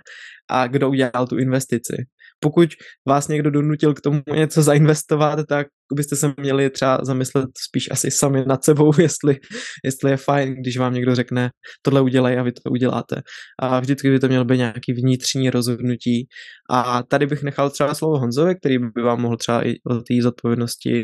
a 0.51 0.67
kdo 0.67 0.89
udělal 0.89 1.27
tu 1.29 1.37
investici. 1.37 1.95
Pokud 2.39 2.69
vás 3.07 3.27
někdo 3.27 3.51
donutil 3.51 3.93
k 3.93 4.01
tomu 4.01 4.21
něco 4.35 4.61
zainvestovat, 4.61 5.39
tak 5.49 5.67
byste 5.93 6.15
se 6.15 6.33
měli 6.37 6.69
třeba 6.69 6.99
zamyslet 7.03 7.49
spíš 7.67 7.91
asi 7.91 8.11
sami 8.11 8.45
nad 8.45 8.63
sebou, 8.63 8.91
jestli, 9.01 9.37
jestli 9.85 10.11
je 10.11 10.17
fajn, 10.17 10.55
když 10.61 10.77
vám 10.77 10.93
někdo 10.93 11.15
řekne, 11.15 11.49
tohle 11.81 12.01
udělej 12.01 12.39
a 12.39 12.43
vy 12.43 12.51
to 12.51 12.71
uděláte. 12.71 13.21
A 13.59 13.79
vždycky 13.79 14.09
by 14.09 14.19
to 14.19 14.27
mělo 14.27 14.45
být 14.45 14.57
nějaký 14.57 14.93
vnitřní 14.93 15.49
rozhodnutí. 15.49 16.27
A 16.69 17.03
tady 17.03 17.25
bych 17.25 17.43
nechal 17.43 17.69
třeba 17.69 17.93
slovo 17.95 18.19
Honzovi, 18.19 18.55
který 18.55 18.77
by 18.79 19.01
vám 19.01 19.21
mohl 19.21 19.37
třeba 19.37 19.67
i 19.67 19.75
o 19.89 19.95
té 19.95 20.21
zodpovědnosti 20.21 21.03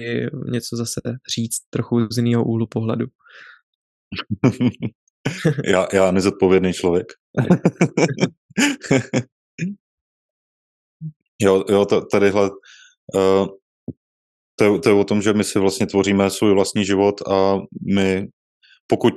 něco 0.52 0.76
zase 0.76 1.02
říct 1.36 1.58
trochu 1.70 2.08
z 2.12 2.18
jiného 2.18 2.46
úhlu 2.46 2.68
pohledu. 2.68 3.06
já, 5.66 5.88
já 5.94 6.12
nezodpovědný 6.12 6.74
člověk. 6.74 7.08
jo, 11.42 11.64
jo, 11.70 11.86
tadyhle 12.12 12.50
uh, 13.16 13.48
to, 14.56 14.64
je, 14.64 14.80
to 14.80 14.90
je 14.90 14.96
o 14.96 15.04
tom, 15.04 15.22
že 15.22 15.34
my 15.34 15.44
si 15.44 15.60
vlastně 15.60 15.88
tvoříme 15.88 16.30
svůj 16.30 16.54
vlastní 16.54 16.86
život 16.86 17.22
a 17.28 17.60
my, 17.94 18.28
pokud 18.88 19.14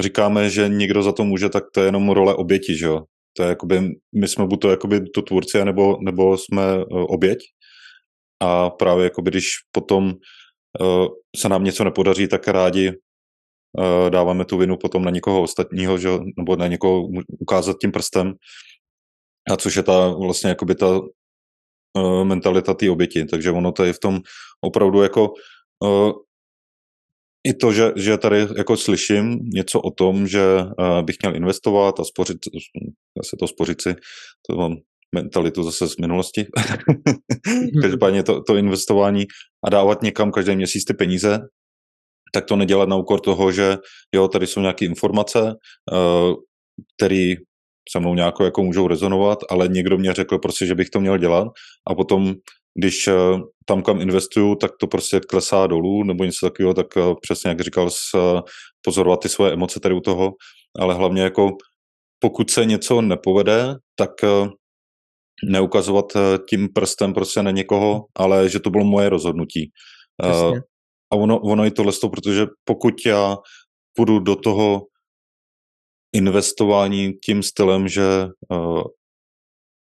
říkáme, 0.00 0.50
že 0.50 0.68
někdo 0.68 1.02
za 1.02 1.12
to 1.12 1.24
může, 1.24 1.48
tak 1.48 1.64
to 1.72 1.80
je 1.80 1.86
jenom 1.86 2.10
role 2.10 2.34
oběti, 2.34 2.76
že 2.78 2.86
jo. 2.86 3.02
To 3.36 3.42
je 3.42 3.48
jakoby, 3.48 3.80
my 4.14 4.28
jsme 4.28 4.46
buď 4.46 4.60
to, 4.60 4.70
jakoby 4.70 5.00
to 5.10 5.22
tvůrci, 5.22 5.64
nebo, 5.64 5.96
nebo 6.00 6.38
jsme 6.38 6.76
uh, 6.76 6.84
oběť. 7.08 7.38
A 8.42 8.70
právě 8.70 9.04
jakoby, 9.04 9.30
když 9.30 9.46
potom 9.72 10.14
uh, 10.80 11.06
se 11.36 11.48
nám 11.48 11.64
něco 11.64 11.84
nepodaří, 11.84 12.28
tak 12.28 12.48
rádi 12.48 12.88
uh, 12.88 14.10
dáváme 14.10 14.44
tu 14.44 14.58
vinu 14.58 14.76
potom 14.76 15.04
na 15.04 15.10
někoho 15.10 15.42
ostatního, 15.42 15.98
že, 15.98 16.08
nebo 16.36 16.56
na 16.56 16.66
někoho 16.66 17.08
ukázat 17.40 17.76
tím 17.80 17.92
prstem. 17.92 18.34
A 19.50 19.56
což 19.56 19.76
je 19.76 19.82
ta 19.82 20.08
vlastně 20.08 20.48
jakoby 20.48 20.74
ta 20.74 21.00
uh, 21.98 22.24
mentalita 22.24 22.74
té 22.74 22.90
oběti. 22.90 23.24
Takže 23.24 23.50
ono 23.50 23.72
tady 23.72 23.92
v 23.92 23.98
tom 23.98 24.20
opravdu 24.60 25.02
jako 25.02 25.32
uh, 25.84 26.12
i 27.44 27.54
to, 27.54 27.72
že, 27.72 27.92
že 27.96 28.18
tady 28.18 28.46
jako 28.56 28.76
slyším 28.76 29.38
něco 29.54 29.80
o 29.80 29.90
tom, 29.90 30.26
že 30.26 30.42
uh, 30.56 31.02
bych 31.02 31.16
měl 31.22 31.36
investovat 31.36 32.00
a 32.00 32.04
spořit, 32.04 32.38
zase 33.16 33.36
to 33.38 33.48
spořit 33.48 33.82
si, 33.82 33.94
to 34.50 34.56
mám 34.56 34.76
mentalitu 35.14 35.62
zase 35.62 35.88
z 35.88 35.96
minulosti. 35.96 36.46
Každopádně 37.82 38.22
to, 38.22 38.42
to 38.42 38.56
investování 38.56 39.26
a 39.66 39.70
dávat 39.70 40.02
někam 40.02 40.32
každý 40.32 40.56
měsíc 40.56 40.84
ty 40.84 40.94
peníze, 40.94 41.38
tak 42.32 42.44
to 42.44 42.56
nedělat 42.56 42.88
na 42.88 42.96
úkor 42.96 43.20
toho, 43.20 43.52
že 43.52 43.76
jo, 44.14 44.28
tady 44.28 44.46
jsou 44.46 44.60
nějaké 44.60 44.84
informace, 44.84 45.54
uh, 45.92 46.34
které 46.96 47.34
se 47.92 48.00
mnou 48.00 48.14
nějak 48.14 48.34
jako 48.44 48.62
můžou 48.62 48.88
rezonovat, 48.88 49.38
ale 49.50 49.68
někdo 49.68 49.98
mě 49.98 50.12
řekl 50.12 50.38
prostě, 50.38 50.66
že 50.66 50.74
bych 50.74 50.90
to 50.90 51.00
měl 51.00 51.18
dělat 51.18 51.48
a 51.90 51.94
potom, 51.94 52.34
když 52.78 53.08
uh, 53.08 53.40
tam, 53.66 53.82
kam 53.82 54.00
investuju, 54.00 54.54
tak 54.54 54.70
to 54.80 54.86
prostě 54.86 55.20
klesá 55.20 55.66
dolů 55.66 56.04
nebo 56.04 56.24
něco 56.24 56.46
takového, 56.46 56.74
tak 56.74 56.86
uh, 56.96 57.14
přesně 57.22 57.48
jak 57.48 57.60
říkal, 57.60 57.90
s, 57.90 58.00
pozorovat 58.82 59.20
ty 59.20 59.28
svoje 59.28 59.52
emoce 59.52 59.80
tady 59.80 59.94
u 59.94 60.00
toho, 60.00 60.30
ale 60.78 60.94
hlavně 60.94 61.22
jako 61.22 61.50
pokud 62.18 62.50
se 62.50 62.64
něco 62.64 63.00
nepovede, 63.00 63.74
tak 63.96 64.10
neukazovat 65.44 66.06
tím 66.48 66.68
prstem 66.74 67.14
prostě 67.14 67.42
na 67.42 67.50
někoho, 67.50 68.04
ale 68.16 68.48
že 68.48 68.60
to 68.60 68.70
bylo 68.70 68.84
moje 68.84 69.08
rozhodnutí. 69.08 69.70
Jasně. 70.24 70.60
A 71.12 71.16
ono, 71.16 71.40
ono 71.40 71.64
je 71.64 71.70
tohle, 71.70 71.92
protože 72.10 72.46
pokud 72.64 72.94
já 73.06 73.36
půjdu 73.96 74.18
do 74.18 74.36
toho 74.36 74.82
investování 76.12 77.12
tím 77.12 77.42
stylem, 77.42 77.88
že 77.88 78.26
uh, 78.52 78.82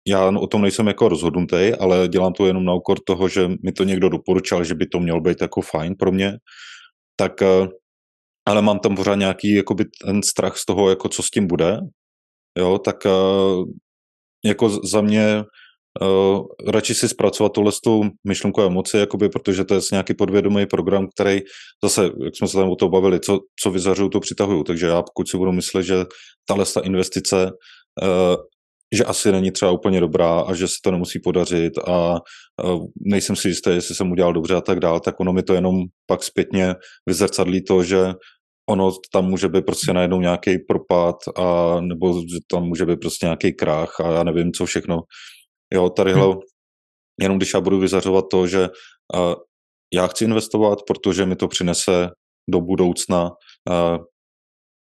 já 0.06 0.28
o 0.28 0.46
tom 0.46 0.62
nejsem 0.62 0.86
jako 0.86 1.08
rozhodnutý, 1.08 1.72
ale 1.80 2.08
dělám 2.08 2.32
to 2.32 2.46
jenom 2.46 2.64
na 2.64 2.74
úkor 2.74 2.98
toho, 3.06 3.28
že 3.28 3.48
mi 3.62 3.72
to 3.72 3.84
někdo 3.84 4.08
doporučil, 4.08 4.64
že 4.64 4.74
by 4.74 4.86
to 4.86 5.00
mělo 5.00 5.20
být 5.20 5.40
jako 5.40 5.60
fajn 5.60 5.94
pro 5.98 6.12
mě, 6.12 6.38
tak 7.16 7.32
uh, 7.40 7.68
ale 8.48 8.62
mám 8.62 8.78
tam 8.78 8.96
pořád 8.96 9.14
nějaký 9.14 9.54
jakoby 9.54 9.84
ten 9.84 10.22
strach 10.22 10.56
z 10.56 10.64
toho, 10.64 10.90
jako 10.90 11.08
co 11.08 11.22
s 11.22 11.30
tím 11.30 11.46
bude, 11.46 11.78
jo, 12.58 12.78
tak 12.78 12.96
uh, 13.04 13.64
jako 14.44 14.68
za 14.68 15.00
mě 15.00 15.44
Uh, 16.02 16.46
radši 16.68 16.94
si 16.94 17.08
zpracovat 17.08 17.52
tohle 17.52 17.72
s 17.72 17.80
tou 17.80 18.02
myšlenkou 18.26 18.62
a 18.62 18.66
emoci, 18.66 18.96
jakoby, 18.98 19.28
protože 19.28 19.64
to 19.64 19.74
je 19.74 19.80
nějaký 19.92 20.14
podvědomý 20.14 20.66
program, 20.66 21.08
který 21.14 21.40
zase, 21.84 22.04
jak 22.24 22.36
jsme 22.36 22.48
se 22.48 22.56
tam 22.56 22.70
o 22.70 22.76
toho 22.76 22.90
bavili, 22.90 23.20
co, 23.20 23.38
co 23.62 23.70
vyzařuju, 23.70 24.08
to 24.08 24.20
přitahuju. 24.20 24.62
Takže 24.62 24.86
já 24.86 25.02
pokud 25.02 25.28
si 25.28 25.36
budu 25.36 25.52
myslet, 25.52 25.82
že 25.82 25.94
tahle 26.46 26.64
ta 26.74 26.80
investice, 26.80 27.50
uh, 28.02 28.36
že 28.94 29.04
asi 29.04 29.32
není 29.32 29.50
třeba 29.50 29.70
úplně 29.70 30.00
dobrá 30.00 30.40
a 30.40 30.54
že 30.54 30.68
se 30.68 30.74
to 30.84 30.90
nemusí 30.90 31.18
podařit 31.24 31.72
a 31.78 32.12
uh, 32.64 32.86
nejsem 33.06 33.36
si 33.36 33.48
jistý, 33.48 33.70
jestli 33.70 33.94
jsem 33.94 34.12
udělal 34.12 34.32
dobře 34.32 34.54
a 34.54 34.60
tak 34.60 34.80
dále, 34.80 35.00
tak 35.00 35.20
ono 35.20 35.32
mi 35.32 35.42
to 35.42 35.54
jenom 35.54 35.76
pak 36.06 36.22
zpětně 36.22 36.74
vyzrcadlí 37.06 37.64
to, 37.64 37.82
že 37.82 38.14
ono 38.68 38.92
tam 39.12 39.24
může 39.24 39.48
být 39.48 39.66
prostě 39.66 39.92
najednou 39.92 40.20
nějaký 40.20 40.58
propad 40.58 41.16
a 41.36 41.80
nebo 41.80 42.22
tam 42.50 42.64
může 42.64 42.86
být 42.86 43.00
prostě 43.00 43.26
nějaký 43.26 43.52
krach 43.52 44.00
a 44.00 44.12
já 44.12 44.22
nevím, 44.22 44.52
co 44.52 44.66
všechno 44.66 45.00
Jo, 45.74 45.90
tadyhle, 45.90 46.26
hmm. 46.26 46.38
jenom 47.20 47.38
když 47.38 47.54
já 47.54 47.60
budu 47.60 47.78
vyzařovat 47.78 48.24
to, 48.30 48.46
že 48.46 48.68
uh, 49.14 49.34
já 49.94 50.06
chci 50.06 50.24
investovat, 50.24 50.78
protože 50.86 51.26
mi 51.26 51.36
to 51.36 51.48
přinese 51.48 52.10
do 52.50 52.60
budoucna 52.60 53.30
uh, 53.70 54.04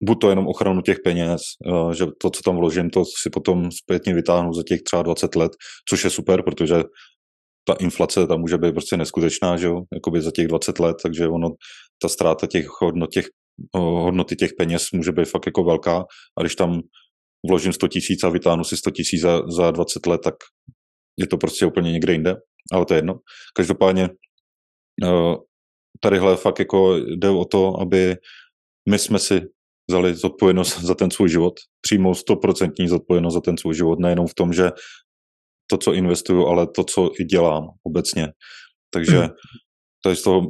buď 0.04 0.22
to 0.22 0.30
jenom 0.30 0.48
ochranu 0.48 0.82
těch 0.82 0.98
peněz, 1.04 1.42
uh, 1.66 1.92
že 1.92 2.06
to, 2.22 2.30
co 2.30 2.42
tam 2.42 2.58
vložím, 2.58 2.90
to 2.90 3.04
si 3.22 3.30
potom 3.30 3.72
zpětně 3.72 4.14
vytáhnu 4.14 4.54
za 4.54 4.64
těch 4.64 4.82
třeba 4.82 5.02
20 5.02 5.36
let, 5.36 5.52
což 5.90 6.04
je 6.04 6.10
super, 6.10 6.44
protože 6.44 6.84
ta 7.68 7.74
inflace 7.80 8.28
tam 8.28 8.40
může 8.40 8.58
být 8.58 8.72
prostě 8.72 8.98
neskutečná, 8.98 9.58
že 9.58 9.68
jo, 9.68 9.82
jakoby 9.94 10.22
za 10.22 10.32
těch 10.32 10.48
20 10.48 10.80
let, 10.80 10.98
takže 11.04 11.28
ono, 11.28 11.50
ta 12.02 12.10
ztráta 12.10 12.48
těch 12.48 12.66
hodnot, 12.82 13.12
těch, 13.12 13.26
hodnoty 13.76 14.36
těch 14.36 14.52
peněz 14.58 14.88
může 14.94 15.12
být 15.12 15.26
fakt 15.26 15.46
jako 15.46 15.64
velká 15.64 16.06
a 16.38 16.42
když 16.42 16.56
tam 16.56 16.82
vložím 17.48 17.74
100 17.74 17.88
tisíc 17.88 18.24
a 18.24 18.30
vytáhnu 18.30 18.64
si 18.64 18.78
100 18.78 18.92
tisíc 18.92 19.22
za, 19.22 19.42
za 19.48 19.72
20 19.72 20.06
let, 20.06 20.22
tak 20.24 20.36
je 21.20 21.28
to 21.28 21.38
prostě 21.38 21.66
úplně 21.66 21.92
někde 21.92 22.14
jinde, 22.14 22.36
ale 22.74 22.86
to 22.86 22.94
je 22.94 22.98
jedno. 22.98 23.20
Každopádně 23.56 24.10
eh, 25.04 25.36
tadyhle 26.00 26.38
fakt 26.38 26.60
jako 26.60 26.98
jde 26.98 27.30
o 27.30 27.46
to, 27.46 27.80
aby 27.82 28.16
my 28.90 29.00
jsme 29.00 29.20
si 29.20 29.42
vzali 29.90 30.16
zodpovědnost 30.16 30.80
za 30.80 30.96
ten 30.96 31.12
svůj 31.12 31.30
život, 31.30 31.54
přijmou 31.82 32.14
stoprocentní 32.14 32.88
zodpovědnost 32.88 33.34
za 33.34 33.42
ten 33.42 33.58
svůj 33.58 33.76
život, 33.76 34.00
nejenom 34.00 34.28
v 34.28 34.34
tom, 34.34 34.54
že 34.54 34.72
to, 35.70 35.78
co 35.78 35.94
investuju, 35.94 36.46
ale 36.46 36.68
to, 36.76 36.84
co 36.84 37.12
i 37.20 37.24
dělám 37.24 37.64
obecně. 37.84 38.28
Takže 38.94 39.20
mm. 39.20 39.30
to 40.04 40.10
je 40.10 40.16
z 40.16 40.22
toho 40.24 40.42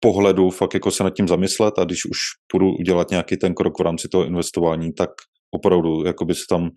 pohledu 0.00 0.50
fakt 0.50 0.74
jako 0.74 0.90
se 0.90 1.04
nad 1.04 1.14
tím 1.14 1.28
zamyslet 1.28 1.78
a 1.78 1.84
když 1.84 2.04
už 2.04 2.18
půjdu 2.52 2.66
udělat 2.80 3.10
nějaký 3.10 3.36
ten 3.36 3.54
krok 3.54 3.78
v 3.78 3.82
rámci 3.82 4.08
toho 4.08 4.24
investování, 4.24 4.92
tak 4.92 5.10
opravdu 5.54 6.06
jakoby 6.06 6.34
se 6.34 6.44
tam 6.48 6.70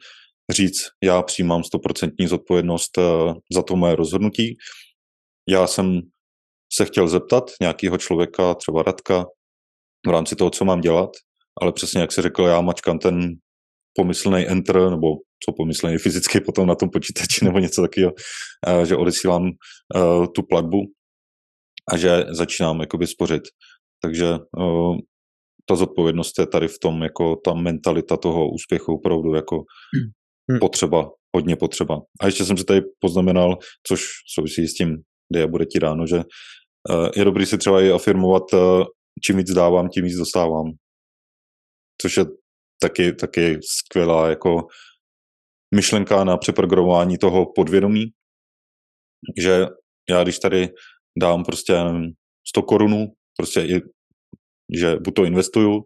říct, 0.52 0.88
já 1.04 1.22
přijímám 1.22 1.64
stoprocentní 1.64 2.28
zodpovědnost 2.28 2.98
eh, 2.98 3.02
za 3.54 3.64
to 3.64 3.76
moje 3.76 3.96
rozhodnutí. 3.96 4.58
Já 5.50 5.68
jsem 5.68 6.02
se 6.74 6.86
chtěl 6.86 7.08
zeptat 7.08 7.44
nějakého 7.62 7.98
člověka, 7.98 8.54
třeba 8.54 8.84
Radka, 8.84 9.26
v 10.08 10.10
rámci 10.10 10.36
toho, 10.36 10.50
co 10.50 10.66
mám 10.66 10.82
dělat, 10.82 11.10
ale 11.62 11.72
přesně 11.72 12.02
jak 12.02 12.12
si 12.12 12.22
řekl, 12.22 12.44
já 12.44 12.62
mačkám 12.62 13.00
ten 13.00 13.36
pomyslný 13.94 14.48
enter, 14.48 14.90
nebo 14.90 15.08
co 15.46 15.52
pomyslný 15.58 15.98
fyzicky 16.04 16.42
potom 16.42 16.68
na 16.68 16.76
tom 16.76 16.90
počítači, 16.90 17.46
nebo 17.46 17.60
něco 17.60 17.82
takového, 17.82 18.14
eh, 18.68 18.86
že 18.86 18.96
odesílám 18.96 19.44
uh, 19.44 20.26
tu 20.36 20.44
platbu 20.50 20.78
a 21.92 21.98
že 21.98 22.26
začínám 22.30 22.80
jakoby 22.80 23.08
spořit. 23.08 23.44
Takže 24.02 24.26
ta 25.70 25.76
zodpovědnost 25.76 26.40
je 26.40 26.48
tady 26.48 26.68
v 26.68 26.80
tom, 26.80 27.04
jako 27.04 27.36
ta 27.36 27.54
mentalita 27.54 28.18
toho 28.18 28.52
úspěchu 28.52 28.94
opravdu 28.94 29.34
jako 29.34 29.64
hmm. 30.52 30.60
potřeba, 30.60 31.10
hodně 31.36 31.56
potřeba. 31.56 32.02
A 32.22 32.26
ještě 32.26 32.46
jsem 32.46 32.58
si 32.58 32.64
tady 32.64 32.82
poznamenal, 33.00 33.58
což 33.88 34.02
souvisí 34.36 34.68
s 34.68 34.74
tím, 34.74 34.98
kde 35.30 35.40
já 35.40 35.48
bude 35.48 35.66
ti 35.66 35.80
ráno, 35.80 36.08
že 36.08 36.18
uh, 36.18 37.10
je 37.16 37.26
dobrý 37.26 37.46
si 37.46 37.58
třeba 37.58 37.82
i 37.82 37.92
afirmovat, 37.92 38.54
uh, 38.54 38.84
čím 39.24 39.38
víc 39.38 39.52
dávám, 39.54 39.90
tím 39.90 40.04
víc 40.04 40.18
dostávám. 40.18 40.66
Což 42.02 42.18
je 42.18 42.26
taky, 42.82 43.14
taky 43.14 43.60
skvělá 43.62 44.30
jako 44.30 44.68
myšlenka 45.76 46.24
na 46.24 46.38
přeprogramování 46.38 47.18
toho 47.18 47.46
podvědomí, 47.56 48.06
že 49.42 49.66
já 50.10 50.24
když 50.24 50.40
tady 50.40 50.70
dám 51.22 51.44
prostě 51.44 51.74
100 52.48 52.62
korunů, 52.62 53.08
prostě 53.38 53.62
i 53.62 53.82
že 54.74 54.96
buď 54.96 55.14
to 55.14 55.26
investuju, 55.26 55.82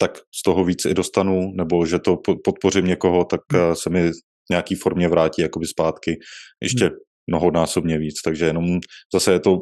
tak 0.00 0.18
z 0.18 0.42
toho 0.42 0.64
víc 0.64 0.84
i 0.84 0.94
dostanu, 0.94 1.52
nebo 1.54 1.86
že 1.86 1.98
to 1.98 2.16
podpořím 2.44 2.86
někoho, 2.86 3.24
tak 3.24 3.40
hmm. 3.52 3.62
eh, 3.62 3.76
se 3.76 3.90
mi 3.90 4.10
v 4.10 4.50
nějaký 4.50 4.74
formě 4.74 5.08
vrátí 5.08 5.42
jakoby 5.42 5.66
zpátky 5.66 6.18
ještě 6.62 6.84
hmm. 6.84 6.94
mnohonásobně 7.26 7.98
víc. 7.98 8.22
Takže 8.24 8.46
jenom 8.46 8.80
zase 9.14 9.32
je 9.32 9.40
to, 9.40 9.58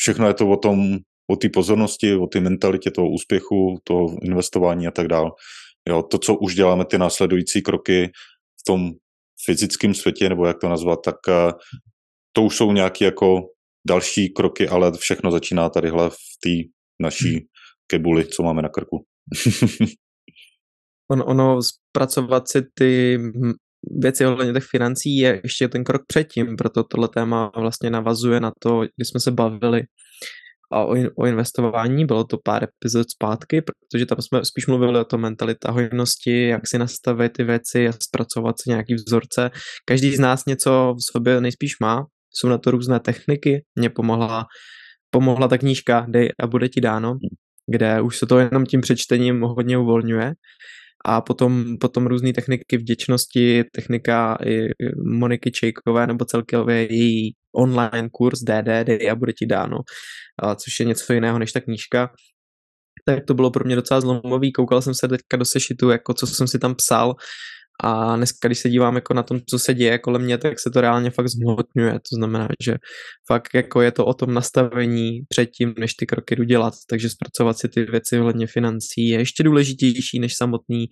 všechno 0.00 0.26
je 0.26 0.34
to 0.34 0.48
o 0.48 0.56
tom, 0.56 0.96
o 1.30 1.36
té 1.36 1.48
pozornosti, 1.48 2.14
o 2.14 2.26
té 2.26 2.40
mentalitě 2.40 2.90
toho 2.90 3.10
úspěchu, 3.10 3.78
toho 3.84 4.16
investování 4.22 4.86
a 4.86 4.90
tak 4.90 5.08
dále. 5.08 5.30
Jo, 5.88 6.02
to, 6.02 6.18
co 6.18 6.34
už 6.34 6.54
děláme, 6.54 6.84
ty 6.84 6.98
následující 6.98 7.62
kroky 7.62 8.10
v 8.60 8.64
tom 8.66 8.90
fyzickém 9.44 9.94
světě, 9.94 10.28
nebo 10.28 10.46
jak 10.46 10.58
to 10.60 10.68
nazvat, 10.68 10.98
tak 11.04 11.16
eh, 11.28 11.52
to 12.32 12.42
už 12.42 12.56
jsou 12.56 12.72
nějaké 12.72 13.04
jako 13.04 13.40
další 13.88 14.28
kroky, 14.28 14.68
ale 14.68 14.92
všechno 14.92 15.30
začíná 15.30 15.68
tadyhle 15.68 16.10
v 16.10 16.14
té 16.42 16.68
naší 17.02 17.28
hmm 17.28 17.40
kebuli, 17.90 18.24
co 18.24 18.42
máme 18.42 18.62
na 18.62 18.68
krku. 18.68 19.04
on, 21.10 21.22
ono 21.26 21.58
zpracovat 21.62 22.48
si 22.48 22.62
ty 22.74 23.18
věci 24.02 24.26
ohledně 24.26 24.52
těch 24.52 24.64
financí 24.70 25.16
je 25.16 25.40
ještě 25.44 25.68
ten 25.68 25.84
krok 25.84 26.02
předtím, 26.06 26.56
proto 26.56 26.84
tohle 26.84 27.08
téma 27.08 27.50
vlastně 27.56 27.90
navazuje 27.90 28.40
na 28.40 28.52
to, 28.62 28.80
když 28.80 29.08
jsme 29.08 29.20
se 29.20 29.30
bavili 29.30 29.82
a 30.72 30.84
o, 30.84 30.94
o 31.16 31.26
investování, 31.26 32.06
bylo 32.06 32.24
to 32.24 32.38
pár 32.44 32.64
epizod 32.64 33.10
zpátky, 33.10 33.62
protože 33.62 34.06
tam 34.06 34.18
jsme 34.22 34.44
spíš 34.44 34.66
mluvili 34.66 35.00
o 35.00 35.04
tom 35.04 35.20
mentalita 35.20 35.70
hojnosti, 35.70 36.48
jak 36.48 36.68
si 36.68 36.78
nastavit 36.78 37.32
ty 37.32 37.44
věci 37.44 37.88
a 37.88 37.92
zpracovat 37.92 38.54
si 38.60 38.70
nějaký 38.70 38.94
vzorce. 38.94 39.50
Každý 39.84 40.16
z 40.16 40.20
nás 40.20 40.44
něco 40.46 40.94
v 40.94 41.12
sobě 41.12 41.40
nejspíš 41.40 41.72
má, 41.80 42.04
jsou 42.34 42.48
na 42.48 42.58
to 42.58 42.70
různé 42.70 43.00
techniky, 43.00 43.64
mě 43.78 43.90
pomohla 43.90 44.46
pomohla 45.10 45.48
ta 45.48 45.58
knížka 45.58 46.06
Dej 46.08 46.28
a 46.42 46.46
bude 46.46 46.68
ti 46.68 46.80
dáno, 46.80 47.16
kde 47.68 48.00
už 48.00 48.18
se 48.18 48.26
to 48.26 48.38
jenom 48.38 48.66
tím 48.66 48.80
přečtením 48.80 49.40
hodně 49.40 49.78
uvolňuje. 49.78 50.32
A 51.04 51.20
potom, 51.20 51.78
potom 51.80 52.06
různé 52.06 52.32
techniky 52.32 52.76
vděčnosti, 52.76 53.64
technika 53.72 54.38
i 54.46 54.68
Moniky 55.04 55.50
Čejkové 55.50 56.06
nebo 56.06 56.24
celkově 56.24 56.92
její 56.92 57.34
online 57.56 58.08
kurz 58.12 58.40
DD, 58.40 59.08
a 59.10 59.14
bude 59.14 59.32
ti 59.32 59.46
dáno, 59.46 59.78
což 60.56 60.80
je 60.80 60.86
něco 60.86 61.12
jiného 61.12 61.38
než 61.38 61.52
ta 61.52 61.60
knížka. 61.60 62.10
Tak 63.06 63.24
to 63.24 63.34
bylo 63.34 63.50
pro 63.50 63.64
mě 63.64 63.76
docela 63.76 64.00
zlomový, 64.00 64.52
koukal 64.52 64.82
jsem 64.82 64.94
se 64.94 65.08
teďka 65.08 65.36
do 65.36 65.44
sešitu, 65.44 65.90
jako 65.90 66.14
co 66.14 66.26
jsem 66.26 66.48
si 66.48 66.58
tam 66.58 66.74
psal 66.74 67.14
a 67.84 68.16
dneska, 68.16 68.48
když 68.48 68.58
se 68.58 68.68
dívám 68.68 68.94
jako 68.94 69.14
na 69.14 69.22
tom, 69.22 69.40
co 69.50 69.58
se 69.58 69.74
děje 69.74 69.98
kolem 69.98 70.22
mě, 70.22 70.38
tak 70.38 70.60
se 70.60 70.70
to 70.70 70.80
reálně 70.80 71.10
fakt 71.10 71.28
zmotňuje. 71.28 71.92
To 71.92 72.16
znamená, 72.16 72.48
že 72.62 72.74
fakt 73.26 73.48
jako 73.54 73.82
je 73.82 73.92
to 73.92 74.06
o 74.06 74.14
tom 74.14 74.34
nastavení 74.34 75.20
předtím, 75.28 75.74
než 75.78 75.94
ty 75.94 76.06
kroky 76.06 76.36
jdu 76.36 76.44
dělat. 76.44 76.74
Takže 76.90 77.10
zpracovat 77.10 77.58
si 77.58 77.68
ty 77.68 77.84
věci 77.84 78.18
ohledně 78.18 78.46
financí 78.46 79.08
je 79.08 79.18
ještě 79.18 79.42
důležitější 79.42 80.18
než 80.18 80.36
samotný 80.36 80.86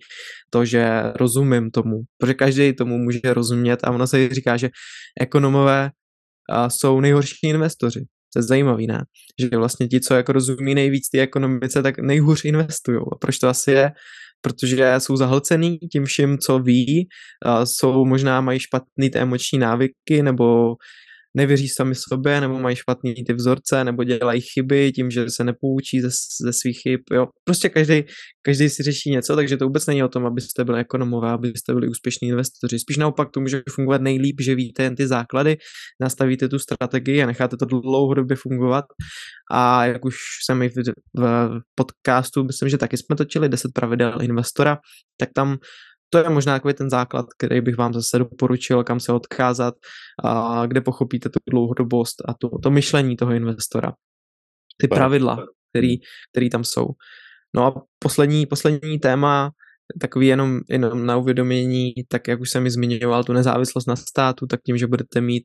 to, 0.49 0.65
že 0.65 1.03
rozumím 1.15 1.71
tomu. 1.71 2.01
Protože 2.17 2.33
každý 2.33 2.73
tomu 2.73 2.97
může 2.97 3.19
rozumět 3.33 3.79
a 3.83 3.91
ono 3.91 4.07
se 4.07 4.29
říká, 4.29 4.57
že 4.57 4.69
ekonomové 5.21 5.89
jsou 6.67 6.99
nejhorší 6.99 7.35
investoři. 7.43 7.99
To 8.33 8.39
je 8.39 8.43
zajímavý, 8.43 8.87
ne? 8.87 9.03
Že 9.39 9.57
vlastně 9.57 9.87
ti, 9.87 9.99
co 9.99 10.13
jako 10.13 10.31
rozumí 10.31 10.75
nejvíc 10.75 11.09
té 11.09 11.19
ekonomice, 11.19 11.83
tak 11.83 11.99
nejhůř 11.99 12.45
investují. 12.45 12.97
A 12.97 13.15
proč 13.21 13.37
to 13.37 13.47
asi 13.47 13.71
je? 13.71 13.91
Protože 14.47 14.95
jsou 14.97 15.15
zahlcený 15.15 15.77
tím 15.77 16.05
vším, 16.05 16.37
co 16.37 16.59
ví, 16.59 17.07
jsou 17.63 18.05
možná 18.05 18.41
mají 18.41 18.59
špatný 18.59 19.09
ty 19.09 19.19
emoční 19.19 19.59
návyky, 19.59 20.23
nebo 20.23 20.75
nevěří 21.37 21.67
sami 21.67 21.95
sobě, 21.95 22.41
nebo 22.41 22.59
mají 22.59 22.75
špatný 22.75 23.13
ty 23.27 23.33
vzorce, 23.33 23.83
nebo 23.83 24.03
dělají 24.03 24.41
chyby 24.41 24.91
tím, 24.91 25.11
že 25.11 25.29
se 25.29 25.43
nepoučí 25.43 26.01
ze, 26.01 26.09
ze 26.45 26.53
svých 26.53 26.79
chyb. 26.81 26.99
Jo. 27.13 27.27
Prostě 27.43 27.69
každý, 27.69 28.03
každý 28.41 28.69
si 28.69 28.83
řeší 28.83 29.11
něco, 29.11 29.35
takže 29.35 29.57
to 29.57 29.65
vůbec 29.65 29.85
není 29.85 30.03
o 30.03 30.07
tom, 30.07 30.25
abyste 30.25 30.63
byli 30.65 30.79
ekonomové, 30.79 31.29
abyste 31.31 31.73
byli 31.73 31.87
úspěšní 31.87 32.27
investoři. 32.27 32.79
Spíš 32.79 32.97
naopak 32.97 33.29
to 33.31 33.39
může 33.39 33.61
fungovat 33.69 34.01
nejlíp, 34.01 34.35
že 34.41 34.55
víte 34.55 34.83
jen 34.83 34.95
ty 34.95 35.07
základy, 35.07 35.57
nastavíte 36.01 36.49
tu 36.49 36.59
strategii 36.59 37.23
a 37.23 37.25
necháte 37.25 37.57
to 37.57 37.65
dlouhodobě 37.65 38.37
fungovat. 38.37 38.85
A 39.51 39.85
jak 39.85 40.05
už 40.05 40.15
jsem 40.45 40.61
i 40.61 40.69
v, 40.69 40.73
v 41.19 41.61
podcastu, 41.75 42.43
myslím, 42.43 42.69
že 42.69 42.77
taky 42.77 42.97
jsme 42.97 43.15
točili 43.15 43.49
10 43.49 43.71
pravidel 43.73 44.21
investora, 44.21 44.77
tak 45.19 45.29
tam 45.35 45.57
to 46.09 46.17
je 46.17 46.29
možná 46.29 46.55
takový 46.55 46.73
ten 46.73 46.89
základ, 46.89 47.25
který 47.37 47.61
bych 47.61 47.77
vám 47.77 47.93
zase 47.93 48.19
doporučil, 48.19 48.83
kam 48.83 48.99
se 48.99 49.11
odcházet, 49.11 49.75
a 50.23 50.65
kde 50.65 50.81
pochopíte 50.81 51.29
tu 51.29 51.39
dlouhodobost 51.49 52.15
a 52.29 52.33
tu, 52.33 52.49
to 52.63 52.71
myšlení 52.71 53.15
toho 53.15 53.31
investora. 53.31 53.93
Ty 54.81 54.87
pravidla, 54.87 55.45
který, 55.71 55.95
který 56.31 56.49
tam 56.49 56.63
jsou. 56.63 56.87
No 57.55 57.65
a 57.65 57.81
poslední, 57.99 58.45
poslední 58.45 58.99
téma, 58.99 59.51
takový 60.01 60.27
jenom, 60.27 60.59
jenom 60.69 61.05
na 61.05 61.17
uvědomění, 61.17 61.93
tak 62.07 62.27
jak 62.27 62.39
už 62.39 62.49
jsem 62.49 62.63
mi 62.63 62.71
zmiňoval, 62.71 63.23
tu 63.23 63.33
nezávislost 63.33 63.85
na 63.85 63.95
státu, 63.95 64.47
tak 64.47 64.59
tím, 64.65 64.77
že 64.77 64.87
budete 64.87 65.21
mít 65.21 65.43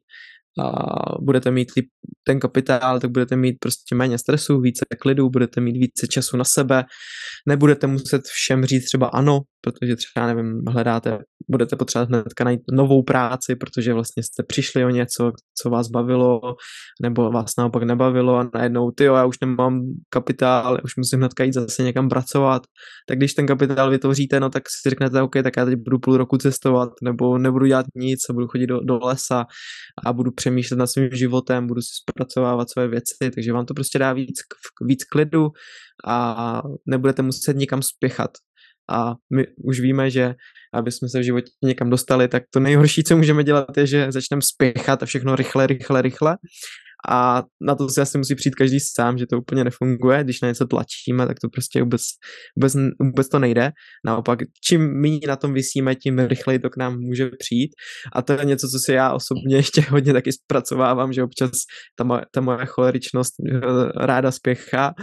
budete 1.20 1.50
mít 1.50 1.68
ten 2.26 2.40
kapitál, 2.40 3.00
tak 3.00 3.10
budete 3.10 3.36
mít 3.36 3.56
prostě 3.60 3.94
méně 3.94 4.18
stresu, 4.18 4.60
více 4.60 4.84
klidu, 5.00 5.30
budete 5.30 5.60
mít 5.60 5.72
více 5.72 6.06
času 6.06 6.36
na 6.36 6.44
sebe, 6.44 6.84
nebudete 7.48 7.86
muset 7.86 8.22
všem 8.26 8.64
říct 8.64 8.84
třeba 8.84 9.06
ano, 9.06 9.40
protože 9.60 9.96
třeba, 9.96 10.26
nevím, 10.26 10.62
hledáte, 10.68 11.18
budete 11.48 11.76
potřebovat 11.76 12.08
hnedka 12.08 12.44
najít 12.44 12.60
novou 12.72 13.02
práci, 13.02 13.56
protože 13.56 13.94
vlastně 13.94 14.22
jste 14.22 14.42
přišli 14.42 14.84
o 14.84 14.90
něco, 14.90 15.32
co 15.62 15.70
vás 15.70 15.88
bavilo, 15.88 16.40
nebo 17.02 17.30
vás 17.30 17.50
naopak 17.58 17.82
nebavilo 17.82 18.36
a 18.36 18.50
najednou, 18.54 18.90
ty 18.90 19.04
já 19.04 19.24
už 19.24 19.36
nemám 19.40 19.80
kapitál, 20.08 20.78
už 20.84 20.96
musím 20.96 21.18
hnedka 21.18 21.44
jít 21.44 21.52
zase 21.52 21.82
někam 21.82 22.08
pracovat, 22.08 22.62
tak 23.08 23.18
když 23.18 23.34
ten 23.34 23.46
kapitál 23.46 23.90
vytvoříte, 23.90 24.40
no 24.40 24.50
tak 24.50 24.62
si 24.68 24.90
řeknete, 24.90 25.22
OK, 25.22 25.32
tak 25.42 25.56
já 25.56 25.64
teď 25.64 25.74
budu 25.84 25.98
půl 25.98 26.16
roku 26.16 26.36
cestovat, 26.36 26.88
nebo 27.02 27.38
nebudu 27.38 27.66
dělat 27.66 27.86
nic, 27.94 28.20
budu 28.32 28.48
chodit 28.48 28.66
do, 28.66 28.80
do 28.80 28.98
lesa 28.98 29.46
a 30.04 30.12
budu 30.12 30.30
přemýšlet 30.32 30.76
nad 30.76 30.86
svým 30.86 31.08
životem, 31.12 31.66
budu 31.66 31.80
si 31.80 31.90
zpracovávat 32.02 32.70
své 32.70 32.88
věci, 32.88 33.30
takže 33.34 33.52
vám 33.52 33.66
to 33.66 33.74
prostě 33.74 33.98
dá 33.98 34.12
víc, 34.12 34.38
víc 34.86 35.04
klidu 35.04 35.48
a 36.06 36.62
nebudete 36.86 37.22
muset 37.22 37.56
nikam 37.56 37.82
spěchat. 37.82 38.30
A 38.90 39.14
my 39.34 39.46
už 39.64 39.80
víme, 39.80 40.10
že 40.10 40.34
aby 40.74 40.92
jsme 40.92 41.08
se 41.08 41.20
v 41.20 41.22
životě 41.22 41.50
někam 41.64 41.90
dostali, 41.90 42.28
tak 42.28 42.42
to 42.50 42.60
nejhorší, 42.60 43.04
co 43.04 43.16
můžeme 43.16 43.44
dělat, 43.44 43.76
je, 43.76 43.86
že 43.86 44.12
začneme 44.12 44.42
spěchat 44.42 45.02
a 45.02 45.06
všechno 45.06 45.36
rychle, 45.36 45.66
rychle, 45.66 46.02
rychle 46.02 46.36
a 47.10 47.42
na 47.60 47.74
to 47.74 47.88
si 47.88 48.00
asi 48.00 48.18
musí 48.18 48.34
přijít 48.34 48.54
každý 48.54 48.80
sám, 48.80 49.18
že 49.18 49.26
to 49.26 49.38
úplně 49.38 49.64
nefunguje, 49.64 50.24
když 50.24 50.40
na 50.40 50.48
něco 50.48 50.66
tlačíme, 50.66 51.26
tak 51.26 51.40
to 51.40 51.48
prostě 51.48 51.82
vůbec, 51.82 52.02
vůbec, 52.56 52.74
vůbec 53.02 53.28
to 53.28 53.38
nejde. 53.38 53.72
Naopak, 54.06 54.38
čím 54.64 55.00
méně 55.00 55.26
na 55.26 55.36
tom 55.36 55.54
vysíme, 55.54 55.94
tím 55.94 56.18
rychleji 56.18 56.58
to 56.58 56.70
k 56.70 56.76
nám 56.76 57.00
může 57.00 57.30
přijít 57.38 57.70
a 58.12 58.22
to 58.22 58.32
je 58.32 58.44
něco, 58.44 58.68
co 58.68 58.78
si 58.78 58.92
já 58.92 59.12
osobně 59.12 59.56
ještě 59.62 59.80
hodně 59.80 60.12
taky 60.12 60.32
zpracovávám, 60.32 61.12
že 61.12 61.22
občas 61.22 61.50
ta 61.96 62.04
moje, 62.04 62.22
ta 62.30 62.40
moje 62.40 62.66
choleričnost 62.66 63.34
eh, 63.50 63.60
ráda 64.06 64.30
spěchá 64.30 64.94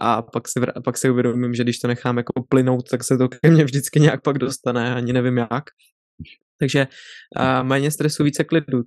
a 0.00 0.22
pak 0.22 0.48
si, 0.48 0.60
pak 0.84 0.98
si 0.98 1.10
uvědomím, 1.10 1.54
že 1.54 1.62
když 1.62 1.78
to 1.78 1.88
nechám 1.88 2.16
jako 2.16 2.32
plynout, 2.48 2.88
tak 2.90 3.04
se 3.04 3.18
to 3.18 3.28
ke 3.28 3.50
mně 3.50 3.64
vždycky 3.64 4.00
nějak 4.00 4.22
pak 4.22 4.38
dostane, 4.38 4.94
ani 4.94 5.12
nevím 5.12 5.36
jak. 5.36 5.64
Takže 6.60 6.86
a 7.36 7.62
méně 7.62 7.90
stresu, 7.90 8.24
více 8.24 8.44
klidu. 8.44 8.82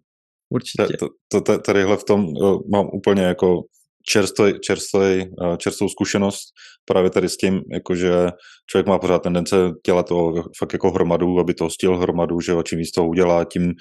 Určitě. 0.51 0.97
To, 1.31 1.41
to, 1.41 1.57
tadyhle 1.57 1.97
v 1.97 2.03
tom 2.03 2.25
mám 2.71 2.89
úplně 2.93 3.23
jako 3.23 3.61
čerstvý, 4.05 4.59
čerstvý, 4.59 5.25
čerstvou 5.57 5.89
zkušenost 5.89 6.43
právě 6.85 7.09
tady 7.09 7.29
s 7.29 7.37
tím, 7.37 7.61
jako 7.73 7.95
že 7.95 8.11
člověk 8.71 8.87
má 8.87 8.99
pořád 8.99 9.23
tendence 9.23 9.55
dělat 9.85 10.07
to 10.07 10.33
fakt 10.57 10.73
jako 10.73 10.91
hromadu, 10.91 11.39
aby 11.39 11.53
to 11.53 11.69
stihl 11.69 11.97
hromadu, 11.97 12.41
že 12.41 12.53
čím 12.63 12.79
víc 12.79 12.91
toho 12.91 13.07
udělá, 13.07 13.45
tím 13.45 13.73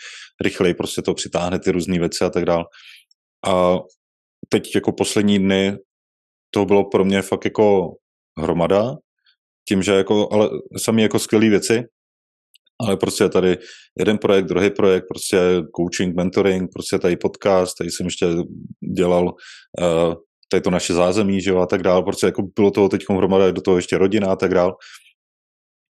rychleji 0.45 0.75
prostě 0.75 1.03
to 1.03 1.15
přitáhne 1.15 1.59
ty 1.59 1.71
různé 1.71 1.99
věci 1.99 2.25
a 2.25 2.31
tak 2.31 2.45
dál. 2.45 2.65
A 3.47 3.79
teď 4.49 4.75
jako 4.75 4.93
poslední 4.93 5.39
dny 5.39 5.77
to 6.51 6.65
bylo 6.65 6.89
pro 6.89 7.05
mě 7.05 7.23
fakt 7.23 7.45
jako 7.45 7.95
hromada, 8.39 8.97
tím, 9.69 9.83
že 9.83 9.93
jako, 9.93 10.29
ale 10.33 10.49
sami 10.79 11.03
jako 11.03 11.19
skvělé 11.19 11.49
věci, 11.49 11.83
ale 12.87 12.97
prostě 12.97 13.29
tady 13.29 13.59
jeden 13.99 14.19
projekt, 14.19 14.45
druhý 14.45 14.71
projekt, 14.71 15.05
prostě 15.09 15.39
coaching, 15.77 16.17
mentoring, 16.17 16.71
prostě 16.73 16.99
tady 16.99 17.17
podcast, 17.17 17.79
tady 17.79 17.91
jsem 17.91 18.07
ještě 18.07 18.27
dělal 18.97 19.25
uh, 19.81 20.15
tady 20.51 20.61
to 20.61 20.71
naše 20.71 20.95
zázemí, 20.95 21.41
že 21.41 21.51
jo, 21.51 21.59
a 21.59 21.67
tak 21.67 21.83
dál, 21.83 22.03
prostě 22.03 22.27
jako 22.27 22.43
bylo 22.57 22.71
toho 22.71 22.89
teď 22.89 23.05
hromada, 23.11 23.51
do 23.51 23.61
toho 23.61 23.77
ještě 23.77 23.99
rodina 23.99 24.33
a 24.33 24.37
tak 24.37 24.55
dál. 24.55 24.77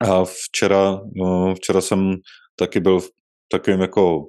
A 0.00 0.24
včera, 0.24 1.00
no, 1.16 1.54
včera 1.54 1.80
jsem 1.80 2.14
taky 2.56 2.80
byl 2.80 3.00
v 3.00 3.08
takovým 3.52 3.80
jako 3.80 4.26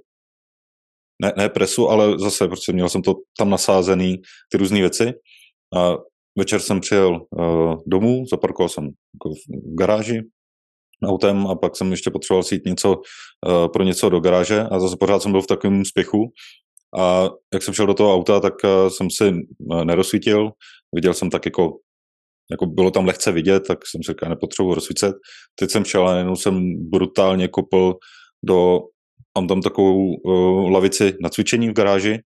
ne, 1.22 1.34
ne 1.38 1.50
presu, 1.50 1.90
ale 1.90 2.20
zase 2.20 2.48
prostě 2.48 2.74
měl 2.74 2.90
jsem 2.90 3.02
to 3.02 3.14
tam 3.38 3.50
nasázený, 3.50 4.18
ty 4.52 4.58
různé 4.58 4.80
věci. 4.80 5.14
A 5.78 5.96
večer 6.38 6.60
jsem 6.60 6.80
přijel 6.80 7.26
uh, 7.30 7.76
domů, 7.88 8.24
zaparkoval 8.32 8.70
jsem 8.70 8.84
jako 8.84 9.30
v 9.30 9.76
garáži, 9.78 10.22
autem 11.06 11.48
a 11.48 11.56
pak 11.56 11.76
jsem 11.76 11.92
ještě 11.92 12.12
potřeboval 12.12 12.44
si 12.44 12.56
jít 12.56 12.66
něco, 12.66 12.96
uh, 12.96 13.68
pro 13.74 13.84
něco 13.84 14.10
do 14.10 14.20
garáže 14.20 14.62
a 14.62 14.80
zase 14.80 14.98
pořád 15.00 15.22
jsem 15.22 15.32
byl 15.32 15.42
v 15.42 15.48
takovém 15.48 15.86
spěchu 15.86 16.32
a 17.00 17.30
jak 17.54 17.64
jsem 17.64 17.74
šel 17.74 17.88
do 17.88 17.94
toho 17.94 18.14
auta, 18.14 18.40
tak 18.40 18.54
uh, 18.64 18.90
jsem 18.90 19.10
si 19.10 19.32
uh, 19.60 19.86
nerozsvítil, 19.86 20.52
viděl 20.96 21.14
jsem 21.14 21.30
tak 21.30 21.46
jako 21.46 21.78
jako 22.52 22.66
bylo 22.66 22.92
tam 22.92 23.06
lehce 23.06 23.32
vidět, 23.32 23.64
tak 23.68 23.88
jsem 23.88 24.04
si 24.04 24.12
říkal, 24.12 24.30
nepotřebuji 24.30 24.74
rozsvícet. 24.74 25.16
Teď 25.56 25.72
jsem 25.72 25.86
šel 25.86 26.08
a 26.08 26.18
jenom 26.18 26.36
jsem 26.36 26.90
brutálně 26.90 27.48
kopl 27.48 27.96
do, 28.44 28.80
mám 29.38 29.48
tam 29.48 29.62
takovou 29.62 30.14
uh, 30.14 30.72
lavici 30.72 31.18
na 31.22 31.30
cvičení 31.30 31.70
v 31.70 31.74
garáži 31.74 32.20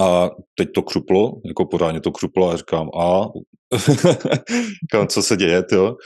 a 0.00 0.30
teď 0.54 0.68
to 0.74 0.82
křuplo, 0.82 1.32
jako 1.44 1.66
pořádně 1.66 2.00
to 2.00 2.12
křuplo 2.12 2.50
a 2.50 2.56
říkám, 2.56 2.90
a 3.00 3.24
co 5.08 5.22
se 5.22 5.36
děje, 5.36 5.64
jo? 5.72 5.96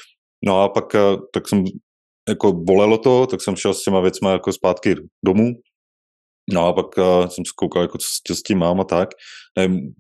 No 0.45 0.63
a 0.63 0.69
pak 0.69 0.95
eh, 0.95 1.17
tak 1.33 1.49
jsem, 1.49 1.65
jako 2.29 2.53
bolelo 2.53 2.99
to, 2.99 3.27
tak 3.27 3.43
jsem 3.43 3.57
šel 3.57 3.75
s 3.75 3.83
těma 3.83 4.01
věcmi 4.01 4.29
jako 4.29 4.53
zpátky 4.53 4.95
domů. 5.25 5.53
No 6.53 6.67
a 6.67 6.73
pak 6.73 6.99
uh, 6.99 7.27
jsem 7.27 7.45
se 7.45 7.53
koukal, 7.57 7.83
jako 7.83 7.99
co 8.27 8.35
s 8.35 8.43
tím 8.43 8.59
mám 8.59 8.81
a 8.81 8.85
tak. 8.85 9.09
Nevím, 9.59 9.95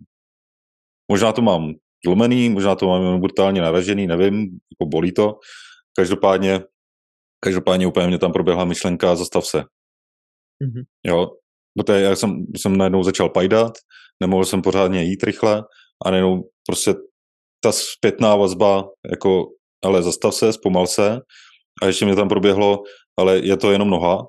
možná 1.10 1.32
to 1.32 1.42
mám 1.42 1.72
zlomený, 2.06 2.50
možná 2.50 2.74
to 2.74 2.86
mám 2.86 3.20
brutálně 3.20 3.60
naražený, 3.60 4.06
nevím, 4.06 4.38
jako 4.40 4.88
bolí 4.90 5.12
to. 5.12 5.38
Každopádně, 5.96 6.60
každopádně 7.44 7.86
úplně 7.86 8.06
mě 8.06 8.18
tam 8.18 8.32
proběhla 8.32 8.64
myšlenka, 8.64 9.16
zastav 9.16 9.46
se. 9.46 9.58
Mm-hmm. 9.58 10.84
Jo, 11.06 11.30
protože 11.78 12.00
já 12.00 12.16
jsem, 12.16 12.46
jsem 12.56 12.76
najednou 12.76 13.02
začal 13.02 13.28
pajdat, 13.28 13.72
nemohl 14.20 14.44
jsem 14.44 14.62
pořádně 14.62 15.02
jít 15.02 15.22
rychle 15.22 15.62
a 16.04 16.10
najednou 16.10 16.50
prostě 16.68 16.94
ta 17.60 17.72
zpětná 17.72 18.36
vazba 18.36 18.84
jako 19.10 19.46
ale 19.84 20.02
zastav 20.02 20.34
se, 20.34 20.52
zpomal 20.52 20.86
se. 20.86 21.18
A 21.82 21.86
ještě 21.86 22.04
mě 22.04 22.16
tam 22.16 22.28
proběhlo, 22.28 22.82
ale 23.18 23.38
je 23.38 23.56
to 23.56 23.72
jenom 23.72 23.90
noha, 23.90 24.26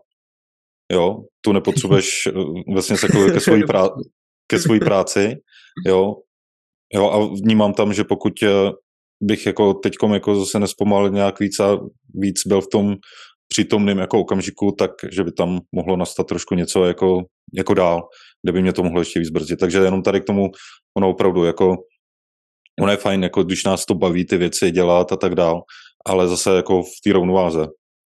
jo, 0.92 1.24
tu 1.42 1.52
nepotřebuješ 1.52 2.10
eh, 2.28 2.32
vlastně 2.74 2.98
se 2.98 3.08
ke 3.34 3.40
svojí, 3.40 3.64
prá- 3.64 4.02
ke 4.48 4.60
svojí 4.60 4.80
práci, 4.80 5.36
jo, 5.88 6.16
jo, 6.94 7.10
a 7.10 7.26
vnímám 7.26 7.74
tam, 7.74 7.94
že 7.94 8.04
pokud 8.04 8.34
eh, 8.44 8.72
bych 9.22 9.46
jako 9.46 9.74
teďkom 9.74 10.14
jako 10.14 10.36
zase 10.36 10.60
nespomal 10.60 11.10
nějak 11.10 11.40
víc 11.40 11.60
a 11.60 11.80
víc 12.14 12.48
byl 12.48 12.62
v 12.62 12.68
tom 12.68 12.96
přítomným 13.48 13.98
jako 13.98 14.20
okamžiku, 14.20 14.72
tak 14.72 14.92
že 15.12 15.24
by 15.24 15.32
tam 15.32 15.60
mohlo 15.72 15.98
nastat 15.98 16.28
trošku 16.28 16.56
něco 16.56 16.86
jako, 16.86 17.24
jako 17.54 17.74
dál, 17.74 18.02
kde 18.44 18.52
by 18.52 18.62
mě 18.62 18.74
to 18.74 18.84
mohlo 18.84 19.02
ještě 19.02 19.20
víc 19.20 19.30
brzdit. 19.30 19.60
Takže 19.60 19.78
jenom 19.78 20.04
tady 20.04 20.22
k 20.22 20.26
tomu 20.26 20.50
ono 20.98 21.10
opravdu 21.10 21.44
jako 21.44 21.76
ono 22.82 22.92
je 22.92 22.98
fajn, 22.98 23.24
jako 23.24 23.44
když 23.44 23.64
nás 23.64 23.86
to 23.86 23.94
baví 23.94 24.26
ty 24.26 24.38
věci 24.38 24.72
dělat 24.72 25.12
a 25.12 25.16
tak 25.16 25.36
dál, 25.36 25.62
ale 26.06 26.28
zase 26.28 26.56
jako 26.56 26.84
v 26.84 27.02
té 27.04 27.14
rovnováze. 27.14 27.68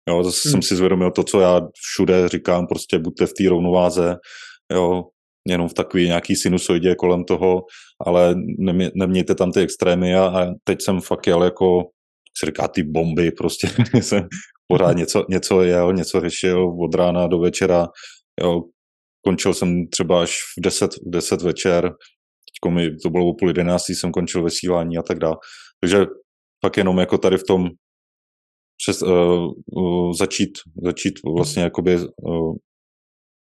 Jo, 0.10 0.24
zase 0.24 0.50
hmm. 0.50 0.52
jsem 0.52 0.62
si 0.62 0.76
zvědomil 0.76 1.12
to, 1.12 1.24
co 1.24 1.40
já 1.40 1.62
všude 1.74 2.30
říkám, 2.30 2.68
prostě 2.68 3.00
buďte 3.00 3.26
v 3.26 3.34
té 3.34 3.50
rovnováze, 3.50 4.16
jo, 4.72 5.04
jenom 5.48 5.68
v 5.68 5.74
takový 5.74 6.06
nějaký 6.08 6.36
sinusoidě 6.36 6.96
kolem 6.96 7.24
toho, 7.24 7.62
ale 8.06 8.36
nemě, 8.60 8.92
nemějte 8.96 9.36
tam 9.36 9.52
ty 9.52 9.60
extrémy 9.60 10.16
a, 10.16 10.26
a 10.26 10.48
teď 10.64 10.82
jsem 10.82 11.02
fakt 11.02 11.28
jel 11.28 11.44
jako, 11.44 11.82
se 12.40 12.46
říká, 12.46 12.68
ty 12.68 12.84
bomby, 12.84 13.32
prostě 13.32 13.68
jsem 14.02 14.28
pořád 14.68 14.94
něco, 14.94 15.26
něco 15.30 15.62
jel, 15.62 15.94
něco 15.94 16.22
řešil 16.22 16.76
od 16.80 16.96
rána 16.96 17.28
do 17.28 17.40
večera, 17.40 17.88
jo, 18.42 18.62
končil 19.26 19.54
jsem 19.54 19.88
třeba 19.88 20.22
až 20.22 20.38
v 20.58 20.62
10, 20.62 20.96
v 20.96 21.10
10 21.10 21.42
večer, 21.42 21.92
teď 22.50 22.74
mi 22.74 22.96
to 22.96 23.10
bylo 23.10 23.30
o 23.30 23.34
půl 23.34 23.50
jedenáctý, 23.50 23.96
jsem 23.96 24.12
končil 24.12 24.44
vysílání 24.44 24.98
a 24.98 25.02
tak 25.02 25.20
dále. 25.20 25.36
Takže 25.80 26.06
pak 26.62 26.78
jenom 26.78 26.98
jako 26.98 27.18
tady 27.18 27.38
v 27.38 27.44
tom 27.44 27.70
přes, 28.78 29.02
uh, 29.02 29.54
uh, 29.66 30.14
začít, 30.14 30.58
začít 30.84 31.14
vlastně 31.36 31.64
jakoby, 31.64 31.98
uh, 32.18 32.56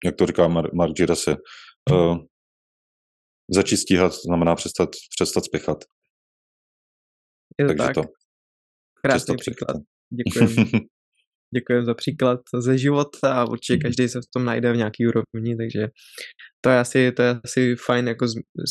jak 0.05 0.15
to 0.15 0.25
říká 0.25 0.47
Mar- 0.47 0.73
Mark 0.73 0.93
Girase, 0.93 1.35
uh, 1.91 2.17
začít 3.49 3.77
stíhat 3.77 4.13
znamená 4.13 4.55
přestat, 4.55 4.89
přestat 5.15 5.45
spěchat. 5.45 5.77
Je 7.59 7.65
to 7.65 7.67
Takže 7.67 7.83
tak. 7.83 7.93
to. 7.93 8.01
Krásný 9.03 9.35
příklad. 9.37 9.77
Děkuji. 10.09 10.71
Děkuji 11.55 11.85
za 11.85 11.93
příklad 11.93 12.39
ze 12.59 12.77
života 12.77 13.33
a 13.33 13.49
určitě 13.49 13.73
mhm. 13.73 13.81
každý 13.81 14.09
se 14.09 14.19
v 14.19 14.31
tom 14.35 14.45
najde 14.45 14.73
v 14.73 14.77
nějaký 14.77 15.07
úrovni, 15.07 15.57
takže 15.57 15.87
to 16.61 16.69
je 16.69 16.79
asi, 16.79 17.11
to 17.11 17.21
je 17.21 17.39
asi 17.43 17.75
fajn 17.75 18.07
jako 18.07 18.27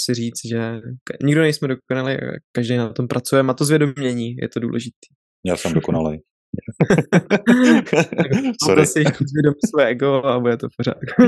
si 0.06 0.14
říct, 0.14 0.40
že 0.48 0.80
nikdo 1.22 1.40
nejsme 1.40 1.68
dokonalý, 1.68 2.16
každý 2.52 2.76
na 2.76 2.92
tom 2.92 3.08
pracuje 3.08 3.42
a 3.42 3.54
to 3.54 3.64
zvědomění 3.64 4.36
je 4.42 4.48
to 4.48 4.60
důležité. 4.60 5.06
Já 5.46 5.56
jsem 5.56 5.72
dokonalý. 5.72 6.18
Sorry. 8.64 8.86
si 8.86 9.02
zvědomí 9.02 9.56
své 9.74 9.86
ego 9.86 10.22
a 10.24 10.40
bude 10.40 10.56
to 10.56 10.66
pořád. 10.76 10.96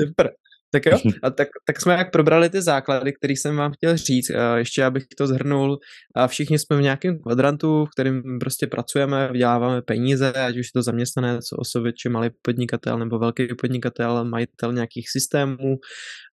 Super. 0.00 0.30
Tak 0.76 0.86
jo, 0.86 0.98
a 1.22 1.30
tak, 1.30 1.48
tak 1.66 1.80
jsme 1.80 1.94
jak 1.94 2.12
probrali 2.12 2.50
ty 2.50 2.62
základy, 2.62 3.12
které 3.12 3.32
jsem 3.32 3.56
vám 3.56 3.72
chtěl 3.72 3.96
říct. 3.96 4.30
Ještě 4.56 4.84
abych 4.84 5.04
to 5.18 5.26
zhrnul. 5.26 5.78
Všichni 6.26 6.58
jsme 6.58 6.76
v 6.76 6.82
nějakém 6.82 7.18
kvadrantu, 7.18 7.84
v 7.84 7.90
kterém 7.90 8.22
prostě 8.40 8.66
pracujeme, 8.66 9.28
vyděláváme 9.32 9.82
peníze, 9.82 10.32
ať 10.32 10.56
už 10.56 10.66
je 10.66 10.70
to 10.74 10.82
zaměstnanec, 10.82 11.44
osoby, 11.58 11.92
či 11.92 12.08
malý 12.08 12.30
podnikatel 12.42 12.98
nebo 12.98 13.18
velký 13.18 13.46
podnikatel, 13.60 14.24
majitel 14.24 14.72
nějakých 14.72 15.10
systémů. 15.10 15.76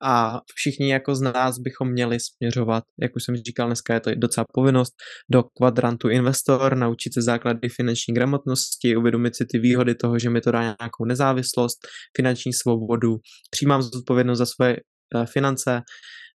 A 0.03 0.39
všichni 0.55 0.91
jako 0.91 1.15
z 1.15 1.21
nás 1.21 1.59
bychom 1.59 1.91
měli 1.91 2.17
směřovat, 2.19 2.83
jak 3.01 3.15
už 3.15 3.23
jsem 3.23 3.35
říkal, 3.35 3.67
dneska 3.67 3.93
je 3.93 3.99
to 3.99 4.15
docela 4.15 4.45
povinnost, 4.53 4.93
do 5.31 5.43
kvadrantu 5.43 6.09
investor, 6.09 6.77
naučit 6.77 7.13
se 7.13 7.21
základy 7.21 7.69
finanční 7.69 8.13
gramotnosti, 8.13 8.95
uvědomit 8.95 9.35
si 9.35 9.45
ty 9.45 9.59
výhody 9.59 9.95
toho, 9.95 10.19
že 10.19 10.29
mi 10.29 10.41
to 10.41 10.51
dá 10.51 10.61
nějakou 10.61 11.05
nezávislost, 11.05 11.77
finanční 12.17 12.53
svobodu, 12.53 13.17
přijímám 13.51 13.81
zodpovědnost 13.81 14.32
odpovědnost 14.33 14.39
za 14.39 14.45
svoje 14.45 14.77
uh, 15.15 15.25
finance 15.25 15.81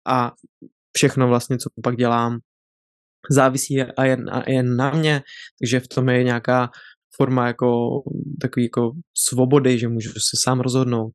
a 0.07 0.31
všechno 0.97 1.27
vlastně, 1.27 1.57
co 1.57 1.69
pak 1.83 1.95
dělám, 1.95 2.39
závisí 3.31 3.81
a 3.81 4.05
jen, 4.05 4.29
a 4.31 4.49
jen 4.49 4.75
na 4.75 4.91
mě, 4.91 5.21
takže 5.61 5.79
v 5.79 5.87
tom 5.87 6.09
je 6.09 6.23
nějaká 6.23 6.69
forma 7.17 7.47
jako 7.47 8.01
takový 8.41 8.65
jako 8.65 8.91
svobody, 9.29 9.79
že 9.79 9.87
můžu 9.87 10.09
se 10.09 10.37
sám 10.43 10.59
rozhodnout. 10.59 11.11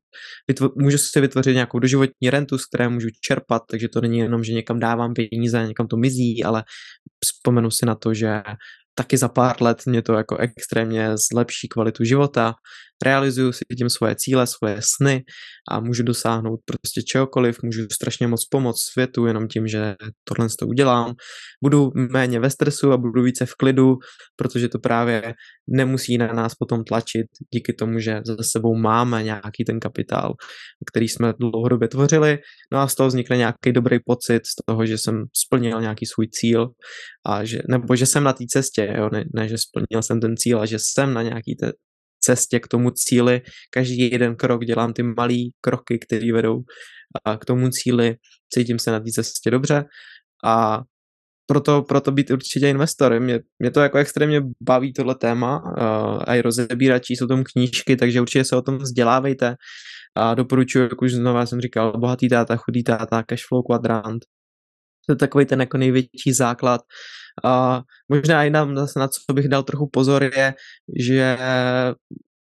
Vytvo- 0.51 0.71
můžu 0.75 0.97
si 0.97 1.21
vytvořit 1.21 1.53
nějakou 1.53 1.79
doživotní 1.79 2.29
rentu, 2.29 2.57
z 2.57 2.65
které 2.65 2.89
můžu 2.89 3.07
čerpat, 3.21 3.61
takže 3.71 3.87
to 3.87 4.01
není 4.01 4.17
jenom, 4.17 4.43
že 4.43 4.53
někam 4.53 4.79
dávám 4.79 5.13
peníze, 5.13 5.67
někam 5.67 5.87
to 5.87 5.97
mizí, 5.97 6.43
ale 6.43 6.63
vzpomenu 7.25 7.71
si 7.71 7.85
na 7.85 7.95
to, 7.95 8.13
že 8.13 8.43
taky 8.95 9.17
za 9.17 9.29
pár 9.29 9.61
let 9.61 9.85
mě 9.85 10.01
to 10.01 10.13
jako 10.13 10.37
extrémně 10.37 11.17
zlepší 11.31 11.67
kvalitu 11.67 12.03
života, 12.03 12.53
realizuju 13.03 13.51
si 13.51 13.65
tím 13.77 13.89
svoje 13.89 14.15
cíle, 14.15 14.47
svoje 14.47 14.77
sny 14.79 15.23
a 15.71 15.79
můžu 15.79 16.03
dosáhnout 16.03 16.59
prostě 16.65 17.01
čehokoliv, 17.01 17.63
můžu 17.63 17.81
strašně 17.91 18.27
moc 18.27 18.45
pomoct 18.45 18.81
světu 18.91 19.25
jenom 19.25 19.47
tím, 19.47 19.67
že 19.67 19.95
tohle 20.23 20.47
to 20.59 20.67
udělám. 20.67 21.13
Budu 21.63 21.91
méně 21.95 22.39
ve 22.39 22.49
stresu 22.49 22.91
a 22.91 22.97
budu 22.97 23.23
více 23.23 23.45
v 23.45 23.53
klidu, 23.53 23.95
protože 24.35 24.69
to 24.69 24.79
právě 24.79 25.33
nemusí 25.67 26.17
na 26.17 26.27
nás 26.27 26.55
potom 26.55 26.83
tlačit 26.83 27.25
díky 27.53 27.73
tomu, 27.73 27.99
že 27.99 28.21
za 28.25 28.35
sebou 28.41 28.75
máme 28.75 29.23
nějaký 29.23 29.65
ten 29.65 29.79
kapitál, 29.79 30.33
který 30.91 31.09
jsme 31.09 31.33
dlouhodobě 31.39 31.87
tvořili, 31.87 32.37
no 32.73 32.79
a 32.79 32.87
z 32.87 32.95
toho 32.95 33.07
vznikne 33.07 33.37
nějaký 33.37 33.71
dobrý 33.71 33.97
pocit 34.05 34.45
z 34.45 34.55
toho, 34.65 34.85
že 34.85 34.97
jsem 34.97 35.23
splnil 35.45 35.81
nějaký 35.81 36.05
svůj 36.05 36.27
cíl 36.27 36.67
a 37.25 37.45
že, 37.45 37.61
nebo 37.69 37.95
že 37.95 38.05
jsem 38.05 38.23
na 38.23 38.33
té 38.33 38.43
cestě, 38.49 38.93
jo? 38.97 39.09
Ne, 39.11 39.23
ne, 39.35 39.47
že 39.47 39.57
splnil 39.57 40.01
jsem 40.01 40.19
ten 40.19 40.37
cíl, 40.37 40.61
a 40.61 40.65
že 40.65 40.77
jsem 40.79 41.13
na 41.13 41.21
nějaký 41.21 41.55
te, 41.55 41.71
cestě 42.25 42.59
k 42.59 42.67
tomu 42.67 42.91
cíli. 42.91 43.41
Každý 43.69 44.11
jeden 44.11 44.35
krok 44.35 44.65
dělám 44.65 44.93
ty 44.93 45.03
malé 45.03 45.35
kroky, 45.61 45.99
které 45.99 46.33
vedou 46.33 46.61
k 47.39 47.45
tomu 47.45 47.69
cíli. 47.69 48.15
Cítím 48.53 48.79
se 48.79 48.91
na 48.91 48.99
té 48.99 49.11
cestě 49.11 49.51
dobře 49.51 49.85
a 50.45 50.81
proto, 51.45 51.81
proto 51.81 52.11
být 52.11 52.31
určitě 52.31 52.69
investorem. 52.69 53.23
Mě, 53.23 53.39
mě 53.59 53.71
to 53.71 53.79
jako 53.79 53.97
extrémně 53.97 54.41
baví 54.61 54.93
tohle 54.93 55.15
téma 55.15 55.63
uh, 55.63 56.23
a 56.27 56.35
i 56.35 56.41
rozebírači 56.41 57.13
jsou 57.13 57.27
tom 57.27 57.43
knížky, 57.43 57.95
takže 57.95 58.21
určitě 58.21 58.43
se 58.43 58.55
o 58.55 58.61
tom 58.61 58.77
vzdělávejte 58.77 59.55
a 60.15 60.33
doporučuji, 60.35 60.79
jak 60.79 61.01
už 61.01 61.13
znovu 61.13 61.45
jsem 61.45 61.61
říkal, 61.61 61.93
bohatý 61.97 62.29
táta, 62.29 62.55
chudý 62.55 62.83
táta, 62.83 63.23
cashflow 63.23 63.63
kvadrant. 63.65 64.25
To 65.05 65.11
je 65.11 65.15
takový 65.15 65.45
ten 65.45 65.59
jako 65.59 65.77
největší 65.77 66.33
základ. 66.33 66.81
A 67.43 67.81
možná 68.09 68.43
i 68.43 68.49
nám 68.49 68.75
zase 68.75 68.99
na 68.99 69.07
co 69.07 69.33
bych 69.33 69.47
dal 69.47 69.63
trochu 69.63 69.89
pozor 69.93 70.23
je, 70.23 70.53
že 70.99 71.37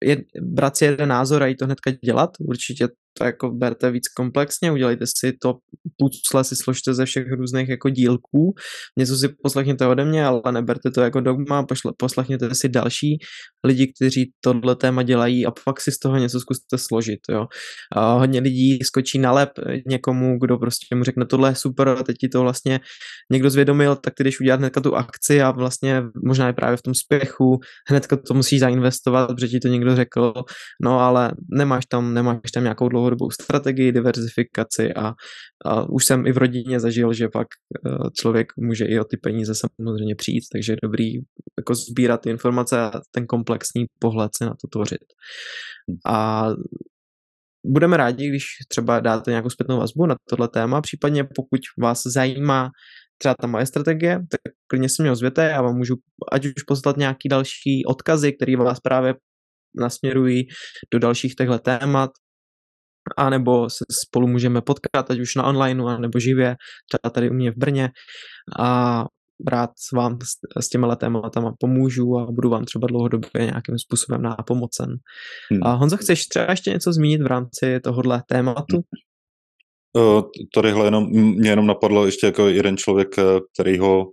je, 0.05 0.17
brát 0.43 0.77
si 0.77 0.85
jeden 0.85 1.09
názor 1.09 1.43
a 1.43 1.47
jít 1.47 1.57
to 1.57 1.65
hnedka 1.65 1.91
dělat. 1.91 2.31
Určitě 2.41 2.89
to 3.19 3.25
jako 3.25 3.51
berte 3.51 3.91
víc 3.91 4.09
komplexně, 4.09 4.73
udělejte 4.73 5.05
si 5.07 5.33
to, 5.43 5.55
pucle 5.99 6.45
si 6.45 6.57
složte 6.57 6.95
ze 6.95 7.05
všech 7.05 7.33
různých 7.33 7.69
jako 7.69 7.89
dílků, 7.91 8.55
něco 8.99 9.17
si 9.17 9.29
poslechněte 9.43 9.87
ode 9.87 10.05
mě, 10.05 10.27
ale 10.27 10.43
neberte 10.51 10.91
to 10.91 11.01
jako 11.01 11.21
dogma, 11.21 11.63
pošle, 11.63 11.93
poslechněte 11.97 12.55
si 12.55 12.69
další 12.69 13.19
lidi, 13.67 13.93
kteří 13.97 14.33
tohle 14.41 14.77
téma 14.77 15.03
dělají 15.03 15.47
a 15.47 15.51
pak 15.65 15.81
si 15.81 15.93
z 15.93 15.99
toho 15.99 16.17
něco 16.17 16.41
zkuste 16.41 16.79
složit, 16.79 17.21
jo. 17.31 17.47
A 17.97 18.13
hodně 18.13 18.41
lidí 18.41 18.79
skočí 18.83 19.19
na 19.19 19.33
lep 19.33 19.51
někomu, 19.87 20.39
kdo 20.39 20.59
prostě 20.59 20.97
mu 20.97 21.05
řekne, 21.05 21.27
tohle 21.27 21.51
je 21.51 21.55
super 21.55 21.89
a 21.89 22.03
teď 22.03 22.17
ti 22.21 22.29
to 22.29 22.41
vlastně 22.41 22.81
někdo 23.33 23.51
zvědomil, 23.51 23.97
tak 23.97 24.15
ty 24.15 24.23
když 24.23 24.41
udělat 24.41 24.61
hnedka 24.61 24.81
tu 24.81 24.95
akci 24.95 25.43
a 25.43 25.51
vlastně 25.51 26.03
možná 26.27 26.47
je 26.47 26.53
právě 26.53 26.77
v 26.77 26.83
tom 26.83 26.95
spěchu, 26.95 27.61
hnedka 27.89 28.17
to 28.17 28.35
musíš 28.35 28.61
zainvestovat, 28.61 29.29
protože 29.29 29.49
ti 29.49 29.61
to 29.61 29.69
někdo 29.69 29.97
řekl, 29.97 30.33
no 30.83 31.01
ale 31.01 31.33
nemáš 31.51 31.87
tam, 31.87 32.15
nemáš 32.15 32.51
tam 32.55 32.63
nějakou 32.63 32.89
dlouhodobou 33.05 33.31
strategii, 33.31 33.93
diverzifikaci 33.93 34.95
a, 34.95 35.13
a 35.65 35.91
už 35.91 36.05
jsem 36.05 36.27
i 36.27 36.33
v 36.33 36.39
rodině 36.39 36.81
zažil, 36.81 37.13
že 37.13 37.29
pak 37.29 37.47
uh, 37.87 38.09
člověk 38.21 38.53
může 38.57 38.85
i 38.85 39.01
o 39.01 39.05
ty 39.05 39.17
peníze 39.17 39.55
samozřejmě 39.55 40.15
přijít, 40.15 40.45
takže 40.53 40.73
je 40.73 40.77
dobrý 40.83 41.13
jako 41.59 41.75
sbírat 41.75 42.21
ty 42.21 42.31
informace 42.31 42.81
a 42.81 42.93
ten 43.11 43.27
komplexní 43.27 43.85
pohled 43.99 44.31
se 44.37 44.45
na 44.45 44.51
to 44.51 44.69
tvořit. 44.73 45.05
A 46.07 46.47
budeme 47.67 47.97
rádi, 47.97 48.29
když 48.29 48.45
třeba 48.69 49.01
dáte 49.01 49.31
nějakou 49.31 49.51
zpětnou 49.51 49.79
vazbu 49.79 50.07
na 50.07 50.15
tohle 50.31 50.49
téma, 50.49 50.81
případně 50.81 51.25
pokud 51.25 51.61
vás 51.81 52.03
zajímá 52.07 52.71
třeba 53.19 53.35
ta 53.41 53.47
moje 53.47 53.67
strategie, 53.67 54.21
tak 54.31 54.41
klidně 54.71 54.89
se 54.89 55.03
mě 55.03 55.13
ozvěte, 55.13 55.45
já 55.45 55.63
vám 55.63 55.77
můžu 55.77 55.95
ať 56.33 56.47
už 56.47 56.63
poslat 56.67 56.97
nějaký 56.97 57.29
další 57.29 57.85
odkazy, 57.87 58.33
které 58.33 58.57
vás 58.57 58.81
právě 58.81 59.15
nasměrují 59.77 60.47
do 60.93 60.99
dalších 60.99 61.35
těchto 61.35 61.59
témat, 61.59 62.11
a 63.17 63.31
nebo 63.31 63.71
se 63.71 63.85
spolu 64.05 64.27
můžeme 64.27 64.61
potkat, 64.61 65.11
ať 65.11 65.19
už 65.19 65.35
na 65.35 65.45
online, 65.45 65.99
nebo 65.99 66.19
živě, 66.19 66.57
třeba 66.89 67.11
tady 67.11 67.31
u 67.31 67.35
mě 67.35 67.51
v 67.51 67.57
Brně 67.57 67.91
a 68.59 69.05
rád 69.49 69.71
vám 69.95 70.19
s, 70.23 70.65
s 70.65 70.69
těmi 70.69 70.87
tématama 70.97 71.53
pomůžu 71.61 72.19
a 72.19 72.27
budu 72.31 72.51
vám 72.51 72.65
třeba 72.65 72.87
dlouhodobě 72.87 73.31
nějakým 73.35 73.79
způsobem 73.79 74.23
nápomocen. 74.23 74.91
Hmm. 75.51 75.63
A 75.63 75.73
Honzo, 75.73 75.97
chceš 75.97 76.27
třeba 76.27 76.47
ještě 76.51 76.71
něco 76.71 76.93
zmínit 76.93 77.23
v 77.23 77.27
rámci 77.27 77.81
tohohle 77.85 78.23
tématu? 78.29 78.81
Uh, 79.97 80.23
tadyhle 80.55 80.87
jenom, 80.87 81.05
mě 81.11 81.51
jenom 81.51 81.67
napadlo 81.67 82.07
ještě 82.07 82.27
jako 82.27 82.49
jeden 82.49 82.77
člověk, 82.77 83.19
eh, 83.19 83.23
který 83.55 83.79
ho 83.79 84.05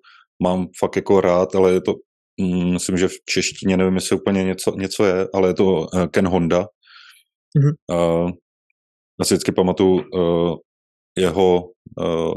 mám 0.43 0.67
fakt 0.79 0.95
jako 0.95 1.21
rád, 1.21 1.55
ale 1.55 1.73
je 1.73 1.81
to, 1.81 1.93
mm, 2.41 2.73
myslím, 2.73 2.97
že 2.97 3.07
v 3.07 3.15
češtině 3.29 3.77
nevím, 3.77 3.95
jestli 3.95 4.15
úplně 4.15 4.43
něco, 4.43 4.75
něco 4.75 5.05
je, 5.05 5.27
ale 5.33 5.49
je 5.49 5.53
to 5.53 5.87
eh, 5.95 6.07
Ken 6.07 6.27
Honda. 6.27 6.65
Mm-hmm. 7.57 8.31
Já 9.21 9.25
si 9.25 9.33
vždycky 9.33 9.51
pamatuju 9.51 9.93
uh, 9.93 10.55
jeho 11.17 11.69
uh, 11.99 12.33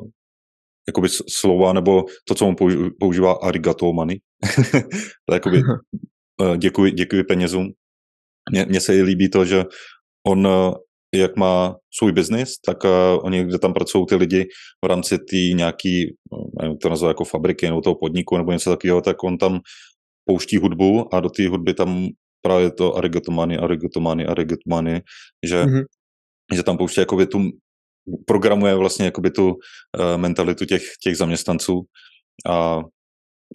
jakoby 0.89 1.09
slova, 1.29 1.73
nebo 1.73 2.05
to, 2.29 2.35
co 2.35 2.47
on 2.47 2.57
používá 3.01 3.33
arigato 3.33 3.93
money. 3.93 4.21
to 5.27 5.35
je 5.35 5.35
jakoby 5.35 5.63
uh, 6.41 6.57
děkuji, 6.57 6.93
děkuji 6.93 7.25
penězům. 7.25 7.73
Mně 8.69 8.81
se 8.81 8.93
líbí 8.93 9.31
to, 9.31 9.45
že 9.45 9.65
on, 10.27 10.47
uh, 10.47 10.75
jak 11.15 11.37
má 11.37 11.77
svůj 11.99 12.13
biznis, 12.13 12.61
tak 12.67 12.85
uh, 12.85 12.91
oni, 13.23 13.45
kde 13.45 13.59
tam 13.59 13.73
pracují 13.73 14.07
ty 14.07 14.17
lidi 14.17 14.47
v 14.85 14.89
rámci 14.89 15.19
té 15.19 15.37
nějaký, 15.37 16.17
nevím, 16.61 16.79
to 16.79 16.89
nazvat 16.89 17.11
jako 17.11 17.25
fabriky 17.25 17.67
nebo 17.67 17.81
toho 17.81 17.95
podniku 17.95 18.37
nebo 18.37 18.53
něco 18.53 18.71
takového, 18.71 19.01
tak 19.01 19.25
on 19.25 19.39
tam 19.39 19.61
pouští 20.25 20.57
hudbu 20.57 21.15
a 21.15 21.21
do 21.21 21.31
té 21.31 21.49
hudby 21.49 21.75
tam 21.75 22.09
právě 22.43 22.71
to 22.71 22.97
arigato 22.97 23.33
money, 23.33 23.59
arigato 23.59 24.01
money, 24.01 24.27
arigato 24.27 24.63
money, 24.69 25.01
že 25.47 25.65
mm-hmm 25.65 25.85
že 26.55 26.63
tam 26.63 26.77
pouští 26.77 27.01
jakoby 27.01 27.27
tu, 27.27 27.39
programuje 28.27 28.75
vlastně 28.75 29.05
jakoby 29.05 29.31
tu 29.31 29.49
uh, 29.49 29.57
mentalitu 30.17 30.65
těch, 30.65 30.83
těch 31.03 31.17
zaměstnanců 31.17 31.83
a 32.51 32.81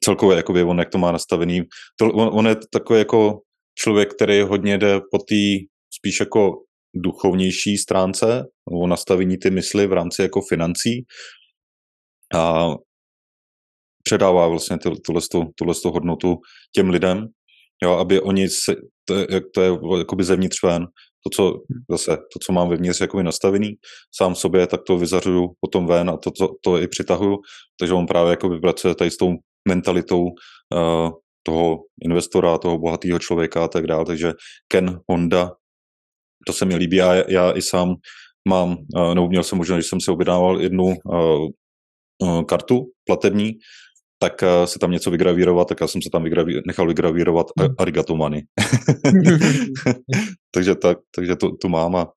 celkově 0.03 0.37
jakoby 0.37 0.63
on 0.63 0.79
jak 0.79 0.89
to 0.89 0.97
má 0.97 1.11
nastavený. 1.11 1.61
To, 1.99 2.05
on, 2.05 2.29
on 2.39 2.47
je 2.47 2.55
takový 2.71 2.99
jako 2.99 3.39
člověk, 3.79 4.13
který 4.13 4.41
hodně 4.41 4.77
jde 4.77 4.99
po 5.11 5.17
té 5.17 5.65
spíš 5.93 6.19
jako 6.19 6.51
duchovnější 6.95 7.77
stránce, 7.77 8.43
o 8.71 8.87
nastavení 8.87 9.37
ty 9.37 9.51
mysli 9.51 9.87
v 9.87 9.93
rámci 9.93 10.21
jako 10.21 10.41
financí 10.41 11.05
a 12.35 12.69
předává 14.03 14.47
vlastně 14.47 14.77
tuhle, 15.05 15.21
tuhle 15.55 15.73
hodnotu 15.85 16.35
těm 16.75 16.89
lidem, 16.89 17.27
jo, 17.83 17.91
aby 17.91 18.21
oni, 18.21 18.49
si, 18.49 18.75
to, 19.05 19.15
je, 19.15 19.41
to 19.53 19.61
je 19.61 19.71
jakoby 19.97 20.23
zevnitř 20.23 20.63
ven, 20.63 20.85
to, 21.23 21.29
co 21.29 21.61
zase, 21.89 22.17
to, 22.17 22.39
co 22.45 22.53
mám 22.53 22.69
vevnitř 22.69 23.01
jakoby 23.01 23.23
nastavený 23.23 23.75
sám 24.15 24.35
sobě, 24.35 24.67
tak 24.67 24.81
to 24.87 24.97
vyzařuju 24.97 25.47
potom 25.59 25.87
ven 25.87 26.09
a 26.09 26.17
to, 26.17 26.31
to, 26.31 26.49
to 26.61 26.77
i 26.77 26.87
přitahuju, 26.87 27.37
takže 27.79 27.93
on 27.93 28.05
právě 28.05 28.29
jakoby 28.29 28.59
pracuje 28.59 28.95
tady 28.95 29.11
s 29.11 29.17
tou 29.17 29.33
mentalitou 29.67 30.23
uh, 30.23 31.11
toho 31.43 31.77
investora, 32.03 32.57
toho 32.57 32.77
bohatého 32.77 33.19
člověka 33.19 33.65
a 33.65 33.67
tak 33.67 33.87
dále, 33.87 34.05
takže 34.05 34.33
Ken 34.67 34.99
Honda, 35.09 35.51
to 36.47 36.53
se 36.53 36.65
mi 36.65 36.75
líbí, 36.75 36.97
já, 36.97 37.29
já 37.29 37.51
i 37.51 37.61
sám 37.61 37.95
mám, 38.49 38.77
uh, 38.95 39.15
nebo 39.15 39.27
měl 39.27 39.43
jsem 39.43 39.57
možná, 39.57 39.75
když 39.75 39.87
jsem 39.87 40.01
si 40.01 40.11
objednával 40.11 40.61
jednu 40.61 40.85
uh, 40.85 41.47
uh, 42.23 42.43
kartu 42.43 42.85
platební, 43.05 43.53
tak 44.21 44.41
uh, 44.41 44.65
se 44.65 44.79
tam 44.79 44.91
něco 44.91 45.11
vygravírovat, 45.11 45.67
tak 45.67 45.81
já 45.81 45.87
jsem 45.87 46.01
se 46.01 46.09
tam 46.11 46.23
vygraví, 46.23 46.61
nechal 46.67 46.87
vygravírovat 46.87 47.47
hmm. 47.59 47.75
arigato 47.77 48.15
money. 48.15 48.41
takže 50.51 50.75
tak, 50.75 50.97
takže 51.15 51.35
to, 51.35 51.57
to 51.61 51.69
mám 51.69 51.95
a 51.95 52.07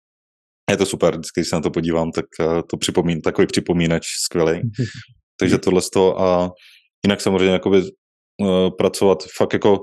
je 0.70 0.76
to 0.76 0.86
super, 0.86 1.14
vždycky, 1.14 1.40
když 1.40 1.48
se 1.48 1.56
na 1.56 1.62
to 1.62 1.70
podívám, 1.70 2.10
tak 2.12 2.24
uh, 2.40 2.60
to 2.70 2.76
připomín, 2.76 3.20
takový 3.20 3.46
připomínač 3.46 4.06
skvělý. 4.24 4.60
takže 5.40 5.58
tohle 5.58 5.82
z 5.82 5.90
toho 5.90 6.20
a 6.20 6.50
jinak 7.06 7.20
samozřejmě 7.20 7.52
jakoby 7.52 7.82
uh, 7.82 8.70
pracovat 8.78 9.24
fakt 9.36 9.52
jako 9.52 9.78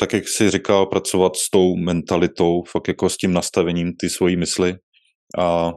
tak, 0.00 0.12
jak 0.12 0.28
jsi 0.28 0.50
říkal, 0.50 0.86
pracovat 0.86 1.36
s 1.36 1.50
tou 1.50 1.76
mentalitou, 1.76 2.62
fakt 2.62 2.88
jako 2.88 3.08
s 3.08 3.16
tím 3.16 3.32
nastavením 3.32 3.92
ty 4.00 4.10
svojí 4.10 4.36
mysli 4.36 4.74
a 5.38 5.72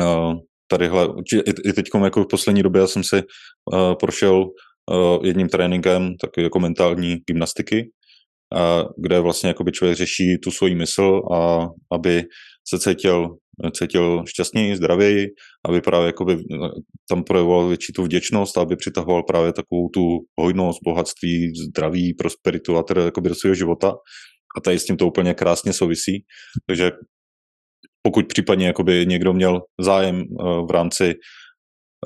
uh, 0.00 0.34
tadyhle, 0.70 1.08
i, 1.34 1.68
i 1.68 1.72
teď 1.72 1.86
jako 2.04 2.24
v 2.24 2.28
poslední 2.30 2.62
době 2.62 2.80
já 2.80 2.86
jsem 2.86 3.04
si 3.04 3.16
uh, 3.16 3.94
prošel 4.00 4.44
uh, 4.44 5.26
jedním 5.26 5.48
tréninkem 5.48 6.16
takový 6.20 6.44
jako 6.44 6.60
mentální 6.60 7.16
gymnastiky, 7.30 7.90
uh, 8.54 8.88
kde 8.98 9.20
vlastně 9.20 9.48
jakoby 9.48 9.72
člověk 9.72 9.98
řeší 9.98 10.38
tu 10.44 10.50
svoji 10.50 10.74
mysl 10.74 11.20
a 11.32 11.68
aby 11.94 12.24
se 12.68 12.78
cítil, 12.78 13.28
cítil 13.72 14.24
šťastněji, 14.28 14.76
zdravěji, 14.76 15.26
aby 15.68 15.80
právě 15.80 16.06
jakoby 16.06 16.38
tam 17.08 17.24
projevoval 17.24 17.68
větší 17.68 17.92
tu 17.92 18.02
vděčnost, 18.02 18.58
aby 18.58 18.76
přitahoval 18.76 19.22
právě 19.22 19.52
takovou 19.52 19.88
tu 19.94 20.02
hojnost, 20.40 20.78
bohatství, 20.84 21.52
zdraví, 21.68 22.14
prosperitu 22.14 22.76
a 22.76 22.82
teda 22.82 23.04
jakoby 23.04 23.28
do 23.28 23.34
svého 23.34 23.54
života. 23.54 23.92
A 24.56 24.60
tady 24.60 24.78
s 24.78 24.84
tím 24.84 24.96
to 24.96 25.06
úplně 25.06 25.34
krásně 25.34 25.72
souvisí. 25.72 26.24
Takže 26.66 26.90
pokud 28.02 28.26
případně 28.28 28.66
jakoby 28.66 29.06
někdo 29.06 29.32
měl 29.32 29.62
zájem 29.80 30.24
uh, 30.30 30.66
v 30.66 30.70
rámci, 30.70 31.14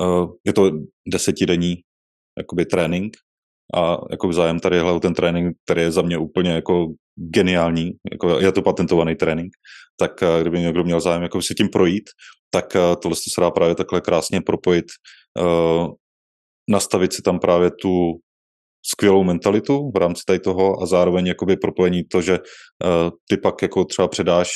uh, 0.01 0.33
je 0.47 0.53
to 0.53 0.71
desetidenní 1.09 1.77
jakoby 2.39 2.67
trénink. 2.67 3.17
A 3.75 3.99
jakoby 4.11 4.35
zájem 4.35 4.61
tady 4.61 4.77
je 4.77 4.83
ten 5.03 5.15
trénink, 5.15 5.57
který 5.65 5.81
je 5.81 5.91
za 5.91 6.03
mě 6.03 6.19
úplně 6.19 6.51
jako 6.51 6.87
geniální, 7.17 7.93
jako 8.13 8.41
je 8.41 8.53
to 8.53 8.63
patentovaný 8.63 9.15
trénink, 9.15 9.53
tak 9.97 10.23
uh, 10.23 10.41
kdyby 10.41 10.61
někdo 10.61 10.85
měl 10.85 11.01
zájem 11.01 11.23
jako 11.23 11.43
si 11.43 11.55
tím 11.55 11.69
projít, 11.69 12.05
tak 12.51 12.77
tohle 13.03 13.17
se 13.17 13.41
dá 13.41 13.51
právě 13.51 13.75
takhle 13.75 14.01
krásně 14.01 14.41
propojit, 14.41 14.85
nastavit 16.71 17.13
si 17.13 17.23
tam 17.23 17.39
právě 17.39 17.71
tu 17.71 18.13
skvělou 18.87 19.25
mentalitu 19.25 19.91
v 19.95 19.97
rámci 19.97 20.23
tady 20.27 20.39
toho 20.39 20.83
a 20.83 20.87
zároveň 20.87 21.27
jakoby 21.27 21.57
propojení 21.57 22.05
to, 22.05 22.23
že 22.23 22.39
ty 23.29 23.37
pak 23.37 23.63
jako 23.63 23.85
třeba 23.85 24.09
předáš 24.09 24.51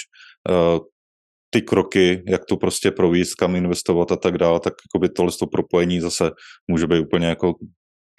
ty 1.50 1.62
kroky, 1.62 2.22
jak 2.26 2.44
to 2.44 2.56
prostě 2.56 2.90
províst, 2.90 3.34
kam 3.34 3.56
investovat 3.56 4.12
a 4.12 4.16
tak 4.16 4.38
dále, 4.38 4.60
tak 4.60 4.74
by 5.00 5.08
tohle 5.08 5.32
to 5.38 5.46
propojení 5.46 6.00
zase 6.00 6.30
může 6.70 6.86
být 6.86 7.00
úplně 7.00 7.26
jako 7.26 7.52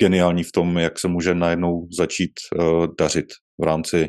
geniální 0.02 0.44
v 0.44 0.52
tom, 0.52 0.78
jak 0.78 1.00
se 1.00 1.08
může 1.08 1.36
najednou 1.36 1.88
začít 1.98 2.32
uh, 2.56 2.88
dařit 3.00 3.26
v 3.62 3.64
rámci, 3.64 4.08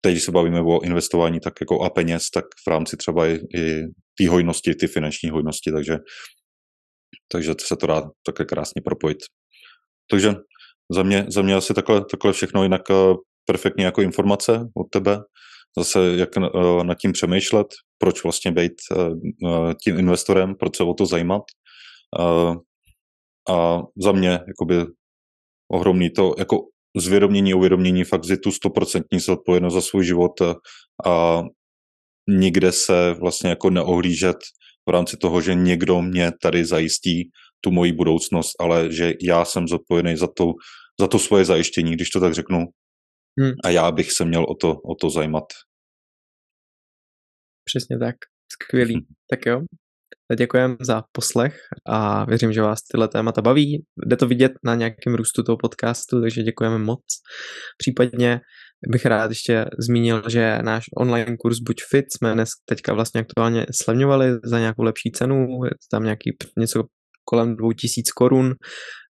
teď 0.00 0.12
když 0.12 0.24
se 0.24 0.32
bavíme 0.32 0.60
o 0.60 0.80
investování 0.84 1.40
tak 1.40 1.54
jako 1.60 1.82
a 1.82 1.90
peněz, 1.90 2.30
tak 2.30 2.44
v 2.66 2.70
rámci 2.70 2.96
třeba 2.96 3.26
i, 3.26 3.38
i 3.56 3.82
té 4.18 4.28
hojnosti, 4.28 4.74
ty 4.74 4.86
finanční 4.86 5.30
hojnosti, 5.30 5.72
takže, 5.72 5.98
takže 7.32 7.54
se 7.60 7.76
to 7.76 7.86
dá 7.86 8.02
také 8.26 8.44
krásně 8.44 8.82
propojit. 8.84 9.18
Takže 10.10 10.34
za 10.92 11.02
mě, 11.02 11.26
za 11.28 11.42
mě 11.42 11.54
asi 11.54 11.74
takhle, 11.74 12.04
takhle 12.10 12.32
všechno, 12.32 12.62
jinak 12.62 12.90
uh, 12.90 13.16
perfektní 13.46 13.84
jako 13.84 14.02
informace 14.02 14.60
od 14.76 14.86
tebe 14.90 15.18
zase 15.78 16.16
jak 16.16 16.28
uh, 16.36 16.84
nad 16.84 16.98
tím 16.98 17.12
přemýšlet, 17.12 17.66
proč 17.98 18.22
vlastně 18.24 18.52
být 18.52 18.72
uh, 18.96 19.72
tím 19.84 19.98
investorem, 19.98 20.54
proč 20.54 20.76
se 20.76 20.84
o 20.84 20.94
to 20.94 21.06
zajímat. 21.06 21.42
A 23.50 23.82
za 24.02 24.12
mě 24.12 24.28
jakoby 24.30 24.86
ohromný 25.72 26.10
to 26.10 26.34
jako 26.38 26.60
zvědomění, 26.96 27.54
uvědomění 27.54 28.04
fakt 28.04 28.24
tu 28.42 28.52
stoprocentní 28.52 29.20
zodpovědnost 29.20 29.74
za 29.74 29.80
svůj 29.80 30.04
život 30.04 30.32
a 31.06 31.42
nikde 32.28 32.72
se 32.72 33.14
vlastně 33.20 33.50
jako 33.50 33.70
neohlížet 33.70 34.36
v 34.88 34.90
rámci 34.90 35.16
toho, 35.16 35.40
že 35.40 35.54
někdo 35.54 36.02
mě 36.02 36.32
tady 36.42 36.64
zajistí 36.64 37.30
tu 37.60 37.70
moji 37.70 37.92
budoucnost, 37.92 38.52
ale 38.60 38.92
že 38.92 39.12
já 39.22 39.44
jsem 39.44 39.68
zodpovědný 39.68 40.16
za 40.16 40.28
to, 40.36 40.52
za 41.00 41.06
to 41.06 41.18
svoje 41.18 41.44
zajištění, 41.44 41.92
když 41.92 42.10
to 42.10 42.20
tak 42.20 42.34
řeknu, 42.34 42.64
Hmm. 43.40 43.52
A 43.64 43.70
já 43.70 43.90
bych 43.92 44.12
se 44.12 44.24
měl 44.24 44.44
o 44.44 44.54
to, 44.54 44.72
o 44.72 44.94
to 44.94 45.10
zajímat. 45.10 45.44
Přesně 47.64 47.98
tak. 47.98 48.16
Skvělý. 48.52 48.94
Hmm. 48.94 49.04
Tak 49.30 49.46
jo. 49.46 49.60
Děkujeme 50.38 50.76
za 50.80 51.02
poslech 51.12 51.58
a 51.86 52.24
věřím, 52.24 52.52
že 52.52 52.62
vás 52.62 52.82
tyhle 52.82 53.08
témata 53.08 53.42
baví. 53.42 53.84
Jde 54.06 54.16
to 54.16 54.26
vidět 54.26 54.52
na 54.64 54.74
nějakém 54.74 55.14
růstu 55.14 55.42
toho 55.42 55.56
podcastu, 55.56 56.20
takže 56.20 56.42
děkujeme 56.42 56.78
moc. 56.78 57.04
Případně 57.78 58.40
bych 58.88 59.06
rád 59.06 59.30
ještě 59.30 59.64
zmínil, 59.78 60.22
že 60.28 60.58
náš 60.62 60.84
online 60.96 61.36
kurz 61.36 61.58
Buď 61.58 61.76
Fit 61.90 62.04
jsme 62.16 62.32
dnes 62.32 62.48
teďka 62.64 62.94
vlastně 62.94 63.20
aktuálně 63.20 63.66
slevňovali 63.82 64.26
za 64.44 64.58
nějakou 64.58 64.82
lepší 64.82 65.12
cenu, 65.12 65.46
je 65.64 65.70
tam 65.90 66.04
nějaký 66.04 66.30
něco 66.58 66.84
kolem 67.24 67.56
2000 67.56 68.10
korun 68.16 68.54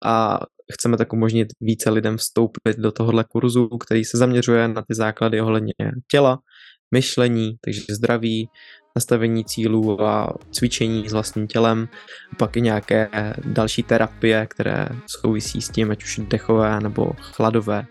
a 0.05 0.39
chceme 0.73 0.97
tak 0.97 1.13
umožnit 1.13 1.49
více 1.61 1.91
lidem 1.91 2.17
vstoupit 2.17 2.79
do 2.79 2.93
tohohle 2.93 3.25
kurzu, 3.29 3.69
který 3.69 4.05
se 4.05 4.19
zaměřuje 4.19 4.69
na 4.69 4.83
ty 4.83 4.95
základy 4.95 5.41
ohledně 5.41 5.73
těla, 6.11 6.39
myšlení, 6.95 7.57
takže 7.65 7.83
zdraví, 7.91 8.49
nastavení 8.97 9.45
cílů 9.45 10.03
a 10.03 10.35
cvičení 10.51 11.09
s 11.09 11.13
vlastním 11.13 11.47
tělem, 11.47 11.89
pak 12.39 12.57
i 12.57 12.61
nějaké 12.61 13.09
další 13.45 13.83
terapie, 13.83 14.47
které 14.47 14.89
souvisí 15.07 15.63
s 15.63 15.69
tím, 15.69 15.91
ať 15.91 16.05
už 16.05 16.21
dechové 16.29 16.81
nebo 16.81 17.13
chladové. 17.21 17.87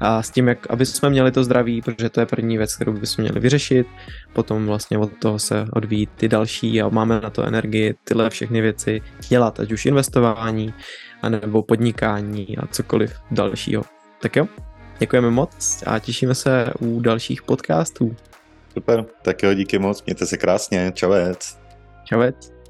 A 0.00 0.22
s 0.22 0.30
tím, 0.30 0.48
jak 0.48 0.70
aby 0.70 0.86
jsme 0.86 1.10
měli 1.10 1.32
to 1.32 1.44
zdraví, 1.44 1.82
protože 1.82 2.08
to 2.10 2.20
je 2.20 2.26
první 2.26 2.58
věc, 2.58 2.74
kterou 2.74 2.92
bychom 2.92 3.22
měli 3.22 3.40
vyřešit, 3.40 3.86
potom 4.32 4.66
vlastně 4.66 4.98
od 4.98 5.10
toho 5.18 5.38
se 5.38 5.66
odvíjí 5.72 6.06
ty 6.06 6.28
další 6.28 6.82
a 6.82 6.88
máme 6.88 7.20
na 7.20 7.30
to 7.30 7.44
energii 7.44 7.94
tyhle 8.04 8.30
všechny 8.30 8.60
věci 8.60 9.00
dělat, 9.28 9.60
ať 9.60 9.72
už 9.72 9.86
investování, 9.86 10.74
anebo 11.22 11.62
podnikání 11.62 12.58
a 12.58 12.66
cokoliv 12.66 13.14
dalšího. 13.30 13.82
Tak 14.22 14.36
jo, 14.36 14.46
děkujeme 14.98 15.30
moc 15.30 15.82
a 15.86 15.98
těšíme 15.98 16.34
se 16.34 16.72
u 16.80 17.00
dalších 17.00 17.42
podcastů. 17.42 18.16
Super, 18.72 19.04
tak 19.22 19.42
jo, 19.42 19.54
díky 19.54 19.78
moc, 19.78 20.04
mějte 20.06 20.26
se 20.26 20.36
krásně, 20.36 20.92
čavec. 20.94 21.58
Čavec. 22.04 22.61